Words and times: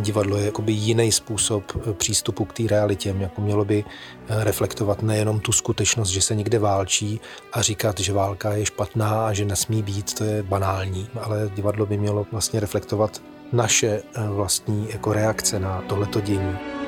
divadlo 0.00 0.36
je 0.36 0.44
jakoby 0.44 0.72
jiný 0.72 1.12
způsob 1.12 1.64
eh, 1.76 1.92
přístupu 1.92 2.44
k 2.44 2.52
té 2.52 2.62
realitě. 2.66 3.14
Jako 3.18 3.40
mělo 3.40 3.64
by 3.64 3.84
eh, 3.84 4.44
reflektovat 4.44 5.02
nejenom 5.02 5.40
tu 5.40 5.52
skutečnost, 5.52 6.08
že 6.08 6.22
se 6.22 6.34
někde 6.34 6.58
válčí 6.58 7.20
a 7.52 7.62
říkat, 7.62 8.00
že 8.00 8.12
válka 8.12 8.52
je 8.52 8.66
špatná 8.66 9.26
a 9.26 9.32
že 9.32 9.44
nesmí 9.44 9.82
být, 9.82 10.14
to 10.14 10.24
je 10.24 10.42
banální, 10.42 11.08
ale 11.20 11.50
divadlo 11.54 11.86
by 11.86 11.96
mělo 11.98 12.26
vlastně 12.32 12.60
reflektovat 12.60 13.22
naše 13.52 14.02
vlastní 14.28 14.88
jako 14.90 15.12
reakce 15.12 15.60
na 15.60 15.82
tohleto 15.88 16.20
dění. 16.20 16.79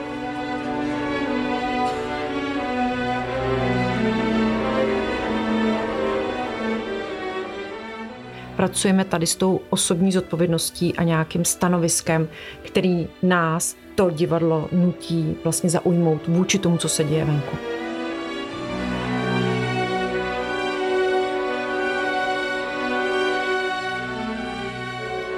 Pracujeme 8.62 9.04
tady 9.04 9.26
s 9.26 9.36
tou 9.36 9.60
osobní 9.70 10.12
zodpovědností 10.12 10.94
a 10.96 11.02
nějakým 11.02 11.44
stanoviskem, 11.44 12.28
který 12.62 13.08
nás 13.22 13.76
to 13.94 14.10
divadlo 14.10 14.68
nutí 14.72 15.36
vlastně 15.44 15.70
zaujmout 15.70 16.26
vůči 16.28 16.58
tomu, 16.58 16.76
co 16.76 16.88
se 16.88 17.04
děje 17.04 17.24
venku. 17.24 17.56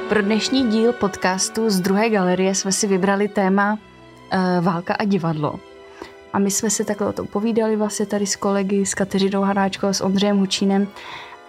Pro 0.08 0.22
dnešní 0.22 0.68
díl 0.68 0.92
podcastu 0.92 1.70
z 1.70 1.80
druhé 1.80 2.10
galerie 2.10 2.54
jsme 2.54 2.72
si 2.72 2.86
vybrali 2.86 3.28
téma 3.28 3.72
uh, 3.72 4.64
Válka 4.64 4.94
a 4.94 5.04
divadlo. 5.04 5.60
A 6.32 6.38
my 6.38 6.50
jsme 6.50 6.70
se 6.70 6.84
takhle 6.84 7.06
o 7.06 7.12
tom 7.12 7.26
povídali 7.26 7.76
vlastně 7.76 8.06
tady 8.06 8.26
s 8.26 8.36
kolegy, 8.36 8.86
s 8.86 8.94
Kateřinou 8.94 9.42
Hanáčkou, 9.42 9.88
s 9.88 10.00
Ondřejem 10.00 10.38
Hučínem 10.38 10.88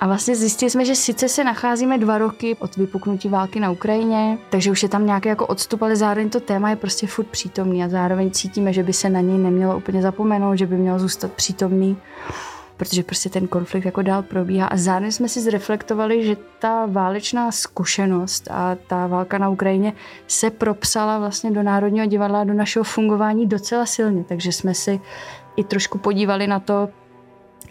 a 0.06 0.08
vlastně 0.08 0.36
zjistili 0.36 0.70
jsme, 0.70 0.86
že 0.86 0.96
sice 0.96 1.30
se 1.30 1.44
nacházíme 1.44 1.98
dva 1.98 2.18
roky 2.18 2.56
od 2.60 2.76
vypuknutí 2.76 3.30
války 3.30 3.60
na 3.60 3.72
Ukrajině, 3.72 4.38
takže 4.50 4.72
už 4.72 4.84
je 4.84 4.90
tam 4.90 5.06
nějaký 5.06 5.30
jako 5.30 5.48
odstup, 5.48 5.82
ale 5.82 5.96
zároveň 5.96 6.30
to 6.30 6.40
téma 6.40 6.70
je 6.70 6.76
prostě 6.76 7.08
furt 7.08 7.26
přítomný 7.26 7.84
a 7.84 7.90
zároveň 7.90 8.32
cítíme, 8.32 8.74
že 8.74 8.84
by 8.84 8.94
se 8.94 9.10
na 9.10 9.22
něj 9.22 9.38
nemělo 9.38 9.78
úplně 9.78 10.02
zapomenout, 10.02 10.56
že 10.56 10.66
by 10.66 10.76
měl 10.78 11.00
zůstat 11.00 11.32
přítomný 11.32 11.98
protože 12.78 13.04
prostě 13.04 13.30
ten 13.30 13.48
konflikt 13.48 13.86
jako 13.86 14.02
dál 14.02 14.24
probíhá. 14.24 14.68
A 14.68 14.78
zároveň 14.78 15.12
jsme 15.12 15.30
si 15.30 15.42
zreflektovali, 15.42 16.26
že 16.26 16.38
ta 16.60 16.86
válečná 16.86 17.52
zkušenost 17.52 18.48
a 18.52 18.78
ta 18.88 19.08
válka 19.08 19.38
na 19.38 19.50
Ukrajině 19.50 19.94
se 20.28 20.50
propsala 20.50 21.20
vlastně 21.20 21.52
do 21.52 21.64
Národního 21.64 22.06
divadla 22.06 22.44
do 22.44 22.54
našeho 22.54 22.84
fungování 22.84 23.48
docela 23.48 23.86
silně, 23.86 24.24
takže 24.24 24.52
jsme 24.52 24.74
si 24.74 25.00
i 25.56 25.64
trošku 25.64 25.98
podívali 25.98 26.48
na 26.48 26.60
to, 26.60 26.90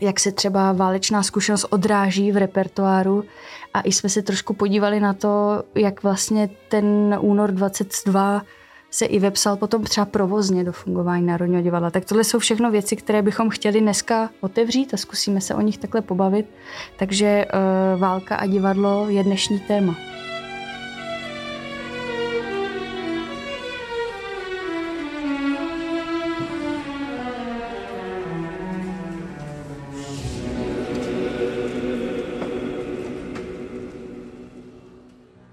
jak 0.00 0.20
se 0.20 0.32
třeba 0.32 0.72
válečná 0.72 1.22
zkušenost 1.22 1.66
odráží 1.70 2.32
v 2.32 2.36
repertoáru 2.36 3.24
a 3.74 3.80
i 3.80 3.92
jsme 3.92 4.08
se 4.08 4.22
trošku 4.22 4.54
podívali 4.54 5.00
na 5.00 5.12
to, 5.12 5.62
jak 5.74 6.02
vlastně 6.02 6.50
ten 6.68 7.18
únor 7.20 7.52
22 7.52 8.42
se 8.90 9.04
i 9.04 9.18
vepsal 9.18 9.56
potom 9.56 9.84
třeba 9.84 10.06
provozně 10.06 10.64
do 10.64 10.72
fungování 10.72 11.26
Národního 11.26 11.62
divadla. 11.62 11.90
Tak 11.90 12.04
tohle 12.04 12.24
jsou 12.24 12.38
všechno 12.38 12.70
věci, 12.70 12.96
které 12.96 13.22
bychom 13.22 13.50
chtěli 13.50 13.80
dneska 13.80 14.30
otevřít 14.40 14.94
a 14.94 14.96
zkusíme 14.96 15.40
se 15.40 15.54
o 15.54 15.60
nich 15.60 15.78
takhle 15.78 16.00
pobavit. 16.00 16.46
Takže 16.96 17.46
uh, 17.94 18.00
válka 18.00 18.36
a 18.36 18.46
divadlo 18.46 19.06
je 19.08 19.24
dnešní 19.24 19.60
téma. 19.60 20.13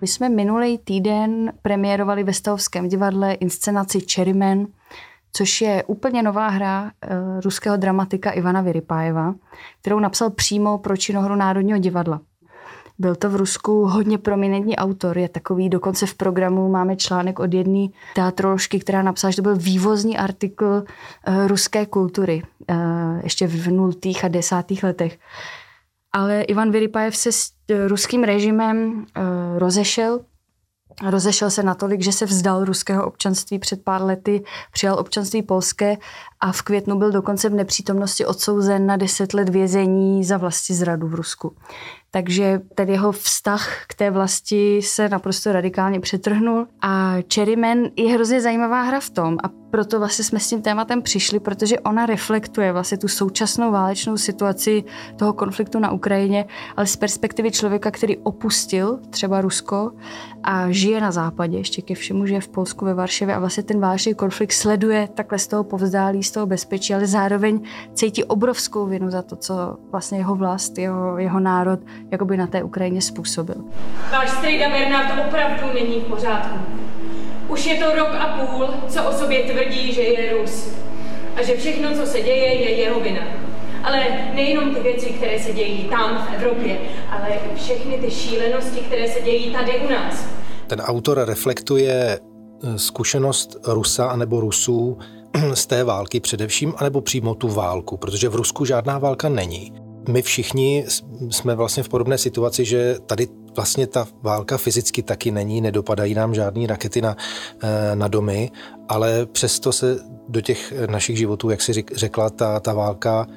My 0.01 0.07
jsme 0.07 0.29
minulý 0.29 0.77
týden 0.77 1.53
premiérovali 1.61 2.23
ve 2.23 2.33
Stavovském 2.33 2.87
divadle 2.87 3.33
inscenaci 3.33 3.99
Cherryman, 4.13 4.67
což 5.33 5.61
je 5.61 5.83
úplně 5.83 6.23
nová 6.23 6.47
hra 6.47 6.83
uh, 6.83 7.41
ruského 7.41 7.77
dramatika 7.77 8.31
Ivana 8.31 8.61
Vyrypájeva, 8.61 9.35
kterou 9.81 9.99
napsal 9.99 10.29
přímo 10.29 10.77
pro 10.77 10.97
činohru 10.97 11.35
Národního 11.35 11.79
divadla. 11.79 12.21
Byl 12.99 13.15
to 13.15 13.29
v 13.29 13.35
Rusku 13.35 13.85
hodně 13.85 14.17
prominentní 14.17 14.75
autor, 14.75 15.17
je 15.17 15.29
takový, 15.29 15.69
dokonce 15.69 16.05
v 16.05 16.15
programu 16.15 16.69
máme 16.69 16.95
článek 16.95 17.39
od 17.39 17.53
jedné 17.53 17.87
teatroložky, 18.15 18.79
která 18.79 19.01
napsala, 19.01 19.31
že 19.31 19.35
to 19.35 19.41
byl 19.41 19.55
vývozní 19.55 20.17
artikl 20.17 20.83
uh, 21.27 21.47
ruské 21.47 21.85
kultury, 21.85 22.43
uh, 22.69 22.77
ještě 23.23 23.47
v 23.47 23.71
nultých 23.71 24.25
a 24.25 24.27
desátých 24.27 24.83
letech 24.83 25.17
ale 26.13 26.41
Ivan 26.41 26.71
Vyrypajev 26.71 27.15
se 27.15 27.31
s 27.31 27.51
ruským 27.87 28.23
režimem 28.23 29.05
rozešel. 29.61 30.25
Rozešel 31.09 31.49
se 31.49 31.63
natolik, 31.63 32.01
že 32.01 32.11
se 32.11 32.25
vzdal 32.25 32.65
ruského 32.65 33.07
občanství 33.07 33.59
před 33.59 33.83
pár 33.83 34.03
lety, 34.03 34.43
přijal 34.71 34.99
občanství 34.99 35.41
polské 35.41 35.97
a 36.39 36.51
v 36.51 36.61
květnu 36.61 36.97
byl 36.97 37.11
dokonce 37.11 37.49
v 37.49 37.53
nepřítomnosti 37.53 38.25
odsouzen 38.25 38.85
na 38.85 38.97
deset 38.97 39.33
let 39.33 39.49
vězení 39.49 40.23
za 40.23 40.37
vlasti 40.37 40.73
zradu 40.73 41.07
v 41.07 41.15
Rusku. 41.15 41.55
Takže 42.11 42.61
ten 42.75 42.89
jeho 42.89 43.11
vztah 43.11 43.85
k 43.87 43.93
té 43.93 44.11
vlasti 44.11 44.81
se 44.81 45.09
naprosto 45.09 45.51
radikálně 45.51 45.99
přetrhnul 45.99 46.67
a 46.81 47.15
Cherryman 47.33 47.77
je 47.95 48.13
hrozně 48.13 48.41
zajímavá 48.41 48.81
hra 48.81 48.99
v 48.99 49.09
tom 49.09 49.37
a 49.43 49.49
proto 49.71 49.99
vlastně 49.99 50.25
jsme 50.25 50.39
s 50.39 50.49
tím 50.49 50.61
tématem 50.61 51.01
přišli, 51.01 51.39
protože 51.39 51.79
ona 51.79 52.05
reflektuje 52.05 52.73
vlastně 52.73 52.97
tu 52.97 53.07
současnou 53.07 53.71
válečnou 53.71 54.17
situaci 54.17 54.83
toho 55.15 55.33
konfliktu 55.33 55.79
na 55.79 55.91
Ukrajině, 55.91 56.45
ale 56.77 56.87
z 56.87 56.95
perspektivy 56.95 57.51
člověka, 57.51 57.91
který 57.91 58.17
opustil 58.17 58.99
třeba 59.09 59.41
Rusko 59.41 59.91
a 60.43 60.71
žije 60.71 61.01
na 61.01 61.11
západě, 61.11 61.57
ještě 61.57 61.81
ke 61.81 61.95
všemu 61.95 62.25
žije 62.25 62.41
v 62.41 62.47
Polsku 62.47 62.85
ve 62.85 62.93
Varšavě 62.93 63.35
a 63.35 63.39
vlastně 63.39 63.63
ten 63.63 63.79
válečný 63.79 64.13
konflikt 64.13 64.51
sleduje 64.51 65.09
takhle 65.13 65.39
z 65.39 65.47
toho 65.47 65.63
povzdálí, 65.63 66.23
z 66.23 66.31
toho 66.31 66.45
bezpečí, 66.45 66.93
ale 66.93 67.07
zároveň 67.07 67.61
cítí 67.93 68.23
obrovskou 68.23 68.85
vinu 68.85 69.09
za 69.09 69.21
to, 69.21 69.35
co 69.35 69.77
vlastně 69.91 70.17
jeho 70.17 70.35
vlast, 70.35 70.77
jeho, 70.77 71.17
jeho 71.17 71.39
národ 71.39 71.79
jakoby 72.11 72.37
na 72.37 72.47
té 72.47 72.63
Ukrajině 72.63 73.01
způsobil. 73.01 73.55
Váš 74.11 74.29
strejda 74.29 74.69
Bernard 74.69 75.27
opravdu 75.27 75.73
není 75.73 75.99
v 75.99 76.03
pořádku. 76.03 76.59
Už 77.47 77.65
je 77.65 77.75
to 77.75 77.95
rok 77.95 78.09
a 78.19 78.25
půl, 78.25 78.67
co 78.87 79.03
o 79.03 79.13
sobě 79.13 79.43
tvrdí, 79.43 79.93
že 79.93 80.01
je 80.01 80.33
Rus. 80.33 80.75
A 81.35 81.43
že 81.43 81.57
všechno, 81.57 81.95
co 81.95 82.05
se 82.05 82.21
děje, 82.21 82.61
je 82.61 82.69
jeho 82.69 82.99
vina. 82.99 83.21
Ale 83.83 84.05
nejenom 84.33 84.75
ty 84.75 84.81
věci, 84.81 85.09
které 85.09 85.39
se 85.39 85.53
dějí 85.53 85.83
tam 85.83 86.27
v 86.27 86.33
Evropě, 86.35 86.77
ale 87.09 87.39
všechny 87.55 87.97
ty 87.97 88.11
šílenosti, 88.11 88.79
které 88.79 89.07
se 89.07 89.21
dějí 89.21 89.51
tady 89.53 89.71
u 89.87 89.89
nás. 89.89 90.25
Ten 90.67 90.81
autor 90.81 91.23
reflektuje 91.25 92.19
eh, 92.19 92.79
zkušenost 92.79 93.57
Rusa 93.67 94.05
anebo 94.05 94.39
Rusů 94.39 94.97
z 95.53 95.65
té 95.65 95.83
války 95.83 96.19
především, 96.19 96.73
anebo 96.77 97.01
přímo 97.01 97.35
tu 97.35 97.47
válku, 97.47 97.97
protože 97.97 98.29
v 98.29 98.35
Rusku 98.35 98.65
žádná 98.65 98.99
válka 98.99 99.29
není. 99.29 99.73
My 100.09 100.21
všichni 100.21 100.85
jsme 101.29 101.55
vlastně 101.55 101.83
v 101.83 101.89
podobné 101.89 102.17
situaci, 102.17 102.65
že 102.65 102.95
tady 103.05 103.27
vlastně 103.55 103.87
ta 103.87 104.07
válka 104.21 104.57
fyzicky 104.57 105.03
taky 105.03 105.31
není, 105.31 105.61
nedopadají 105.61 106.13
nám 106.13 106.35
žádné 106.35 106.67
rakety 106.67 107.01
na, 107.01 107.15
eh, 107.63 107.95
na 107.95 108.07
domy, 108.07 108.51
ale 108.89 109.25
přesto 109.25 109.71
se 109.71 109.99
do 110.29 110.41
těch 110.41 110.73
našich 110.89 111.17
životů, 111.17 111.49
jak 111.49 111.61
si 111.61 111.73
řekla, 111.93 112.29
ta, 112.29 112.59
ta 112.59 112.73
válka 112.73 113.27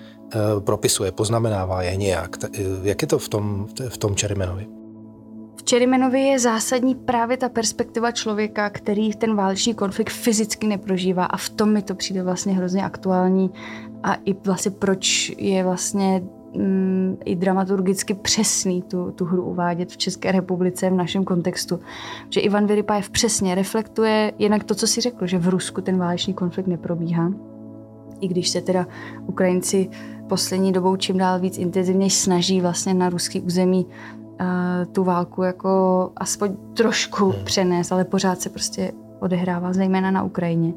propisuje, 0.59 1.12
poznamenává 1.12 1.83
je 1.83 1.97
nějak. 1.97 2.37
Eh, 2.45 2.62
jak 2.83 3.03
je 3.03 3.09
to 3.09 3.19
v 3.19 3.29
tom, 3.29 3.67
v 3.89 3.99
tom 3.99 4.15
Čerimenovi? 4.15 4.67
V 5.57 5.62
Čerimenovi 5.62 6.21
je 6.21 6.39
zásadní 6.39 6.95
právě 6.95 7.37
ta 7.37 7.49
perspektiva 7.49 8.10
člověka, 8.10 8.71
který 8.71 9.13
ten 9.13 9.37
válečný 9.37 9.75
konflikt 9.75 10.10
fyzicky 10.10 10.66
neprožívá 10.66 11.25
a 11.25 11.37
v 11.37 11.48
tom 11.48 11.72
mi 11.72 11.83
to 11.83 11.95
přijde 11.95 12.22
vlastně 12.22 12.53
hrozně 12.53 12.84
aktuální 12.84 13.51
a 14.03 14.15
i 14.15 14.37
vlastně 14.45 14.71
proč 14.71 15.33
je 15.39 15.65
vlastně 15.65 16.22
mm, 16.57 17.16
i 17.25 17.37
dramaturgicky 17.37 18.15
přesný 18.15 18.83
tu, 18.83 19.10
tu 19.10 19.25
hru 19.25 19.45
uvádět 19.45 19.91
v 19.91 19.97
České 19.97 20.33
republice 20.33 20.91
v 20.91 20.95
našem 20.95 21.25
kontextu. 21.25 21.81
Že 22.31 22.41
Ivan 22.41 22.66
Vyrypajev 22.66 23.10
přesně 23.10 23.54
reflektuje 23.54 24.33
jednak 24.39 24.65
to, 24.65 24.75
co 24.75 24.87
si 24.87 25.01
řekl, 25.01 25.27
že 25.27 25.39
v 25.39 25.48
Rusku 25.48 25.81
ten 25.81 25.98
válečný 25.98 26.34
konflikt 26.34 26.66
neprobíhá. 26.66 27.33
I 28.21 28.28
když 28.28 28.48
se 28.48 28.60
teda 28.60 28.87
Ukrajinci 29.27 29.91
poslední 30.28 30.72
dobou 30.72 30.97
čím 30.97 31.18
dál 31.18 31.41
víc 31.41 31.59
intenzivně 31.59 32.10
snaží 32.10 32.60
vlastně 32.60 32.94
na 32.94 33.09
ruský 33.09 33.41
území 33.41 33.86
uh, 33.86 34.47
tu 34.92 35.04
válku 35.04 35.42
jako 35.42 36.10
aspoň 36.16 36.56
trošku 36.74 37.30
hmm. 37.30 37.44
přenést, 37.44 37.92
ale 37.92 38.04
pořád 38.04 38.41
se 38.41 38.48
prostě 38.48 38.92
odehrává, 39.21 39.72
zejména 39.72 40.10
na 40.10 40.22
Ukrajině. 40.22 40.72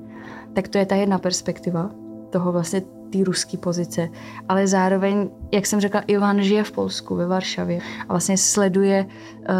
Tak 0.54 0.68
to 0.68 0.78
je 0.78 0.86
ta 0.86 0.96
jedna 0.96 1.20
perspektiva 1.20 1.92
toho 2.30 2.52
vlastně 2.52 2.82
té 3.10 3.24
ruské 3.24 3.58
pozice, 3.58 4.10
ale 4.50 4.68
zároveň, 4.68 5.30
jak 5.52 5.66
jsem 5.66 5.80
řekla, 5.80 6.02
Ivan 6.08 6.42
žije 6.42 6.64
v 6.64 6.72
Polsku, 6.72 7.16
ve 7.16 7.28
Varšavě 7.28 7.80
a 8.10 8.14
vlastně 8.14 8.38
sleduje, 8.38 9.06
uh, 9.06 9.56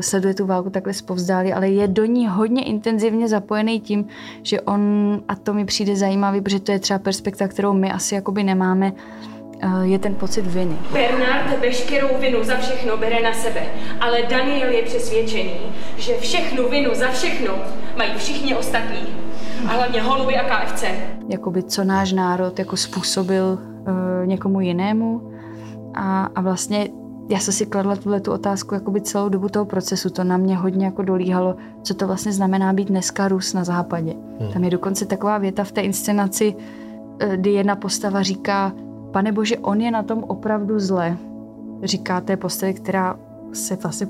sleduje 0.00 0.34
tu 0.34 0.46
válku 0.46 0.70
takhle 0.70 0.92
zpovzdálí, 0.92 1.52
ale 1.52 1.68
je 1.68 1.88
do 1.88 2.04
ní 2.04 2.28
hodně 2.28 2.64
intenzivně 2.64 3.28
zapojený 3.28 3.80
tím, 3.80 4.06
že 4.42 4.60
on, 4.60 4.80
a 5.28 5.36
to 5.36 5.54
mi 5.54 5.64
přijde 5.64 5.96
zajímavý, 5.96 6.40
protože 6.40 6.60
to 6.60 6.72
je 6.72 6.78
třeba 6.78 6.98
perspektiva, 6.98 7.48
kterou 7.48 7.72
my 7.72 7.92
asi 7.92 8.14
jakoby 8.14 8.42
nemáme, 8.42 8.92
uh, 8.92 9.82
je 9.82 9.98
ten 9.98 10.14
pocit 10.14 10.46
viny. 10.46 10.76
Bernard 10.92 11.60
veškerou 11.60 12.08
vinu 12.20 12.44
za 12.44 12.56
všechno 12.56 12.96
bere 12.96 13.22
na 13.22 13.32
sebe, 13.32 13.66
ale 14.00 14.22
Daniel 14.30 14.70
je 14.70 14.82
přesvědčený, 14.82 15.60
že 15.96 16.18
všechnu 16.20 16.68
vinu 16.68 16.90
za 16.94 17.08
všechno 17.08 17.54
mají 17.96 18.10
všichni 18.16 18.54
ostatní. 18.54 19.23
A 19.68 19.72
hlavně 19.72 20.02
holuby 20.02 20.36
a 20.36 20.44
KFC. 20.44 20.84
Jakoby 21.28 21.62
co 21.62 21.84
náš 21.84 22.12
národ 22.12 22.58
jako 22.58 22.76
způsobil 22.76 23.58
uh, 23.62 24.26
někomu 24.26 24.60
jinému. 24.60 25.30
A, 25.94 26.24
a 26.24 26.40
vlastně 26.40 26.88
já 27.28 27.38
jsem 27.38 27.54
si 27.54 27.66
kladla 27.66 27.96
tuhle 27.96 28.20
tu 28.20 28.32
otázku 28.32 28.74
jakoby 28.74 29.00
celou 29.00 29.28
dobu 29.28 29.48
toho 29.48 29.64
procesu. 29.64 30.10
To 30.10 30.24
na 30.24 30.36
mě 30.36 30.56
hodně 30.56 30.84
jako 30.84 31.02
dolíhalo, 31.02 31.56
co 31.82 31.94
to 31.94 32.06
vlastně 32.06 32.32
znamená 32.32 32.72
být 32.72 32.88
dneska 32.88 33.28
Rus 33.28 33.54
na 33.54 33.64
západě. 33.64 34.14
Hmm. 34.40 34.52
Tam 34.52 34.64
je 34.64 34.70
dokonce 34.70 35.06
taková 35.06 35.38
věta 35.38 35.64
v 35.64 35.72
té 35.72 35.80
inscenaci, 35.80 36.54
eh, 37.18 37.36
kdy 37.36 37.52
jedna 37.52 37.76
postava 37.76 38.22
říká, 38.22 38.72
pane 39.10 39.32
bože, 39.32 39.58
on 39.58 39.80
je 39.80 39.90
na 39.90 40.02
tom 40.02 40.24
opravdu 40.24 40.78
zle. 40.78 41.16
Říká 41.82 42.20
té 42.20 42.36
postavě, 42.36 42.72
která 42.72 43.16
se 43.52 43.76
vlastně 43.76 44.06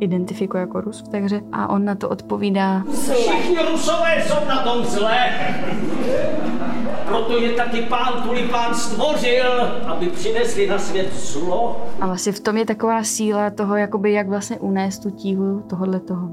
identifikuje 0.00 0.60
jako 0.60 0.80
Rus 0.80 1.00
v 1.00 1.08
té 1.08 1.18
hře 1.18 1.40
a 1.52 1.70
on 1.70 1.84
na 1.84 1.94
to 1.94 2.08
odpovídá. 2.08 2.82
Všichni 2.92 3.58
Rusové 3.70 4.24
jsou 4.26 4.48
na 4.48 4.62
tom 4.62 4.84
zle. 4.84 5.28
Proto 7.06 7.38
je 7.38 7.50
taky 7.50 7.82
pán 7.82 8.22
Tulipán 8.22 8.74
stvořil, 8.74 9.60
aby 9.86 10.06
přinesli 10.06 10.66
na 10.66 10.78
svět 10.78 11.12
zlo. 11.14 11.86
A 12.00 12.06
vlastně 12.06 12.32
v 12.32 12.40
tom 12.40 12.56
je 12.56 12.66
taková 12.66 13.04
síla 13.04 13.50
toho, 13.50 13.76
jakoby 13.76 14.12
jak 14.12 14.28
vlastně 14.28 14.58
unést 14.58 14.98
tu 14.98 15.10
tíhu 15.10 15.62
tohohle 15.70 16.00
toho. 16.00 16.28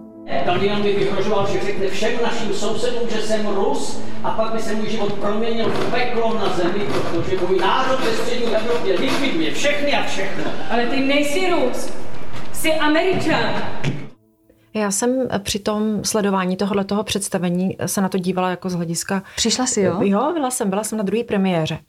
Daniel 0.45 0.83
mi 0.83 0.93
vyhrožoval, 0.93 1.47
že 1.47 1.59
řekne 1.65 1.87
všem 1.87 2.11
našim 2.23 2.53
sousedům, 2.53 3.09
že 3.09 3.21
jsem 3.21 3.47
Rus 3.47 3.99
a 4.23 4.31
pak 4.31 4.53
by 4.53 4.59
se 4.59 4.75
můj 4.75 4.89
život 4.89 5.13
proměnil 5.13 5.69
v 5.69 5.91
peklo 5.91 6.33
na 6.33 6.49
zemi, 6.49 6.85
protože 7.11 7.37
můj 7.47 7.59
národ 7.59 7.99
ve 7.99 8.11
střední 8.11 8.55
Evropě 8.55 8.93
likviduje 8.99 9.51
všechny 9.51 9.93
a 9.93 10.03
všechno. 10.03 10.43
Ale 10.71 10.85
ty 10.85 10.99
nejsi 10.99 11.49
Rus, 11.49 11.89
jsi 12.57 12.73
Američan. 12.73 13.53
Já 14.73 14.91
jsem 14.91 15.27
při 15.39 15.59
tom 15.59 16.03
sledování 16.03 16.57
tohohle 16.57 16.83
toho 16.83 17.03
představení 17.03 17.77
se 17.85 18.01
na 18.01 18.09
to 18.09 18.17
dívala 18.17 18.49
jako 18.49 18.69
z 18.69 18.73
hlediska... 18.73 19.23
Přišla 19.35 19.65
si, 19.65 19.81
jo? 19.81 19.99
Jo, 20.01 20.31
byla 20.33 20.51
jsem, 20.51 20.69
byla 20.69 20.83
jsem 20.83 20.97
na 20.97 21.03
druhé 21.03 21.23
premiéře. 21.23 21.79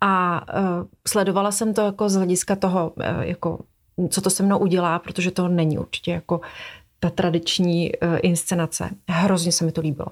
A 0.00 0.40
uh, 0.40 0.86
sledovala 1.08 1.52
jsem 1.52 1.74
to 1.74 1.80
jako 1.80 2.08
z 2.08 2.14
hlediska 2.14 2.56
toho, 2.56 2.92
uh, 2.96 3.04
jako, 3.20 3.58
co 4.08 4.20
to 4.20 4.30
se 4.30 4.42
mnou 4.42 4.58
udělá, 4.58 4.98
protože 4.98 5.30
to 5.30 5.48
není 5.48 5.78
určitě 5.78 6.10
jako 6.10 6.40
ta 7.00 7.10
tradiční 7.10 7.92
uh, 7.92 8.18
inscenace. 8.22 8.90
Hrozně 9.08 9.52
se 9.52 9.64
mi 9.64 9.72
to 9.72 9.80
líbilo. 9.80 10.08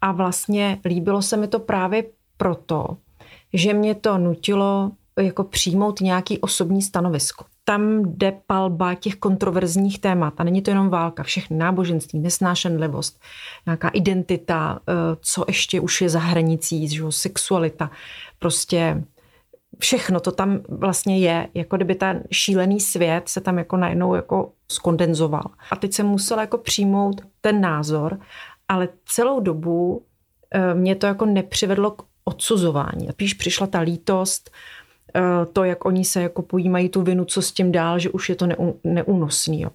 A 0.00 0.12
vlastně 0.12 0.78
líbilo 0.84 1.22
se 1.22 1.36
mi 1.36 1.48
to 1.48 1.58
právě 1.58 2.04
proto, 2.36 2.96
že 3.52 3.74
mě 3.74 3.94
to 3.94 4.18
nutilo 4.18 4.90
jako 5.20 5.44
přijmout 5.44 6.00
nějaký 6.00 6.38
osobní 6.38 6.82
stanovisko 6.82 7.44
tam 7.64 8.02
jde 8.02 8.40
palba 8.46 8.94
těch 8.94 9.16
kontroverzních 9.16 10.00
témat. 10.00 10.34
A 10.36 10.44
není 10.44 10.62
to 10.62 10.70
jenom 10.70 10.88
válka, 10.88 11.22
všechny 11.22 11.56
náboženství, 11.56 12.18
nesnášenlivost, 12.18 13.20
nějaká 13.66 13.88
identita, 13.88 14.80
eh, 14.88 14.92
co 15.20 15.44
ještě 15.48 15.80
už 15.80 16.00
je 16.00 16.08
za 16.08 16.18
hranicí, 16.18 16.88
že 16.88 17.02
sexualita, 17.10 17.90
prostě 18.38 19.04
všechno 19.78 20.20
to 20.20 20.32
tam 20.32 20.60
vlastně 20.68 21.18
je, 21.18 21.48
jako 21.54 21.76
kdyby 21.76 21.94
ten 21.94 22.24
šílený 22.30 22.80
svět 22.80 23.28
se 23.28 23.40
tam 23.40 23.58
jako 23.58 23.76
najednou 23.76 24.14
jako 24.14 24.52
skondenzoval. 24.68 25.44
A 25.70 25.76
teď 25.76 25.92
jsem 25.92 26.06
musela 26.06 26.40
jako 26.40 26.58
přijmout 26.58 27.20
ten 27.40 27.60
názor, 27.60 28.18
ale 28.68 28.88
celou 29.06 29.40
dobu 29.40 30.06
eh, 30.54 30.74
mě 30.74 30.94
to 30.94 31.06
jako 31.06 31.26
nepřivedlo 31.26 31.90
k 31.90 32.02
odsuzování. 32.24 33.08
Spíš 33.10 33.34
přišla 33.34 33.66
ta 33.66 33.80
lítost, 33.80 34.50
to, 35.52 35.64
jak 35.64 35.84
oni 35.84 36.04
se 36.04 36.22
jako 36.22 36.42
pojímají 36.42 36.88
tu 36.88 37.02
vinu, 37.02 37.24
co 37.24 37.42
s 37.42 37.52
tím 37.52 37.72
dál, 37.72 37.98
že 37.98 38.10
už 38.10 38.28
je 38.28 38.34
to 38.34 38.46
neúnosný. 38.84 39.66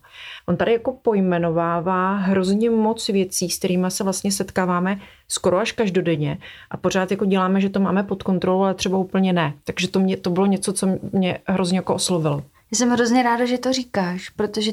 On 0.45 0.57
tady 0.57 0.73
jako 0.73 0.93
pojmenovává 0.93 2.15
hrozně 2.15 2.69
moc 2.69 3.07
věcí, 3.07 3.49
s 3.49 3.57
kterými 3.57 3.91
se 3.91 4.03
vlastně 4.03 4.31
setkáváme 4.31 4.99
skoro 5.27 5.57
až 5.57 5.71
každodenně 5.71 6.37
a 6.71 6.77
pořád 6.77 7.11
jako 7.11 7.25
děláme, 7.25 7.61
že 7.61 7.69
to 7.69 7.79
máme 7.79 8.03
pod 8.03 8.23
kontrolou, 8.23 8.61
ale 8.61 8.73
třeba 8.73 8.97
úplně 8.97 9.33
ne. 9.33 9.53
Takže 9.63 9.87
to, 9.87 9.99
mě, 9.99 10.17
to 10.17 10.29
bylo 10.29 10.45
něco, 10.45 10.73
co 10.73 10.87
mě 11.11 11.39
hrozně 11.47 11.77
jako 11.77 11.95
oslovilo. 11.95 12.43
Já 12.71 12.77
jsem 12.77 12.89
hrozně 12.89 13.23
ráda, 13.23 13.45
že 13.45 13.57
to 13.57 13.73
říkáš, 13.73 14.29
protože 14.29 14.71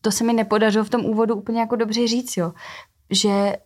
to 0.00 0.10
se 0.10 0.24
mi 0.24 0.32
nepodařilo 0.32 0.84
v 0.84 0.90
tom 0.90 1.04
úvodu 1.04 1.34
úplně 1.34 1.60
jako 1.60 1.76
dobře 1.76 2.06
říct, 2.06 2.36
jo. 2.36 2.52
Že 3.10 3.28
uh, 3.28 3.56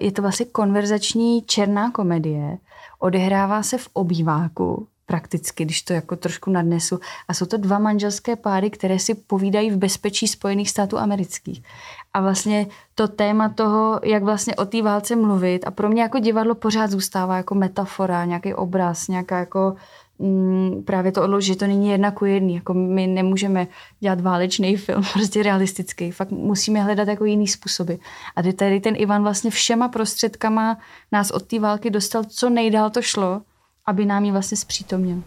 je 0.00 0.12
to 0.12 0.22
vlastně 0.22 0.46
konverzační 0.46 1.42
černá 1.42 1.90
komedie, 1.90 2.58
odehrává 2.98 3.62
se 3.62 3.78
v 3.78 3.88
obýváku, 3.92 4.86
prakticky, 5.06 5.64
když 5.64 5.82
to 5.82 5.92
jako 5.92 6.16
trošku 6.16 6.50
nadnesu. 6.50 7.00
A 7.28 7.34
jsou 7.34 7.46
to 7.46 7.56
dva 7.56 7.78
manželské 7.78 8.36
páry, 8.36 8.70
které 8.70 8.98
si 8.98 9.14
povídají 9.14 9.70
v 9.70 9.76
bezpečí 9.76 10.28
Spojených 10.28 10.70
států 10.70 10.98
amerických. 10.98 11.62
A 12.14 12.20
vlastně 12.20 12.66
to 12.94 13.08
téma 13.08 13.48
toho, 13.48 14.00
jak 14.04 14.22
vlastně 14.22 14.56
o 14.56 14.64
té 14.64 14.82
válce 14.82 15.16
mluvit 15.16 15.64
a 15.66 15.70
pro 15.70 15.88
mě 15.88 16.02
jako 16.02 16.18
divadlo 16.18 16.54
pořád 16.54 16.90
zůstává 16.90 17.36
jako 17.36 17.54
metafora, 17.54 18.24
nějaký 18.24 18.54
obraz, 18.54 19.08
nějaká 19.08 19.38
jako 19.38 19.74
mm, 20.18 20.82
právě 20.86 21.12
to 21.12 21.22
odložit, 21.22 21.52
že 21.52 21.58
to 21.58 21.66
není 21.66 21.88
jedna 21.88 22.10
ku 22.10 22.24
jedný. 22.24 22.54
Jako 22.54 22.74
my 22.74 23.06
nemůžeme 23.06 23.66
dělat 24.00 24.20
válečný 24.20 24.76
film, 24.76 25.02
prostě 25.12 25.42
realistický. 25.42 26.10
Fakt 26.10 26.30
musíme 26.30 26.82
hledat 26.82 27.08
jako 27.08 27.24
jiný 27.24 27.48
způsoby. 27.48 27.94
A 28.36 28.52
tady 28.52 28.80
ten 28.80 28.94
Ivan 28.98 29.22
vlastně 29.22 29.50
všema 29.50 29.88
prostředkama 29.88 30.78
nás 31.12 31.30
od 31.30 31.42
té 31.42 31.60
války 31.60 31.90
dostal, 31.90 32.24
co 32.24 32.50
nejdál 32.50 32.90
to 32.90 33.02
šlo 33.02 33.42
aby 33.86 34.04
nám 34.06 34.24
ji 34.24 34.32
vlastně 34.32 34.56
zpřítomnil. 34.56 35.22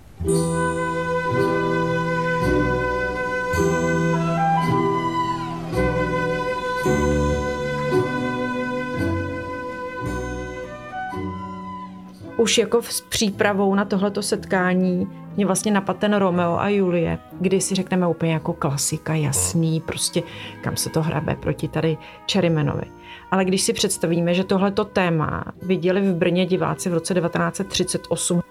Už 12.45 12.57
jako 12.57 12.81
s 12.81 13.01
přípravou 13.01 13.75
na 13.75 13.85
tohleto 13.85 14.21
setkání 14.21 15.07
mě 15.35 15.45
vlastně 15.45 15.71
napadl 15.71 15.99
ten 15.99 16.13
Romeo 16.13 16.57
a 16.57 16.69
Julie, 16.69 17.17
kdy 17.41 17.61
si 17.61 17.75
řekneme 17.75 18.07
úplně 18.07 18.33
jako 18.33 18.53
klasika, 18.53 19.15
jasný, 19.15 19.81
prostě 19.81 20.23
kam 20.61 20.75
se 20.75 20.89
to 20.89 21.01
hrabe 21.01 21.35
proti 21.35 21.67
tady 21.67 21.97
Čerimenovi. 22.25 22.83
Ale 23.31 23.45
když 23.45 23.61
si 23.61 23.73
představíme, 23.73 24.33
že 24.33 24.43
tohleto 24.43 24.85
téma 24.85 25.43
viděli 25.61 26.01
v 26.01 26.15
Brně 26.15 26.45
diváci 26.45 26.89
v 26.89 26.93
roce 26.93 27.13
1938, 27.13 28.41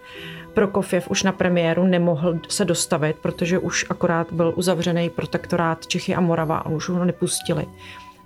Prokofiev 0.54 1.10
už 1.10 1.22
na 1.22 1.32
premiéru 1.32 1.84
nemohl 1.84 2.38
se 2.48 2.64
dostavit, 2.64 3.16
protože 3.16 3.58
už 3.58 3.86
akorát 3.90 4.32
byl 4.32 4.52
uzavřený 4.56 5.10
protektorát 5.10 5.86
Čechy 5.86 6.14
a 6.14 6.20
Morava 6.20 6.56
a 6.56 6.68
už 6.68 6.88
ho 6.88 7.04
nepustili. 7.04 7.66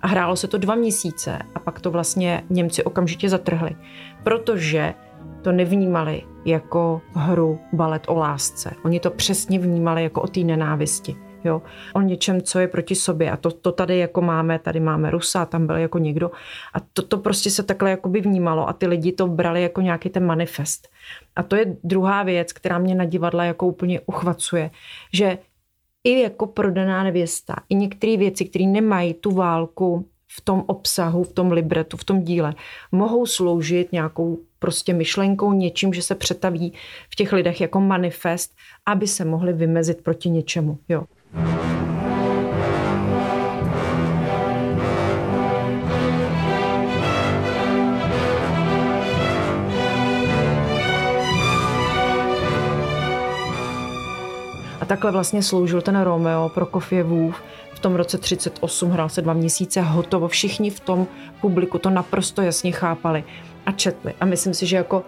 A 0.01 0.07
hrálo 0.07 0.35
se 0.35 0.47
to 0.47 0.57
dva 0.57 0.75
měsíce 0.75 1.39
a 1.55 1.59
pak 1.59 1.79
to 1.79 1.91
vlastně 1.91 2.43
Němci 2.49 2.83
okamžitě 2.83 3.29
zatrhli, 3.29 3.75
protože 4.23 4.93
to 5.41 5.51
nevnímali 5.51 6.23
jako 6.45 7.01
hru 7.13 7.59
balet 7.73 8.03
o 8.07 8.15
lásce. 8.15 8.73
Oni 8.85 8.99
to 8.99 9.11
přesně 9.11 9.59
vnímali 9.59 10.03
jako 10.03 10.21
o 10.21 10.27
té 10.27 10.39
nenávisti 10.39 11.15
jo, 11.43 11.61
o 11.93 12.01
něčem, 12.01 12.41
co 12.41 12.59
je 12.59 12.67
proti 12.67 12.95
sobě. 12.95 13.31
A 13.31 13.37
to, 13.37 13.51
to 13.51 13.71
tady 13.71 13.97
jako 13.97 14.21
máme, 14.21 14.59
tady 14.59 14.79
máme 14.79 15.11
Rusa, 15.11 15.45
tam 15.45 15.67
byl 15.67 15.77
jako 15.77 15.97
někdo. 15.97 16.31
A 16.73 16.79
to, 16.93 17.01
to 17.01 17.17
prostě 17.17 17.51
se 17.51 17.63
takhle 17.63 17.89
jakoby 17.89 18.21
vnímalo 18.21 18.69
a 18.69 18.73
ty 18.73 18.87
lidi 18.87 19.11
to 19.11 19.27
brali 19.27 19.61
jako 19.61 19.81
nějaký 19.81 20.09
ten 20.09 20.25
manifest. 20.25 20.87
A 21.35 21.43
to 21.43 21.55
je 21.55 21.77
druhá 21.83 22.23
věc, 22.23 22.53
která 22.53 22.77
mě 22.77 22.95
na 22.95 23.05
divadle 23.05 23.47
jako 23.47 23.67
úplně 23.67 23.99
uchvacuje, 23.99 24.71
že 25.13 25.37
i 26.03 26.21
jako 26.21 26.47
prodaná 26.47 27.03
nevěsta, 27.03 27.55
i 27.69 27.75
některé 27.75 28.17
věci, 28.17 28.45
které 28.45 28.65
nemají 28.65 29.13
tu 29.13 29.31
válku 29.31 30.05
v 30.27 30.41
tom 30.41 30.63
obsahu, 30.67 31.23
v 31.23 31.33
tom 31.33 31.51
libretu, 31.51 31.97
v 31.97 32.03
tom 32.03 32.23
díle, 32.23 32.55
mohou 32.91 33.25
sloužit 33.25 33.91
nějakou 33.91 34.37
prostě 34.59 34.93
myšlenkou, 34.93 35.53
něčím, 35.53 35.93
že 35.93 36.01
se 36.01 36.15
přetaví 36.15 36.73
v 37.09 37.15
těch 37.15 37.33
lidech 37.33 37.61
jako 37.61 37.79
manifest, 37.79 38.55
aby 38.85 39.07
se 39.07 39.25
mohli 39.25 39.53
vymezit 39.53 40.01
proti 40.03 40.29
něčemu. 40.29 40.77
Jo. 40.89 41.03
A 54.81 54.85
takhle 54.85 55.11
vlastně 55.11 55.43
sloužil 55.43 55.81
ten 55.81 56.01
Romeo 56.01 56.49
Prokofjevův 56.49 57.43
v 57.73 57.79
tom 57.79 57.95
roce 57.95 58.17
38, 58.17 58.89
hrál 58.89 59.09
se 59.09 59.21
dva 59.21 59.33
měsíce, 59.33 59.81
hotovo. 59.81 60.27
Všichni 60.27 60.69
v 60.69 60.79
tom 60.79 61.07
publiku 61.41 61.77
to 61.77 61.89
naprosto 61.89 62.41
jasně 62.41 62.71
chápali 62.71 63.23
a 63.69 63.71
četli. 63.71 64.13
A 64.19 64.25
myslím 64.25 64.53
si, 64.53 64.65
že 64.65 64.77
jako 64.77 65.03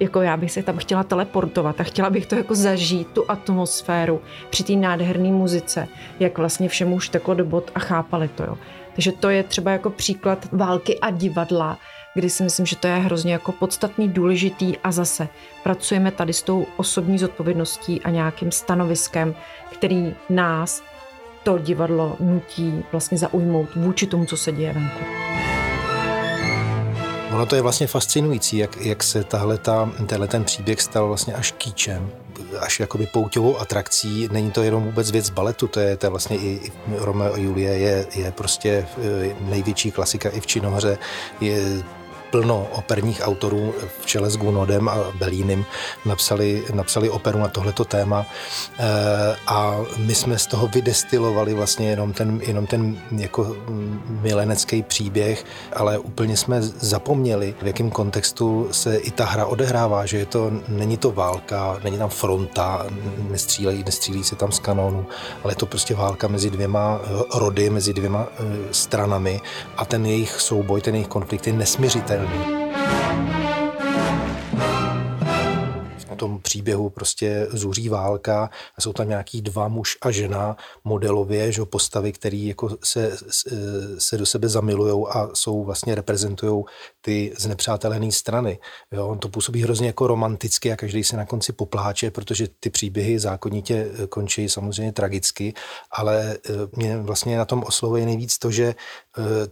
jako 0.00 0.22
já 0.22 0.36
bych 0.36 0.52
se 0.52 0.62
tam 0.62 0.76
chtěla 0.76 1.02
teleportovat 1.04 1.80
a 1.80 1.84
chtěla 1.84 2.10
bych 2.10 2.26
to 2.26 2.34
jako 2.34 2.54
zažít, 2.54 3.08
tu 3.08 3.24
atmosféru 3.30 4.20
při 4.50 4.64
té 4.64 4.72
nádherné 4.72 5.28
muzice, 5.32 5.88
jak 6.20 6.38
vlastně 6.38 6.68
všemu 6.68 6.96
už 6.96 7.08
teklo 7.08 7.34
do 7.34 7.44
bod 7.44 7.70
a 7.74 7.78
chápali 7.78 8.28
to, 8.28 8.42
jo. 8.42 8.58
Takže 8.94 9.12
to 9.12 9.30
je 9.30 9.42
třeba 9.42 9.70
jako 9.70 9.90
příklad 9.90 10.48
války 10.52 10.98
a 10.98 11.10
divadla, 11.10 11.78
kdy 12.14 12.30
si 12.30 12.42
myslím, 12.42 12.66
že 12.66 12.76
to 12.76 12.86
je 12.86 12.94
hrozně 12.94 13.32
jako 13.32 13.52
podstatný, 13.52 14.08
důležitý 14.08 14.78
a 14.84 14.92
zase 14.92 15.28
pracujeme 15.62 16.10
tady 16.10 16.32
s 16.32 16.42
tou 16.42 16.66
osobní 16.76 17.18
zodpovědností 17.18 18.00
a 18.02 18.10
nějakým 18.10 18.52
stanoviskem, 18.52 19.34
který 19.72 20.14
nás 20.30 20.82
to 21.42 21.58
divadlo 21.58 22.16
nutí 22.20 22.84
vlastně 22.92 23.18
zaujmout 23.18 23.74
vůči 23.74 24.06
tomu, 24.06 24.24
co 24.24 24.36
se 24.36 24.52
děje 24.52 24.72
venku. 24.72 25.04
Ono 27.32 27.46
to 27.46 27.56
je 27.56 27.62
vlastně 27.62 27.86
fascinující, 27.86 28.56
jak, 28.56 28.76
jak 28.80 29.02
se 29.02 29.24
tahle 29.24 29.58
tenhle 30.06 30.28
ten 30.28 30.44
příběh 30.44 30.82
stal 30.82 31.08
vlastně 31.08 31.34
až 31.34 31.52
kýčem, 31.52 32.10
až 32.60 32.80
jakoby 32.80 33.06
pouťovou 33.06 33.58
atrakcí. 33.58 34.28
Není 34.32 34.50
to 34.50 34.62
jenom 34.62 34.84
vůbec 34.84 35.10
věc 35.10 35.30
baletu, 35.30 35.66
to 35.66 35.80
je, 35.80 35.96
to 35.96 36.06
je 36.06 36.10
vlastně 36.10 36.36
i, 36.36 36.60
i 36.64 36.72
Romeo 36.98 37.34
a 37.34 37.38
Julie 37.38 37.78
je, 37.78 38.06
je 38.14 38.32
prostě 38.32 38.86
eh, 38.98 39.34
největší 39.40 39.90
klasika 39.90 40.28
i 40.28 40.40
v 40.40 40.46
činohře. 40.46 40.98
Je 41.40 41.82
plno 42.34 42.66
operních 42.72 43.20
autorů 43.24 43.74
v 44.00 44.06
čele 44.06 44.30
s 44.30 44.36
Gunodem 44.36 44.88
a 44.88 44.96
Belínem 45.18 45.64
napsali, 46.04 46.64
napsali 46.72 47.10
operu 47.10 47.38
na 47.38 47.48
tohleto 47.48 47.84
téma. 47.84 48.26
Eh, 48.78 49.36
a 49.46 49.76
my 49.96 50.14
jsme 50.14 50.38
z 50.38 50.46
toho 50.46 50.66
vydestilovali 50.66 51.54
vlastně 51.54 51.90
jenom 51.90 52.12
ten, 52.12 52.40
jenom 52.46 52.66
ten 52.66 52.98
jako 53.16 53.56
milenecký 54.22 54.82
příběh, 54.82 55.44
ale 55.76 55.98
úplně 55.98 56.36
jsme 56.36 56.62
zapomněli, 56.62 57.54
v 57.62 57.66
jakém 57.66 57.90
kontextu 57.90 58.68
se 58.72 58.96
i 58.96 59.10
ta 59.10 59.24
hra 59.24 59.46
odehrává, 59.46 60.06
že 60.06 60.18
je 60.18 60.26
to, 60.26 60.50
není 60.68 60.96
to 60.96 61.12
válka, 61.12 61.78
není 61.84 61.98
tam 61.98 62.10
fronta, 62.10 62.86
nestřílejí, 63.30 63.84
nestřílí 63.86 64.24
se 64.24 64.36
tam 64.36 64.52
z 64.52 64.58
kanónu, 64.58 65.06
ale 65.44 65.52
je 65.52 65.56
to 65.56 65.66
prostě 65.66 65.94
válka 65.94 66.28
mezi 66.28 66.50
dvěma 66.50 67.00
eh, 67.04 67.38
rody, 67.38 67.70
mezi 67.70 67.92
dvěma 67.92 68.26
eh, 68.26 68.42
stranami 68.72 69.40
a 69.76 69.84
ten 69.84 70.06
jejich 70.06 70.40
souboj, 70.40 70.80
ten 70.80 70.94
jejich 70.94 71.08
konflikt 71.08 71.46
je 71.46 71.52
nesměřitelný 71.52 72.23
V 76.14 76.16
tom 76.16 76.40
příběhu 76.42 76.90
prostě 76.90 77.46
zuří 77.50 77.88
válka 77.88 78.50
a 78.78 78.80
jsou 78.80 78.92
tam 78.92 79.08
nějaký 79.08 79.42
dva 79.42 79.68
muž 79.68 79.98
a 80.02 80.10
žena 80.10 80.56
modelově, 80.84 81.52
že 81.52 81.64
postavy, 81.64 82.12
které 82.12 82.36
jako 82.36 82.76
se, 82.84 83.16
se 83.98 84.18
do 84.18 84.26
sebe 84.26 84.48
zamilujou 84.48 85.16
a 85.16 85.30
jsou 85.34 85.64
vlastně 85.64 85.94
reprezentují 85.94 86.64
ty 87.00 87.32
znepřátelené 87.38 88.12
strany. 88.12 88.58
Jo, 88.92 89.08
on 89.08 89.18
to 89.18 89.28
působí 89.28 89.62
hrozně 89.62 89.86
jako 89.86 90.06
romanticky 90.06 90.72
a 90.72 90.76
každý 90.76 91.04
se 91.04 91.16
na 91.16 91.26
konci 91.26 91.52
popláče, 91.52 92.10
protože 92.10 92.48
ty 92.60 92.70
příběhy 92.70 93.18
zákonitě 93.18 93.90
končí 94.08 94.48
samozřejmě 94.48 94.92
tragicky, 94.92 95.54
ale 95.90 96.36
eh, 96.36 96.52
mě 96.72 96.96
vlastně 96.96 97.38
na 97.38 97.44
tom 97.44 97.62
oslovuje 97.66 98.06
nejvíc 98.06 98.38
to, 98.38 98.50
že 98.50 98.74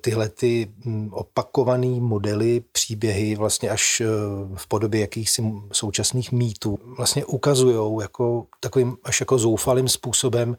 tyhle 0.00 0.28
ty 0.28 0.72
hm, 0.84 1.10
opakované 1.12 2.00
modely, 2.00 2.62
příběhy 2.72 3.36
vlastně 3.36 3.70
až 3.70 4.00
eh, 4.00 4.06
v 4.54 4.66
podobě 4.66 5.00
jakýchsi 5.00 5.42
současných 5.72 6.32
mýtů 6.32 6.78
vlastně 6.96 7.24
ukazují 7.24 8.02
jako 8.02 8.46
takovým 8.60 8.96
až 9.04 9.20
jako 9.20 9.38
zoufalým 9.38 9.88
způsobem 9.88 10.56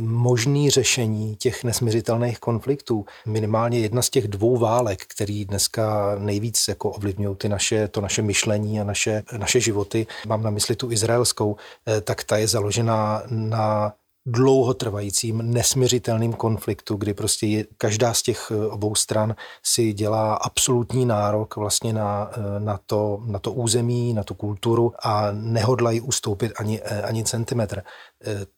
možný 0.00 0.70
řešení 0.70 1.36
těch 1.36 1.64
nesměřitelných 1.64 2.38
konfliktů. 2.38 3.04
Minimálně 3.26 3.78
jedna 3.78 4.02
z 4.02 4.10
těch 4.10 4.28
dvou 4.28 4.56
válek, 4.56 5.06
který 5.06 5.44
dneska 5.44 6.14
nejvíc 6.18 6.68
jako 6.68 6.90
ovlivňují 6.90 7.36
ty 7.36 7.48
naše, 7.48 7.88
to 7.88 8.00
naše 8.00 8.22
myšlení 8.22 8.80
a 8.80 8.84
naše, 8.84 9.22
naše 9.38 9.60
životy, 9.60 10.06
mám 10.26 10.42
na 10.42 10.50
mysli 10.50 10.76
tu 10.76 10.90
izraelskou, 10.90 11.56
eh, 11.86 12.00
tak 12.00 12.24
ta 12.24 12.36
je 12.36 12.48
založená 12.48 13.22
na 13.26 13.92
dlouhotrvajícím, 14.26 15.52
nesměřitelným 15.52 16.32
konfliktu, 16.32 16.96
kdy 16.96 17.14
prostě 17.14 17.46
je, 17.46 17.64
každá 17.78 18.14
z 18.14 18.22
těch 18.22 18.52
eh, 18.54 18.66
obou 18.66 18.94
stran 18.94 19.34
si 19.62 19.92
dělá 19.92 20.34
absolutní 20.34 21.06
nárok 21.06 21.56
vlastně 21.56 21.92
na, 21.92 22.30
eh, 22.32 22.60
na, 22.60 22.80
to, 22.86 23.22
na 23.26 23.38
to 23.38 23.52
území, 23.52 24.14
na 24.14 24.22
tu 24.22 24.34
kulturu 24.34 24.92
a 25.02 25.28
nehodlají 25.32 26.00
ustoupit 26.00 26.52
ani, 26.56 26.80
eh, 26.84 27.02
ani 27.02 27.24
centimetr. 27.24 27.82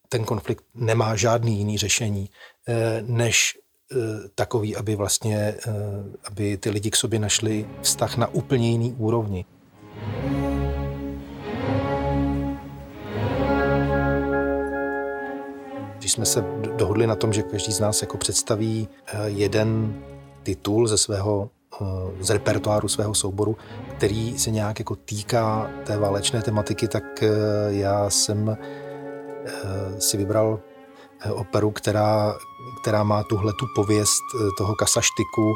Ten 0.08 0.24
konflikt 0.24 0.64
nemá 0.74 1.16
žádný 1.16 1.58
jiný 1.58 1.78
řešení, 1.78 2.30
než 3.02 3.58
takový, 4.34 4.76
aby 4.76 4.96
vlastně, 4.96 5.54
aby 6.24 6.56
ty 6.56 6.70
lidi 6.70 6.90
k 6.90 6.96
sobě 6.96 7.18
našli 7.18 7.68
vztah 7.82 8.16
na 8.16 8.26
úplně 8.26 8.70
jiný 8.70 8.92
úrovni. 8.92 9.44
Když 16.02 16.12
jsme 16.12 16.26
se 16.26 16.44
dohodli 16.76 17.06
na 17.06 17.16
tom, 17.16 17.32
že 17.32 17.42
každý 17.42 17.72
z 17.72 17.80
nás 17.80 18.02
jako 18.02 18.18
představí 18.18 18.88
eh, 19.06 19.28
jeden 19.28 20.00
titul 20.42 20.88
ze 20.88 20.98
svého 20.98 21.50
eh, 21.82 21.84
z 22.20 22.30
repertoáru 22.30 22.88
svého 22.88 23.14
souboru, 23.14 23.56
který 23.96 24.38
se 24.38 24.50
nějak 24.50 24.78
jako 24.78 24.96
týká 24.96 25.70
té 25.86 25.98
válečné 25.98 26.42
tematiky, 26.42 26.88
tak 26.88 27.22
eh, 27.22 27.28
já 27.68 28.10
jsem 28.10 28.56
si 29.98 30.16
vybral 30.16 30.60
operu, 31.30 31.70
která, 31.70 32.34
která 32.82 33.02
má 33.02 33.22
tuhle 33.22 33.52
tu 33.52 33.66
pověst 33.74 34.22
toho 34.58 34.74
kasaštiku, 34.74 35.54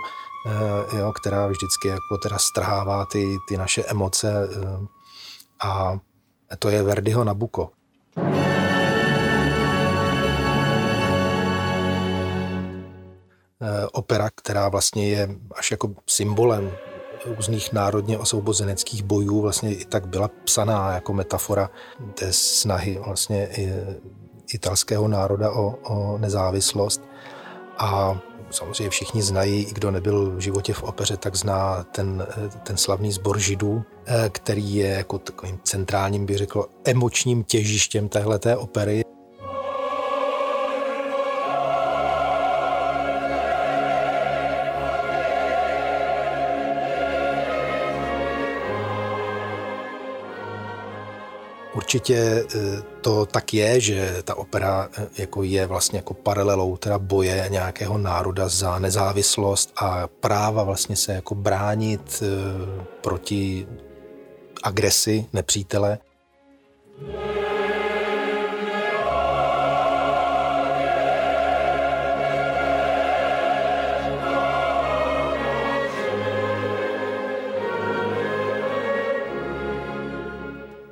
jo, 0.99 1.12
která 1.12 1.47
vždycky 1.47 1.88
jako 1.88 2.19
teda 2.23 2.38
strhává 2.38 3.07
ty, 3.07 3.37
ty 3.49 3.57
naše 3.57 3.85
emoce 3.85 4.49
a 5.61 5.99
to 6.59 6.69
je 6.69 6.83
Verdiho 6.83 7.25
Nabuko. 7.25 7.71
Eh, 8.17 8.56
opera, 13.93 14.31
která 14.35 14.69
vlastně 14.69 15.09
je 15.09 15.29
až 15.55 15.71
jako 15.71 15.95
symbolem 16.07 16.73
různých 17.37 17.73
národně 17.73 18.19
osvobozeneckých 18.19 19.03
bojů, 19.03 19.41
vlastně 19.41 19.75
i 19.75 19.85
tak 19.85 20.07
byla 20.07 20.31
psaná 20.45 20.95
jako 20.95 21.13
metafora 21.13 21.71
té 22.15 22.33
snahy 22.33 22.99
vlastně 23.05 23.49
italského 24.55 25.09
národa 25.09 25.51
o, 25.51 25.75
o 25.83 26.19
nezávislost. 26.19 27.03
A 27.79 28.21
samozřejmě 28.51 28.91
všichni 28.91 29.23
znají, 29.23 29.63
i 29.63 29.73
kdo 29.73 29.91
nebyl 29.91 30.31
v 30.31 30.41
životě 30.41 30.73
v 30.73 30.83
opeře, 30.83 31.17
tak 31.17 31.37
zná 31.37 31.85
ten, 31.85 32.27
ten 32.63 32.77
slavný 32.77 33.13
sbor 33.13 33.39
židů, 33.39 33.85
eh, 34.07 34.29
který 34.33 34.75
je 34.75 34.89
jako 34.89 35.19
takovým 35.19 35.61
centrálním, 35.63 36.27
bych 36.27 36.39
řekl, 36.39 36.69
emočním 36.85 37.45
těžištěm 37.45 38.09
téhleté 38.09 38.57
opery. 38.57 39.03
Určitě 51.76 52.16
eh, 52.16 52.83
to 53.00 53.26
tak 53.26 53.54
je, 53.54 53.80
že 53.80 54.23
ta 54.25 54.35
opera 54.35 54.88
eh, 54.99 55.06
jako 55.18 55.42
je 55.42 55.66
vlastně 55.66 55.99
jako 55.99 56.14
paralelou 56.14 56.76
teda 56.76 56.99
boje 56.99 57.47
nějakého 57.50 57.99
národa 57.99 58.49
za 58.49 58.78
nezávislost 58.78 59.73
a 59.76 60.06
práva 60.06 60.62
vlastně 60.62 60.97
se 60.97 61.12
jako 61.12 61.35
bránit 61.35 62.23
eh, 62.23 62.26
proti 63.00 63.66
agresi 64.62 65.26
nepřítele. 65.33 65.99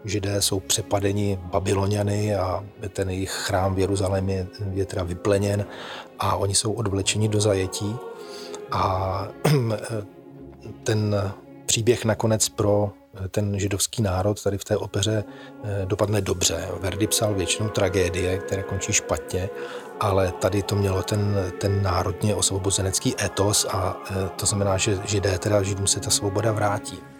Židé 0.04 0.42
jsou 0.42 0.60
přepadeni 0.60 1.38
Babyloniany 1.42 2.36
a 2.36 2.64
ten 2.88 3.10
jejich 3.10 3.30
chrám 3.30 3.74
v 3.74 3.78
Jeruzalémě 3.78 4.46
je, 4.72 4.84
teda 4.84 5.02
vypleněn 5.02 5.66
a 6.18 6.36
oni 6.36 6.54
jsou 6.54 6.72
odvlečeni 6.72 7.28
do 7.28 7.40
zajetí 7.40 7.96
a 8.70 9.28
ten 10.84 11.16
příběh 11.66 12.04
nakonec 12.04 12.48
pro 12.48 12.92
ten 13.30 13.58
židovský 13.58 14.02
národ 14.02 14.42
tady 14.42 14.58
v 14.58 14.64
té 14.64 14.76
opeře 14.76 15.24
eh, 15.64 15.86
dopadne 15.86 16.20
dobře. 16.20 16.68
Verdi 16.80 17.06
psal 17.06 17.34
většinou 17.34 17.68
tragédie, 17.68 18.38
které 18.38 18.62
končí 18.62 18.92
špatně, 18.92 19.48
ale 20.00 20.32
tady 20.32 20.62
to 20.62 20.76
mělo 20.76 21.02
ten, 21.02 21.52
ten 21.60 21.82
národně 21.82 22.34
osvobozenecký 22.34 23.14
etos 23.24 23.66
a 23.70 23.96
eh, 24.10 24.28
to 24.36 24.46
znamená, 24.46 24.76
že 24.78 24.98
židé, 25.04 25.38
teda 25.38 25.62
židům 25.62 25.86
se 25.86 26.00
ta 26.00 26.10
svoboda 26.10 26.52
vrátí. 26.52 27.13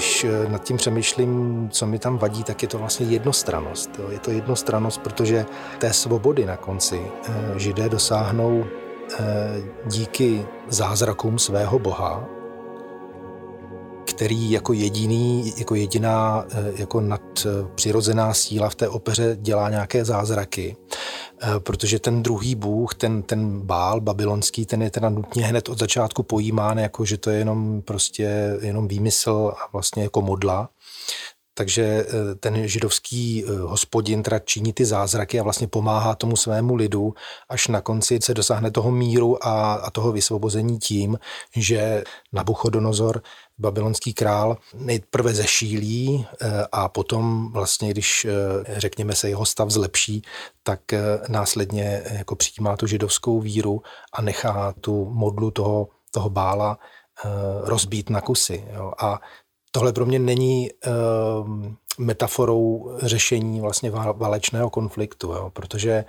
Když 0.00 0.24
eh, 0.24 0.48
nad 0.48 0.64
tím 0.64 0.76
přemýšlím, 0.76 1.68
co 1.72 1.86
mi 1.86 1.98
tam 1.98 2.18
vadí, 2.18 2.44
tak 2.44 2.62
je 2.62 2.68
to 2.68 2.78
vlastně 2.78 3.06
jednostranost. 3.06 3.90
Je 4.10 4.18
to 4.18 4.30
jednostranost, 4.30 5.00
protože 5.00 5.46
té 5.78 5.92
svobody 5.92 6.46
na 6.46 6.56
konci 6.56 7.00
eh, 7.00 7.32
židé 7.56 7.88
dosáhnou 7.88 8.64
eh, 8.64 9.18
díky 9.86 10.46
zázrakům 10.68 11.38
svého 11.38 11.78
boha, 11.78 12.28
který 14.04 14.50
jako 14.50 14.72
jediný, 14.72 15.52
jako 15.56 15.74
jediná 15.74 16.44
jako 16.76 17.00
nadpřirozená 17.00 18.34
síla 18.34 18.68
v 18.68 18.74
té 18.74 18.88
opeře 18.88 19.36
dělá 19.40 19.70
nějaké 19.70 20.04
zázraky. 20.04 20.76
Eh, 21.42 21.60
protože 21.60 21.98
ten 21.98 22.22
druhý 22.22 22.54
bůh, 22.54 22.94
ten, 22.94 23.22
ten 23.22 23.60
bál 23.60 24.00
babylonský, 24.00 24.66
ten 24.66 24.82
je 24.82 24.90
teda 24.90 25.08
nutně 25.08 25.46
hned 25.46 25.68
od 25.68 25.78
začátku 25.78 26.22
pojímán, 26.22 26.78
jako 26.78 27.04
že 27.04 27.16
to 27.16 27.30
je 27.30 27.38
jenom 27.38 27.82
prostě 27.82 28.56
jenom 28.60 28.88
výmysl 28.88 29.52
a 29.56 29.72
vlastně 29.72 30.02
jako 30.02 30.22
modla. 30.22 30.68
Takže 31.54 31.82
eh, 31.82 32.34
ten 32.34 32.68
židovský 32.68 33.44
eh, 33.44 33.58
hospodin 33.58 34.22
teda 34.22 34.38
činí 34.38 34.72
ty 34.72 34.84
zázraky 34.84 35.40
a 35.40 35.42
vlastně 35.42 35.66
pomáhá 35.66 36.14
tomu 36.14 36.36
svému 36.36 36.74
lidu, 36.74 37.14
až 37.48 37.68
na 37.68 37.80
konci 37.80 38.18
se 38.22 38.34
dosáhne 38.34 38.70
toho 38.70 38.90
míru 38.90 39.46
a, 39.46 39.74
a 39.74 39.90
toho 39.90 40.12
vysvobození 40.12 40.78
tím, 40.78 41.18
že 41.56 42.04
Nabuchodonozor, 42.32 43.22
babylonský 43.60 44.14
král, 44.14 44.56
nejprve 44.74 45.34
zešílí 45.34 46.26
eh, 46.26 46.46
a 46.72 46.88
potom 46.88 47.52
vlastně, 47.52 47.90
když 47.90 48.26
řekněme 48.76 49.14
se 49.14 49.28
jeho 49.28 49.44
stav 49.44 49.70
zlepší, 49.70 50.22
tak 50.62 50.80
následně 51.28 52.02
jako 52.10 52.36
přijímá 52.36 52.76
tu 52.76 52.86
židovskou 52.86 53.40
víru 53.40 53.82
a 54.12 54.22
nechá 54.22 54.74
tu 54.80 55.04
modlu 55.04 55.50
toho, 55.50 55.88
toho 56.10 56.30
bála 56.30 56.78
rozbít 57.62 58.10
na 58.10 58.20
kusy. 58.20 58.64
Jo. 58.74 58.92
A 58.98 59.20
tohle 59.70 59.92
pro 59.92 60.06
mě 60.06 60.18
není 60.18 60.70
metaforou 61.98 62.92
řešení 63.02 63.60
vlastně 63.60 63.90
válečného 64.14 64.70
konfliktu, 64.70 65.32
jo, 65.32 65.50
protože 65.52 66.04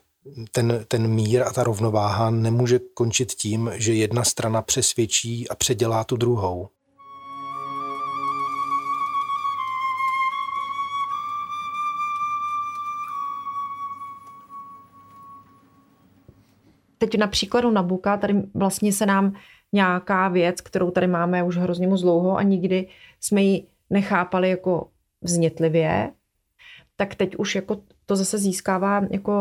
ten, 0.51 0.85
ten 0.87 1.07
mír 1.07 1.43
a 1.43 1.53
ta 1.53 1.63
rovnováha 1.63 2.29
nemůže 2.29 2.79
končit 2.93 3.31
tím, 3.31 3.71
že 3.73 3.93
jedna 3.93 4.23
strana 4.23 4.61
přesvědčí 4.61 5.49
a 5.49 5.55
předělá 5.55 6.03
tu 6.03 6.17
druhou. 6.17 6.69
Teď 17.01 17.17
na 17.17 17.27
příkladu 17.27 17.71
Nabuka, 17.71 18.17
tady 18.17 18.43
vlastně 18.53 18.93
se 18.93 19.05
nám 19.05 19.33
nějaká 19.73 20.27
věc, 20.27 20.61
kterou 20.61 20.91
tady 20.91 21.07
máme 21.07 21.43
už 21.43 21.57
hrozně 21.57 21.87
moc 21.87 22.01
dlouho 22.01 22.37
a 22.37 22.43
nikdy 22.43 22.87
jsme 23.19 23.41
ji 23.41 23.67
nechápali 23.89 24.49
jako 24.49 24.87
vznětlivě, 25.21 26.11
tak 26.95 27.15
teď 27.15 27.35
už 27.35 27.55
jako 27.55 27.77
to 28.05 28.15
zase 28.15 28.37
získává 28.37 29.01
jako 29.09 29.33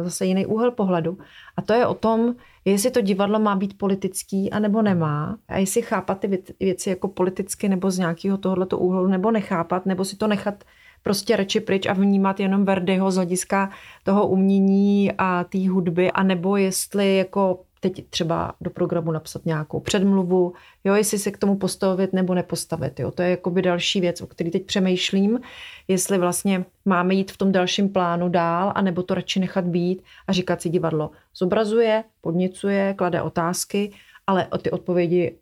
eh, 0.00 0.04
zase 0.04 0.26
jiný 0.26 0.46
úhel 0.46 0.70
pohledu. 0.70 1.18
A 1.56 1.62
to 1.62 1.72
je 1.72 1.86
o 1.86 1.94
tom, 1.94 2.34
jestli 2.64 2.90
to 2.90 3.00
divadlo 3.00 3.38
má 3.38 3.56
být 3.56 3.78
politický 3.78 4.50
a 4.50 4.58
nebo 4.58 4.82
nemá. 4.82 5.38
A 5.48 5.58
jestli 5.58 5.82
chápat 5.82 6.20
ty 6.20 6.42
věci 6.60 6.90
jako 6.90 7.08
politicky 7.08 7.68
nebo 7.68 7.90
z 7.90 7.98
nějakého 7.98 8.38
tohoto 8.38 8.78
úhlu, 8.78 9.06
nebo 9.06 9.30
nechápat, 9.30 9.86
nebo 9.86 10.04
si 10.04 10.16
to 10.16 10.26
nechat 10.26 10.64
prostě 11.06 11.36
radši 11.36 11.60
pryč 11.60 11.86
a 11.86 11.92
vnímat 11.92 12.40
jenom 12.40 12.64
Verdiho 12.64 13.10
z 13.10 13.16
hlediska 13.16 13.70
toho 14.02 14.26
umění 14.28 15.12
a 15.18 15.44
té 15.44 15.68
hudby, 15.68 16.10
a 16.10 16.22
nebo 16.22 16.56
jestli 16.56 17.16
jako 17.16 17.60
teď 17.80 18.10
třeba 18.10 18.54
do 18.60 18.70
programu 18.70 19.12
napsat 19.12 19.46
nějakou 19.46 19.80
předmluvu, 19.80 20.52
jo, 20.84 20.94
jestli 20.94 21.18
se 21.18 21.30
k 21.30 21.38
tomu 21.38 21.56
postavit 21.56 22.12
nebo 22.12 22.34
nepostavit. 22.34 23.00
Jo. 23.00 23.10
To 23.10 23.22
je 23.22 23.30
jakoby 23.30 23.62
další 23.62 24.00
věc, 24.00 24.20
o 24.20 24.26
který 24.26 24.50
teď 24.50 24.66
přemýšlím, 24.66 25.40
jestli 25.88 26.18
vlastně 26.18 26.64
máme 26.84 27.14
jít 27.14 27.32
v 27.32 27.36
tom 27.36 27.52
dalším 27.52 27.88
plánu 27.88 28.28
dál, 28.28 28.72
anebo 28.74 29.02
to 29.02 29.14
radši 29.14 29.40
nechat 29.40 29.64
být 29.64 30.02
a 30.26 30.32
říkat 30.32 30.62
si 30.62 30.68
divadlo 30.68 31.10
zobrazuje, 31.36 32.04
podnicuje, 32.20 32.94
klade 32.94 33.22
otázky, 33.22 33.92
ale 34.26 34.46
o 34.46 34.58
ty 34.58 34.70
odpovědi 34.70 35.38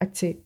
ať 0.00 0.16
si 0.16 0.36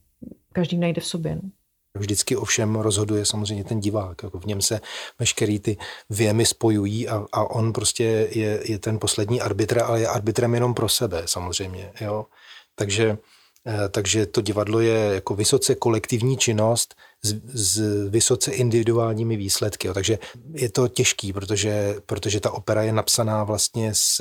každý 0.53 0.79
najde 0.79 1.01
v 1.01 1.07
sobě. 1.07 1.35
No. 1.35 1.58
Vždycky 1.99 2.37
ovšem 2.37 2.76
rozhoduje 2.76 3.25
samozřejmě 3.25 3.64
ten 3.64 3.81
divák. 3.81 4.23
Jako 4.23 4.38
v 4.38 4.45
něm 4.45 4.61
se 4.61 4.81
veškerý 5.19 5.59
ty 5.59 5.76
věmy 6.11 6.47
spojují 6.47 7.09
a, 7.09 7.26
a 7.33 7.50
on 7.50 7.73
prostě 7.73 8.28
je, 8.31 8.61
je 8.64 8.78
ten 8.78 8.99
poslední 8.99 9.40
arbitr, 9.40 9.83
ale 9.83 10.00
je 10.00 10.09
arbitrem 10.09 10.55
jenom 10.55 10.75
pro 10.75 10.88
sebe 10.88 11.23
samozřejmě. 11.27 11.92
Jo? 12.01 12.27
Takže, 12.75 13.18
eh, 13.66 13.88
takže 13.88 14.27
to 14.27 14.40
divadlo 14.40 14.81
je 14.81 15.14
jako 15.14 15.35
vysoce 15.35 15.75
kolektivní 15.75 16.37
činnost 16.37 16.94
s, 17.23 17.35
s 17.53 17.81
vysoce 18.09 18.53
individuálními 18.53 19.37
výsledky. 19.37 19.88
Jo? 19.88 19.94
Takže 19.94 20.18
je 20.53 20.70
to 20.70 20.88
těžký, 20.88 21.33
protože, 21.33 21.94
protože 22.07 22.40
ta 22.40 22.51
opera 22.51 22.83
je 22.83 22.92
napsaná 22.92 23.44
vlastně 23.44 23.94
s 23.94 24.20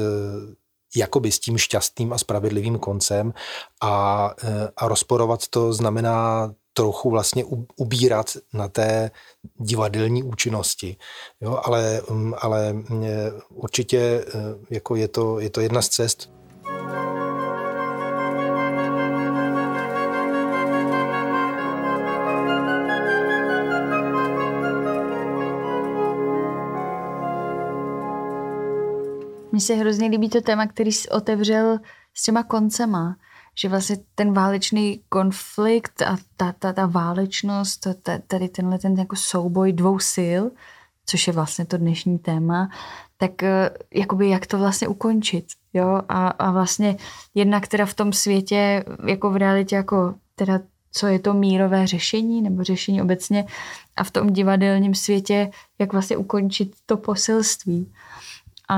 jakoby 0.95 1.31
s 1.31 1.39
tím 1.39 1.57
šťastným 1.57 2.13
a 2.13 2.17
spravedlivým 2.17 2.79
koncem 2.79 3.33
a, 3.81 4.29
eh, 4.43 4.69
a 4.77 4.87
rozporovat 4.87 5.47
to 5.47 5.73
znamená 5.73 6.53
trochu 6.77 7.09
vlastně 7.09 7.45
ubírat 7.75 8.37
na 8.53 8.67
té 8.67 9.11
divadelní 9.59 10.23
účinnosti. 10.23 10.97
Jo, 11.41 11.59
ale, 11.63 12.01
mm, 12.09 12.33
ale 12.41 12.73
mm, 12.73 13.03
určitě 13.49 13.97
e, 13.97 14.23
jako 14.69 14.95
je, 14.95 15.07
to, 15.07 15.39
je 15.39 15.49
to 15.49 15.61
jedna 15.61 15.81
z 15.81 15.89
cest. 15.89 16.29
Mně 29.51 29.61
se 29.61 29.73
hrozně 29.73 30.07
líbí 30.07 30.29
to 30.29 30.41
téma, 30.41 30.67
který 30.67 30.91
jsi 30.91 31.09
otevřel 31.09 31.79
s 32.13 32.23
těma 32.23 32.43
koncema 32.43 33.15
že 33.59 33.69
vlastně 33.69 33.97
ten 34.15 34.33
válečný 34.33 35.01
konflikt 35.09 36.01
a 36.01 36.17
ta, 36.37 36.53
ta, 36.59 36.73
ta 36.73 36.85
válečnost, 36.85 37.87
ta, 38.01 38.19
tady 38.27 38.49
tenhle 38.49 38.79
ten 38.79 38.99
jako 38.99 39.15
souboj 39.15 39.73
dvou 39.73 39.99
sil, 40.13 40.43
což 41.05 41.27
je 41.27 41.33
vlastně 41.33 41.65
to 41.65 41.77
dnešní 41.77 42.19
téma, 42.19 42.69
tak 43.17 43.43
eh, 43.43 43.69
jakoby 43.93 44.29
jak 44.29 44.45
to 44.45 44.57
vlastně 44.57 44.87
ukončit, 44.87 45.45
jo, 45.73 46.01
a, 46.09 46.27
a 46.27 46.51
vlastně 46.51 46.97
jednak 47.35 47.67
teda 47.67 47.85
v 47.85 47.93
tom 47.93 48.13
světě, 48.13 48.85
jako 49.07 49.31
v 49.31 49.35
realitě, 49.35 49.75
jako 49.75 50.15
teda 50.35 50.59
co 50.91 51.07
je 51.07 51.19
to 51.19 51.33
mírové 51.33 51.87
řešení 51.87 52.41
nebo 52.41 52.63
řešení 52.63 53.01
obecně 53.01 53.45
a 53.95 54.03
v 54.03 54.11
tom 54.11 54.29
divadelním 54.33 54.95
světě, 54.95 55.51
jak 55.79 55.93
vlastně 55.93 56.17
ukončit 56.17 56.75
to 56.85 56.97
poselství. 56.97 57.93
A, 58.67 58.77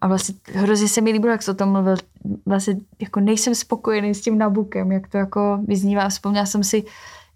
a 0.00 0.08
vlastně 0.08 0.34
hrozně 0.52 0.88
se 0.88 1.00
mi 1.00 1.12
líbilo, 1.12 1.32
jak 1.32 1.42
jsi 1.42 1.50
o 1.50 1.54
tom 1.54 1.72
mluvil. 1.72 1.96
Vlastně 2.46 2.76
jako 3.00 3.20
nejsem 3.20 3.54
spokojený 3.54 4.14
s 4.14 4.20
tím 4.20 4.38
Nabukem, 4.38 4.92
jak 4.92 5.08
to 5.08 5.16
jako 5.18 5.60
vyznívá. 5.64 6.08
Vzpomněla 6.08 6.46
jsem 6.46 6.64
si 6.64 6.84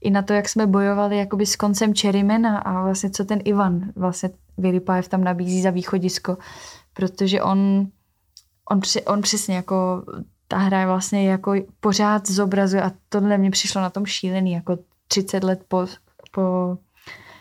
i 0.01 0.11
na 0.11 0.23
to, 0.23 0.33
jak 0.33 0.49
jsme 0.49 0.67
bojovali 0.67 1.19
jakoby 1.19 1.47
s 1.47 1.57
koncem 1.57 1.95
Cherrymana 1.95 2.59
a 2.59 2.83
vlastně 2.83 3.11
co 3.11 3.25
ten 3.25 3.41
Ivan 3.45 3.93
vlastně 3.97 4.31
Vyripájev 4.59 5.09
tam 5.09 5.25
nabízí 5.25 5.63
za 5.63 5.71
východisko, 5.71 6.39
protože 6.95 7.43
on, 7.43 7.87
on, 8.71 8.81
on 9.07 9.23
přesně 9.23 9.57
jako 9.57 10.05
ta 10.49 10.59
hra 10.59 10.87
vlastně 10.87 11.31
jako 11.31 11.55
pořád 11.81 12.31
zobrazuje 12.31 12.83
a 12.83 12.93
tohle 13.09 13.39
mě 13.39 13.51
přišlo 13.51 13.81
na 13.81 13.91
tom 13.91 14.07
šílený, 14.07 14.53
jako 14.53 14.79
30 15.09 15.45
let 15.45 15.65
po, 15.69 15.87
po, 16.31 16.79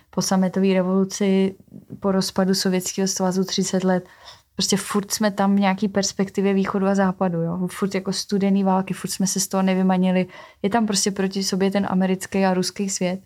po 0.09 0.21
sametové 0.21 0.73
revoluci, 0.73 1.55
po 1.99 2.11
rozpadu 2.11 2.53
Sovětského 2.53 3.07
svazu 3.07 3.43
30 3.43 3.83
let, 3.83 4.05
prostě 4.55 4.77
furt 4.77 5.11
jsme 5.11 5.31
tam 5.31 5.55
v 5.55 5.59
nějaký 5.59 5.87
perspektivě 5.87 6.53
východu 6.53 6.85
a 6.85 6.95
západu, 6.95 7.41
jo. 7.41 7.67
Furt 7.67 7.95
jako 7.95 8.13
studený 8.13 8.63
války, 8.63 8.93
furt 8.93 9.09
jsme 9.09 9.27
se 9.27 9.39
z 9.39 9.47
toho 9.47 9.63
nevymanili. 9.63 10.27
Je 10.61 10.69
tam 10.69 10.85
prostě 10.85 11.11
proti 11.11 11.43
sobě 11.43 11.71
ten 11.71 11.87
americký 11.89 12.45
a 12.45 12.53
ruský 12.53 12.89
svět. 12.89 13.19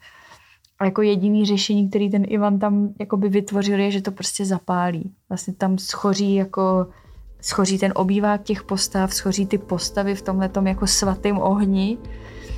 A 0.79 0.85
jako 0.85 1.01
jediný 1.01 1.45
řešení, 1.45 1.89
který 1.89 2.09
ten 2.09 2.23
Ivan 2.27 2.59
tam 2.59 2.89
jakoby 2.99 3.29
vytvořil, 3.29 3.79
je, 3.79 3.91
že 3.91 4.01
to 4.01 4.11
prostě 4.11 4.45
zapálí. 4.45 5.11
Vlastně 5.29 5.53
tam 5.53 5.77
schoří 5.77 6.35
jako 6.35 6.87
schoří 7.41 7.77
ten 7.77 7.93
obývák 7.95 8.43
těch 8.43 8.63
postav, 8.63 9.13
schoří 9.13 9.45
ty 9.45 9.57
postavy 9.57 10.15
v 10.15 10.21
tomhle 10.21 10.49
jako 10.63 10.87
svatém 10.87 11.37
ohni. 11.37 11.97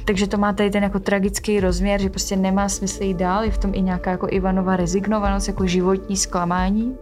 Takže 0.06 0.28
to 0.28 0.38
má 0.38 0.54
tady 0.54 0.70
ten 0.70 0.84
jako 0.84 1.00
tragický 1.00 1.60
rozměr, 1.60 2.02
že 2.02 2.10
prostě 2.10 2.36
nemá 2.36 2.70
smysl 2.70 3.04
jít 3.04 3.18
dál. 3.18 3.44
Je 3.44 3.52
v 3.52 3.58
tom 3.58 3.72
i 3.74 3.82
nějaká 3.82 4.12
jako 4.12 4.28
Ivanova 4.30 4.76
rezignovanost, 4.76 5.48
jako 5.48 5.68
životní 5.68 6.18
zklamání 6.18 6.98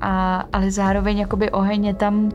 a, 0.00 0.44
ale 0.52 0.70
zároveň 0.70 1.18
jakoby 1.18 1.50
oheň 1.50 1.84
je 1.84 1.94
tam 1.94 2.30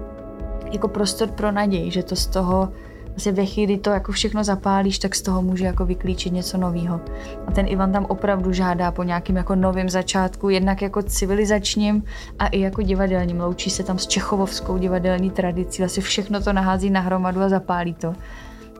jako 0.72 0.88
prostor 0.88 1.30
pro 1.30 1.52
naději, 1.52 1.92
že 1.92 2.04
to 2.04 2.16
z 2.16 2.28
toho 2.28 2.70
vlastně 3.08 3.32
ve 3.32 3.46
chvíli 3.46 3.78
to 3.78 3.90
jako 3.90 4.12
všechno 4.12 4.44
zapálíš, 4.44 5.00
tak 5.00 5.16
z 5.16 5.22
toho 5.22 5.42
může 5.42 5.66
jako 5.66 5.86
vyklíčit 5.86 6.34
něco 6.34 6.58
nového. 6.58 7.02
A 7.48 7.52
ten 7.52 7.68
Ivan 7.68 7.92
tam 7.92 8.06
opravdu 8.06 8.54
žádá 8.54 8.92
po 8.92 9.04
nějakým 9.04 9.36
jako 9.36 9.56
novém 9.56 9.90
začátku, 9.90 10.50
jednak 10.50 10.82
jako 10.82 11.02
civilizačním 11.02 12.04
a 12.40 12.48
i 12.48 12.60
jako 12.60 12.82
divadelním. 12.82 13.40
Loučí 13.40 13.70
se 13.70 13.84
tam 13.84 13.98
s 14.00 14.08
čechovovskou 14.08 14.78
divadelní 14.78 15.32
tradicí, 15.32 15.82
vlastně 15.82 16.04
všechno 16.04 16.42
to 16.42 16.54
nahází 16.54 16.90
na 16.90 17.00
hromadu 17.00 17.42
a 17.42 17.50
zapálí 17.50 17.94
to. 17.94 18.14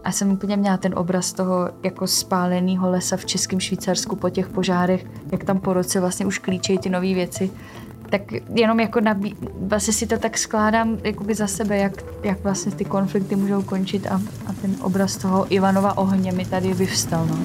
A 0.04 0.12
jsem 0.12 0.32
úplně 0.32 0.58
měla 0.58 0.78
ten 0.78 0.94
obraz 0.98 1.34
toho 1.34 1.70
jako 1.84 2.08
spáleného 2.08 2.90
lesa 2.90 3.18
v 3.18 3.26
Českém 3.26 3.60
Švýcarsku 3.60 4.16
po 4.16 4.30
těch 4.30 4.50
požárech, 4.50 5.06
jak 5.32 5.44
tam 5.44 5.60
po 5.60 5.74
roce 5.74 6.00
vlastně 6.00 6.26
už 6.26 6.38
klíčejí 6.38 6.80
ty 6.80 6.90
nové 6.90 7.14
věci 7.14 7.52
tak 8.10 8.22
jenom 8.56 8.80
jako 8.80 9.02
nabí, 9.02 9.36
vlastně 9.62 9.94
si 9.94 10.08
to 10.08 10.18
tak 10.18 10.38
skládám 10.38 10.98
jakoby 11.04 11.36
za 11.36 11.48
sebe, 11.48 11.78
jak, 11.78 11.94
jak 12.24 12.44
vlastně 12.44 12.72
ty 12.72 12.86
konflikty 12.86 13.36
můžou 13.36 13.62
končit 13.62 14.08
a, 14.08 14.22
a 14.48 14.54
ten 14.62 14.76
obraz 14.82 15.18
toho 15.18 15.54
Ivanova 15.54 15.98
ohně 15.98 16.32
mi 16.32 16.46
tady 16.46 16.74
vyvstal. 16.74 17.26
No. 17.26 17.38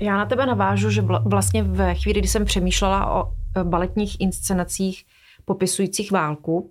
Já 0.00 0.16
na 0.16 0.26
tebe 0.26 0.46
navážu, 0.46 0.90
že 0.90 1.04
vlastně 1.24 1.62
ve 1.62 1.94
chvíli, 1.94 2.18
kdy 2.18 2.28
jsem 2.28 2.44
přemýšlela 2.44 3.10
o 3.12 3.32
e, 3.56 3.64
baletních 3.64 4.20
inscenacích 4.20 5.04
popisujících 5.44 6.12
válku, 6.12 6.70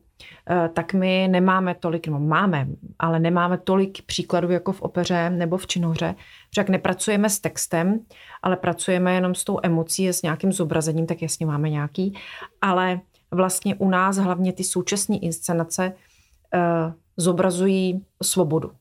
tak 0.74 0.94
my 0.94 1.28
nemáme 1.32 1.76
tolik, 1.76 2.08
no 2.08 2.20
máme, 2.20 2.68
ale 3.00 3.20
nemáme 3.20 3.58
tolik 3.58 4.02
příkladů 4.06 4.52
jako 4.52 4.72
v 4.72 4.82
opeře 4.82 5.30
nebo 5.30 5.58
v 5.58 5.68
činohře, 5.68 6.16
však 6.50 6.70
nepracujeme 6.70 7.30
s 7.30 7.40
textem, 7.40 8.00
ale 8.44 8.58
pracujeme 8.58 9.14
jenom 9.14 9.36
s 9.36 9.44
tou 9.44 9.60
emocí, 9.64 10.08
s 10.08 10.22
nějakým 10.22 10.52
zobrazením, 10.52 11.06
tak 11.06 11.22
jasně 11.22 11.46
máme 11.46 11.70
nějaký, 11.70 12.18
ale 12.62 13.00
vlastně 13.32 13.76
u 13.76 13.90
nás 13.90 14.18
hlavně 14.18 14.54
ty 14.54 14.64
současné 14.64 15.18
inscenace 15.18 15.94
uh, 15.94 16.94
zobrazují 17.18 18.06
svobodu. 18.24 18.72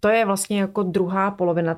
To 0.00 0.08
je 0.08 0.24
vlastně 0.24 0.60
jako 0.60 0.82
druhá 0.82 1.30
polovina 1.30 1.74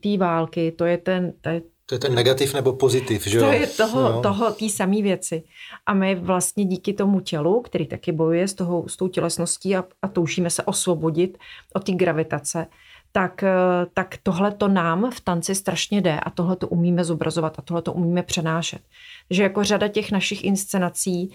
té 0.00 0.18
války, 0.18 0.72
to 0.72 0.84
je 0.84 0.98
ten, 0.98 1.32
to 1.40 1.48
je 1.48 1.62
to 1.86 1.94
je 1.94 1.98
ten 1.98 2.14
negativ 2.14 2.54
nebo 2.54 2.72
pozitiv, 2.72 3.26
že 3.26 3.38
jo? 3.38 3.44
To 3.46 3.52
je 3.52 3.66
toho, 3.66 4.02
no. 4.02 4.22
toho 4.22 4.52
té 4.52 4.68
samé 4.68 5.02
věci. 5.02 5.42
A 5.86 5.94
my 5.94 6.14
vlastně 6.14 6.64
díky 6.64 6.92
tomu 6.92 7.20
tělu, 7.20 7.60
který 7.60 7.86
taky 7.86 8.12
bojuje 8.12 8.48
s, 8.48 8.54
toho, 8.54 8.88
s 8.88 8.96
tou 8.96 9.08
tělesností 9.08 9.76
a, 9.76 9.84
a 10.02 10.08
toužíme 10.08 10.50
se 10.50 10.62
osvobodit 10.62 11.38
od 11.74 11.84
té 11.84 11.92
gravitace, 11.92 12.66
tak, 13.12 13.42
eh, 13.42 13.86
tak 13.94 14.16
tohle 14.22 14.52
to 14.52 14.68
nám 14.68 15.10
v 15.10 15.20
tanci 15.20 15.54
strašně 15.54 16.00
jde 16.00 16.20
a 16.20 16.30
tohle 16.30 16.56
to 16.56 16.68
umíme 16.68 17.04
zobrazovat 17.04 17.58
a 17.58 17.62
tohle 17.62 17.82
to 17.82 17.92
umíme 17.92 18.22
přenášet. 18.22 18.82
Že 19.30 19.42
jako 19.42 19.64
řada 19.64 19.88
těch 19.88 20.12
našich 20.12 20.44
inscenací 20.44 21.32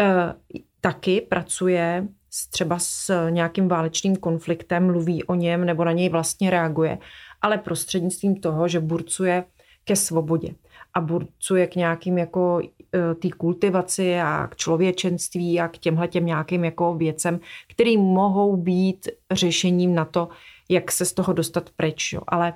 eh, 0.00 0.34
taky 0.80 1.20
pracuje 1.20 2.08
s, 2.30 2.48
třeba 2.48 2.78
s 2.78 3.28
nějakým 3.30 3.68
válečným 3.68 4.16
konfliktem, 4.16 4.86
mluví 4.86 5.24
o 5.24 5.34
něm 5.34 5.64
nebo 5.64 5.84
na 5.84 5.92
něj 5.92 6.08
vlastně 6.08 6.50
reaguje, 6.50 6.98
ale 7.42 7.58
prostřednictvím 7.58 8.40
toho, 8.40 8.68
že 8.68 8.80
burcuje 8.80 9.44
ke 9.86 9.96
svobodě 9.96 10.54
a 10.94 11.00
burcuje 11.00 11.66
k 11.66 11.76
nějakým 11.76 12.18
jako 12.18 12.60
e, 12.60 13.14
té 13.14 13.28
kultivaci 13.30 14.20
a 14.20 14.46
k 14.46 14.56
člověčenství 14.56 15.60
a 15.60 15.68
k 15.68 15.78
těmhle 15.78 16.08
těm 16.08 16.26
nějakým 16.26 16.64
jako 16.64 16.94
věcem, 16.94 17.40
které 17.68 17.96
mohou 17.98 18.56
být 18.56 19.08
řešením 19.30 19.94
na 19.94 20.04
to, 20.04 20.28
jak 20.68 20.92
se 20.92 21.04
z 21.04 21.12
toho 21.12 21.32
dostat 21.32 21.70
pryč. 21.76 22.12
Jo. 22.12 22.20
Ale 22.28 22.54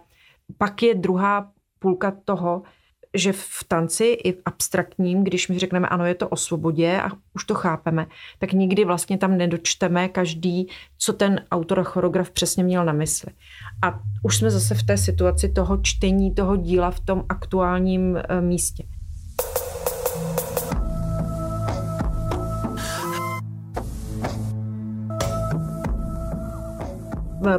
pak 0.59 0.83
je 0.83 0.95
druhá 0.95 1.51
půlka 1.79 2.17
toho, 2.25 2.63
že 3.15 3.33
v 3.33 3.65
tanci 3.69 4.05
i 4.05 4.33
v 4.33 4.43
abstraktním, 4.45 5.25
když 5.25 5.49
my 5.49 5.59
řekneme, 5.59 5.89
ano, 5.89 6.07
je 6.07 6.15
to 6.15 6.29
o 6.29 6.37
svobodě 6.37 7.01
a 7.01 7.11
už 7.35 7.45
to 7.45 7.55
chápeme, 7.55 8.07
tak 8.39 8.53
nikdy 8.53 8.85
vlastně 8.85 9.19
tam 9.19 9.37
nedočteme 9.37 10.09
každý, 10.09 10.67
co 10.99 11.13
ten 11.13 11.45
autor 11.51 11.81
a 11.81 11.83
choreograf 11.83 12.31
přesně 12.31 12.65
měl 12.65 12.85
na 12.85 12.93
mysli. 12.93 13.33
A 13.83 14.01
už 14.23 14.37
jsme 14.37 14.51
zase 14.51 14.75
v 14.75 14.83
té 14.83 14.97
situaci 14.97 15.53
toho 15.53 15.79
čtení 15.83 16.35
toho 16.35 16.57
díla 16.57 16.91
v 16.91 17.01
tom 17.01 17.25
aktuálním 17.29 18.17
eh, 18.17 18.41
místě. 18.41 18.85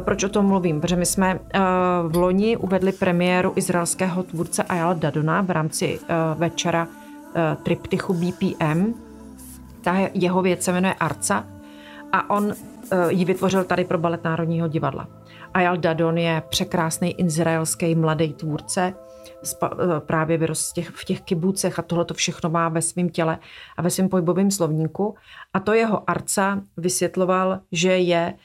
Proč 0.00 0.24
o 0.24 0.28
tom 0.28 0.46
mluvím? 0.46 0.80
Protože 0.80 0.96
my 0.96 1.06
jsme 1.06 1.40
eh, 1.54 1.60
v 2.08 2.16
loni 2.16 2.56
uvedli 2.56 2.92
premiéru 2.92 3.52
izraelského 3.56 4.22
tvůrce 4.22 4.62
Ayala 4.62 4.94
Dadona 4.94 5.42
v 5.42 5.50
rámci 5.50 5.98
eh, 6.02 6.14
večera 6.34 6.88
triptychu 7.62 8.14
BPM. 8.14 8.94
Ta 9.80 9.96
jeho 10.14 10.42
věc 10.42 10.62
se 10.62 10.72
jmenuje 10.72 10.94
Arca 10.94 11.46
a 12.12 12.30
on 12.30 12.52
ji 13.08 13.24
vytvořil 13.24 13.64
tady 13.64 13.84
pro 13.84 13.98
Balet 13.98 14.24
Národního 14.24 14.68
divadla. 14.68 15.08
Ayal 15.54 15.76
Dadon 15.76 16.18
je 16.18 16.42
překrásný 16.48 17.20
izraelský 17.20 17.94
mladý 17.94 18.32
tvůrce, 18.32 18.94
právě 19.98 20.38
vyrost 20.38 20.72
těch, 20.72 20.90
v 20.90 21.04
těch 21.04 21.20
kibucech 21.20 21.78
a 21.78 21.82
tohle 21.82 22.04
to 22.04 22.14
všechno 22.14 22.50
má 22.50 22.68
ve 22.68 22.82
svém 22.82 23.08
těle 23.08 23.38
a 23.76 23.82
ve 23.82 23.90
svém 23.90 24.08
pohybovém 24.08 24.50
slovníku. 24.50 25.14
A 25.54 25.60
to 25.60 25.72
jeho 25.72 26.10
arca 26.10 26.60
vysvětloval, 26.76 27.60
že 27.72 27.98
je 27.98 28.34
Eh, 28.34 28.36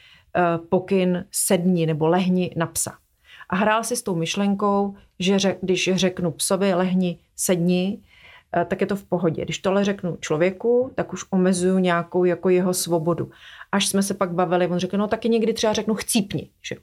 pokyn 0.69 1.25
sedni 1.31 1.85
nebo 1.85 2.07
lehni 2.07 2.53
na 2.55 2.67
psa. 2.67 2.97
A 3.49 3.55
hrál 3.55 3.83
si 3.83 3.95
s 3.95 4.01
tou 4.01 4.15
myšlenkou, 4.15 4.95
že 5.19 5.39
řek, 5.39 5.57
když 5.61 5.89
řeknu 5.95 6.31
psovi 6.31 6.73
lehni, 6.73 7.19
sedni, 7.35 7.99
eh, 8.57 8.65
tak 8.65 8.81
je 8.81 8.87
to 8.87 8.95
v 8.95 9.03
pohodě. 9.03 9.45
Když 9.45 9.59
tohle 9.59 9.85
řeknu 9.85 10.17
člověku, 10.21 10.91
tak 10.95 11.13
už 11.13 11.25
omezuju 11.29 11.79
nějakou 11.79 12.23
jako 12.23 12.49
jeho 12.49 12.73
svobodu. 12.73 13.31
Až 13.71 13.87
jsme 13.87 14.03
se 14.03 14.13
pak 14.13 14.31
bavili, 14.31 14.67
on 14.67 14.79
řekl, 14.79 14.97
no 14.97 15.07
taky 15.07 15.29
někdy 15.29 15.53
třeba 15.53 15.73
řeknu 15.73 15.95
chcípni. 15.95 16.49
Že? 16.61 16.75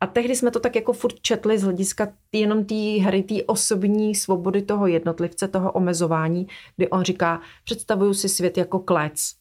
A 0.00 0.06
tehdy 0.06 0.36
jsme 0.36 0.50
to 0.50 0.60
tak 0.60 0.76
jako 0.76 0.92
furt 0.92 1.20
četli 1.20 1.58
z 1.58 1.62
hlediska 1.62 2.12
jenom 2.32 2.64
té 2.64 3.02
hry, 3.02 3.22
té 3.22 3.34
osobní 3.46 4.14
svobody 4.14 4.62
toho 4.62 4.86
jednotlivce, 4.86 5.48
toho 5.48 5.72
omezování, 5.72 6.46
kdy 6.76 6.88
on 6.88 7.02
říká, 7.02 7.40
představuju 7.64 8.14
si 8.14 8.28
svět 8.28 8.58
jako 8.58 8.78
klec 8.78 9.34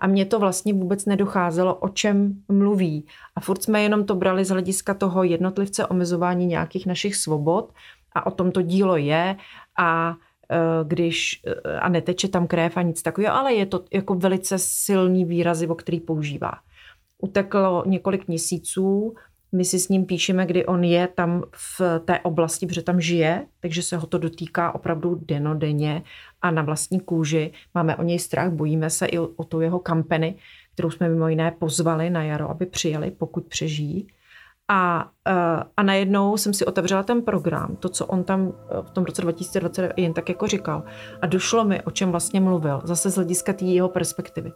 a 0.00 0.06
mně 0.06 0.24
to 0.24 0.38
vlastně 0.38 0.74
vůbec 0.74 1.06
nedocházelo, 1.06 1.74
o 1.74 1.88
čem 1.88 2.34
mluví. 2.48 3.06
A 3.36 3.40
furt 3.40 3.62
jsme 3.62 3.82
jenom 3.82 4.04
to 4.04 4.14
brali 4.14 4.44
z 4.44 4.48
hlediska 4.48 4.94
toho 4.94 5.24
jednotlivce 5.24 5.86
omezování 5.86 6.46
nějakých 6.46 6.86
našich 6.86 7.16
svobod 7.16 7.72
a 8.12 8.26
o 8.26 8.30
tom 8.30 8.52
to 8.52 8.62
dílo 8.62 8.96
je 8.96 9.36
a 9.78 10.14
e, 10.50 10.58
když 10.84 11.42
e, 11.46 11.78
a 11.78 11.88
neteče 11.88 12.28
tam 12.28 12.46
krev 12.46 12.76
a 12.76 12.82
nic 12.82 13.02
takového, 13.02 13.34
ale 13.34 13.54
je 13.54 13.66
to 13.66 13.84
jako 13.92 14.14
velice 14.14 14.58
silný 14.58 15.24
výrazy, 15.24 15.66
o 15.66 15.74
který 15.74 16.00
používá. 16.00 16.52
Uteklo 17.18 17.84
několik 17.86 18.28
měsíců, 18.28 19.14
my 19.52 19.64
si 19.64 19.78
s 19.78 19.88
ním 19.88 20.06
píšeme, 20.06 20.46
kdy 20.46 20.66
on 20.66 20.84
je 20.84 21.08
tam 21.08 21.42
v 21.52 22.00
té 22.04 22.20
oblasti, 22.20 22.66
protože 22.66 22.82
tam 22.82 23.00
žije, 23.00 23.46
takže 23.60 23.82
se 23.82 23.96
ho 23.96 24.06
to 24.06 24.18
dotýká 24.18 24.74
opravdu 24.74 25.20
denodenně 25.22 26.02
a 26.42 26.50
na 26.50 26.62
vlastní 26.62 27.00
kůži. 27.00 27.52
Máme 27.74 27.96
o 27.96 28.02
něj 28.02 28.18
strach, 28.18 28.52
bojíme 28.52 28.90
se 28.90 29.06
i 29.06 29.18
o, 29.18 29.44
tu 29.44 29.60
jeho 29.60 29.78
kampeny, 29.78 30.34
kterou 30.74 30.90
jsme 30.90 31.08
mimo 31.08 31.28
jiné 31.28 31.50
pozvali 31.50 32.10
na 32.10 32.22
jaro, 32.22 32.50
aby 32.50 32.66
přijeli, 32.66 33.10
pokud 33.10 33.44
přežijí. 33.44 34.06
A, 34.72 35.10
eh, 35.28 35.64
a 35.76 35.82
najednou 35.82 36.36
jsem 36.36 36.54
si 36.54 36.64
otevřela 36.64 37.02
ten 37.02 37.22
program, 37.22 37.76
to, 37.76 37.88
co 37.88 38.06
on 38.06 38.24
tam 38.24 38.52
eh, 38.52 38.82
v 38.82 38.90
tom 38.90 39.04
roce 39.04 39.22
2020 39.22 39.92
jen 39.96 40.12
tak 40.12 40.28
jako 40.28 40.46
říkal. 40.46 40.82
A 41.22 41.26
došlo 41.26 41.64
mi, 41.64 41.82
o 41.82 41.90
čem 41.90 42.10
vlastně 42.10 42.40
mluvil, 42.40 42.80
zase 42.84 43.10
z 43.10 43.14
hlediska 43.14 43.52
té 43.52 43.64
jeho 43.64 43.88
perspektivy. 43.88 44.52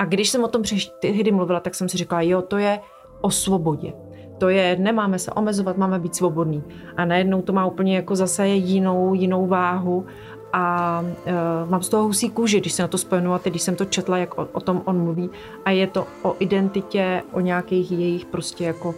A 0.00 0.04
když 0.04 0.28
jsem 0.28 0.44
o 0.44 0.48
tom 0.48 0.62
tehdy 1.00 1.32
mluvila, 1.32 1.60
tak 1.60 1.74
jsem 1.74 1.88
si 1.88 1.96
říkala, 1.96 2.22
jo, 2.22 2.42
to 2.42 2.58
je 2.58 2.80
o 3.20 3.30
svobodě. 3.30 3.92
To 4.38 4.48
je, 4.48 4.76
nemáme 4.76 5.18
se 5.18 5.30
omezovat, 5.30 5.76
máme 5.76 5.98
být 5.98 6.14
svobodní. 6.14 6.62
A 6.96 7.04
najednou 7.04 7.42
to 7.42 7.52
má 7.52 7.66
úplně 7.66 7.96
jako 7.96 8.16
zase 8.16 8.48
jinou, 8.48 9.14
jinou 9.14 9.46
váhu 9.46 10.06
a 10.52 11.00
uh, 11.02 11.70
mám 11.70 11.82
z 11.82 11.88
toho 11.88 12.04
husí 12.04 12.30
kůži, 12.30 12.60
když 12.60 12.72
se 12.72 12.82
na 12.82 12.88
to 12.88 12.98
spojenu 12.98 13.34
a 13.34 13.38
teď, 13.38 13.52
když 13.52 13.62
jsem 13.62 13.76
to 13.76 13.84
četla, 13.84 14.18
jak 14.18 14.38
o, 14.38 14.48
o 14.52 14.60
tom 14.60 14.82
on 14.84 15.02
mluví 15.02 15.30
a 15.64 15.70
je 15.70 15.86
to 15.86 16.06
o 16.22 16.36
identitě, 16.38 17.22
o 17.32 17.40
nějakých 17.40 17.92
jejich 17.92 18.24
prostě 18.24 18.64
jako 18.64 18.88
uh, 18.88 18.94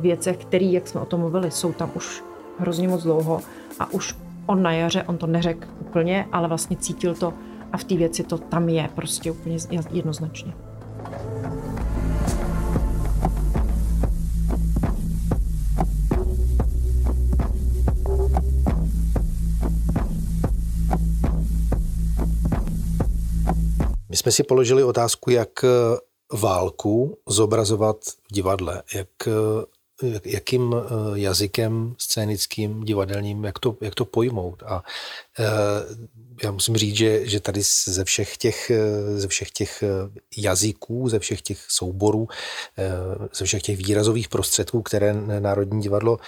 věcech, 0.00 0.36
které, 0.36 0.64
jak 0.64 0.88
jsme 0.88 1.00
o 1.00 1.04
tom 1.04 1.20
mluvili, 1.20 1.50
jsou 1.50 1.72
tam 1.72 1.90
už 1.94 2.24
hrozně 2.58 2.88
moc 2.88 3.02
dlouho 3.02 3.40
a 3.78 3.92
už 3.92 4.16
on 4.46 4.62
na 4.62 4.72
jaře, 4.72 5.02
on 5.06 5.18
to 5.18 5.26
neřekl 5.26 5.66
úplně, 5.80 6.26
ale 6.32 6.48
vlastně 6.48 6.76
cítil 6.76 7.14
to 7.14 7.34
a 7.72 7.76
v 7.76 7.84
té 7.84 7.96
věci 7.96 8.22
to 8.22 8.38
tam 8.38 8.68
je 8.68 8.88
prostě 8.94 9.30
úplně 9.30 9.56
jednoznačně. 9.90 10.52
My 24.12 24.16
jsme 24.16 24.32
si 24.32 24.42
položili 24.42 24.84
otázku, 24.84 25.30
jak 25.30 25.64
eh, 25.64 25.68
válku 26.36 27.18
zobrazovat 27.28 27.96
v 28.04 28.32
divadle, 28.32 28.82
jak, 28.94 29.08
eh, 29.26 30.20
jakým 30.24 30.74
eh, 30.74 30.84
jazykem 31.14 31.94
scénickým, 31.98 32.84
divadelním, 32.84 33.44
jak 33.44 33.58
to, 33.58 33.76
jak 33.80 33.94
to 33.94 34.04
pojmout. 34.04 34.62
A 34.62 34.82
já 36.44 36.50
musím 36.50 36.76
říct, 36.76 36.96
že, 36.96 37.26
že 37.26 37.40
tady 37.40 37.60
ze 37.86 38.04
všech, 38.04 38.36
těch, 38.36 38.72
ze 39.16 39.28
všech 39.28 39.50
těch 39.50 39.84
jazyků, 40.36 41.08
ze 41.08 41.18
všech 41.18 41.42
těch 41.42 41.58
souborů, 41.68 42.28
ze 43.34 43.44
všech 43.44 43.62
těch 43.62 43.76
výrazových 43.76 44.28
prostředků, 44.28 44.82
které 44.82 45.14
Národní 45.14 45.82
divadlo 45.82 46.18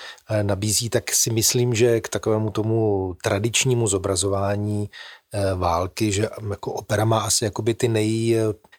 nabízí, 0.42 0.90
tak 0.90 1.12
si 1.12 1.30
myslím, 1.30 1.74
že 1.74 2.00
k 2.00 2.08
takovému 2.08 2.50
tomu 2.50 3.14
tradičnímu 3.22 3.86
zobrazování 3.86 4.88
Eh, 5.36 5.54
války, 5.54 6.12
že 6.12 6.28
jako 6.50 6.72
opera 6.72 7.04
má 7.04 7.20
asi 7.20 7.44
jakoby 7.44 7.74
ty 7.74 7.88
nej, 7.88 8.36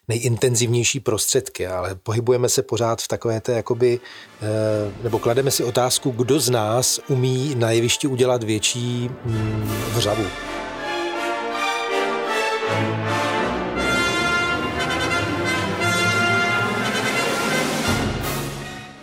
nejintenzivnější 0.08 1.00
prostředky, 1.00 1.66
ale 1.66 1.94
pohybujeme 1.94 2.48
se 2.48 2.62
pořád 2.62 3.02
v 3.02 3.08
takové 3.08 3.40
té, 3.40 3.52
jakoby, 3.52 4.00
eh, 4.42 4.92
nebo 5.02 5.18
klademe 5.18 5.50
si 5.50 5.64
otázku, 5.64 6.10
kdo 6.10 6.40
z 6.40 6.50
nás 6.50 7.00
umí 7.08 7.54
na 7.54 7.70
jevišti 7.70 8.06
udělat 8.06 8.42
větší 8.42 9.10
vřavu. 9.94 10.24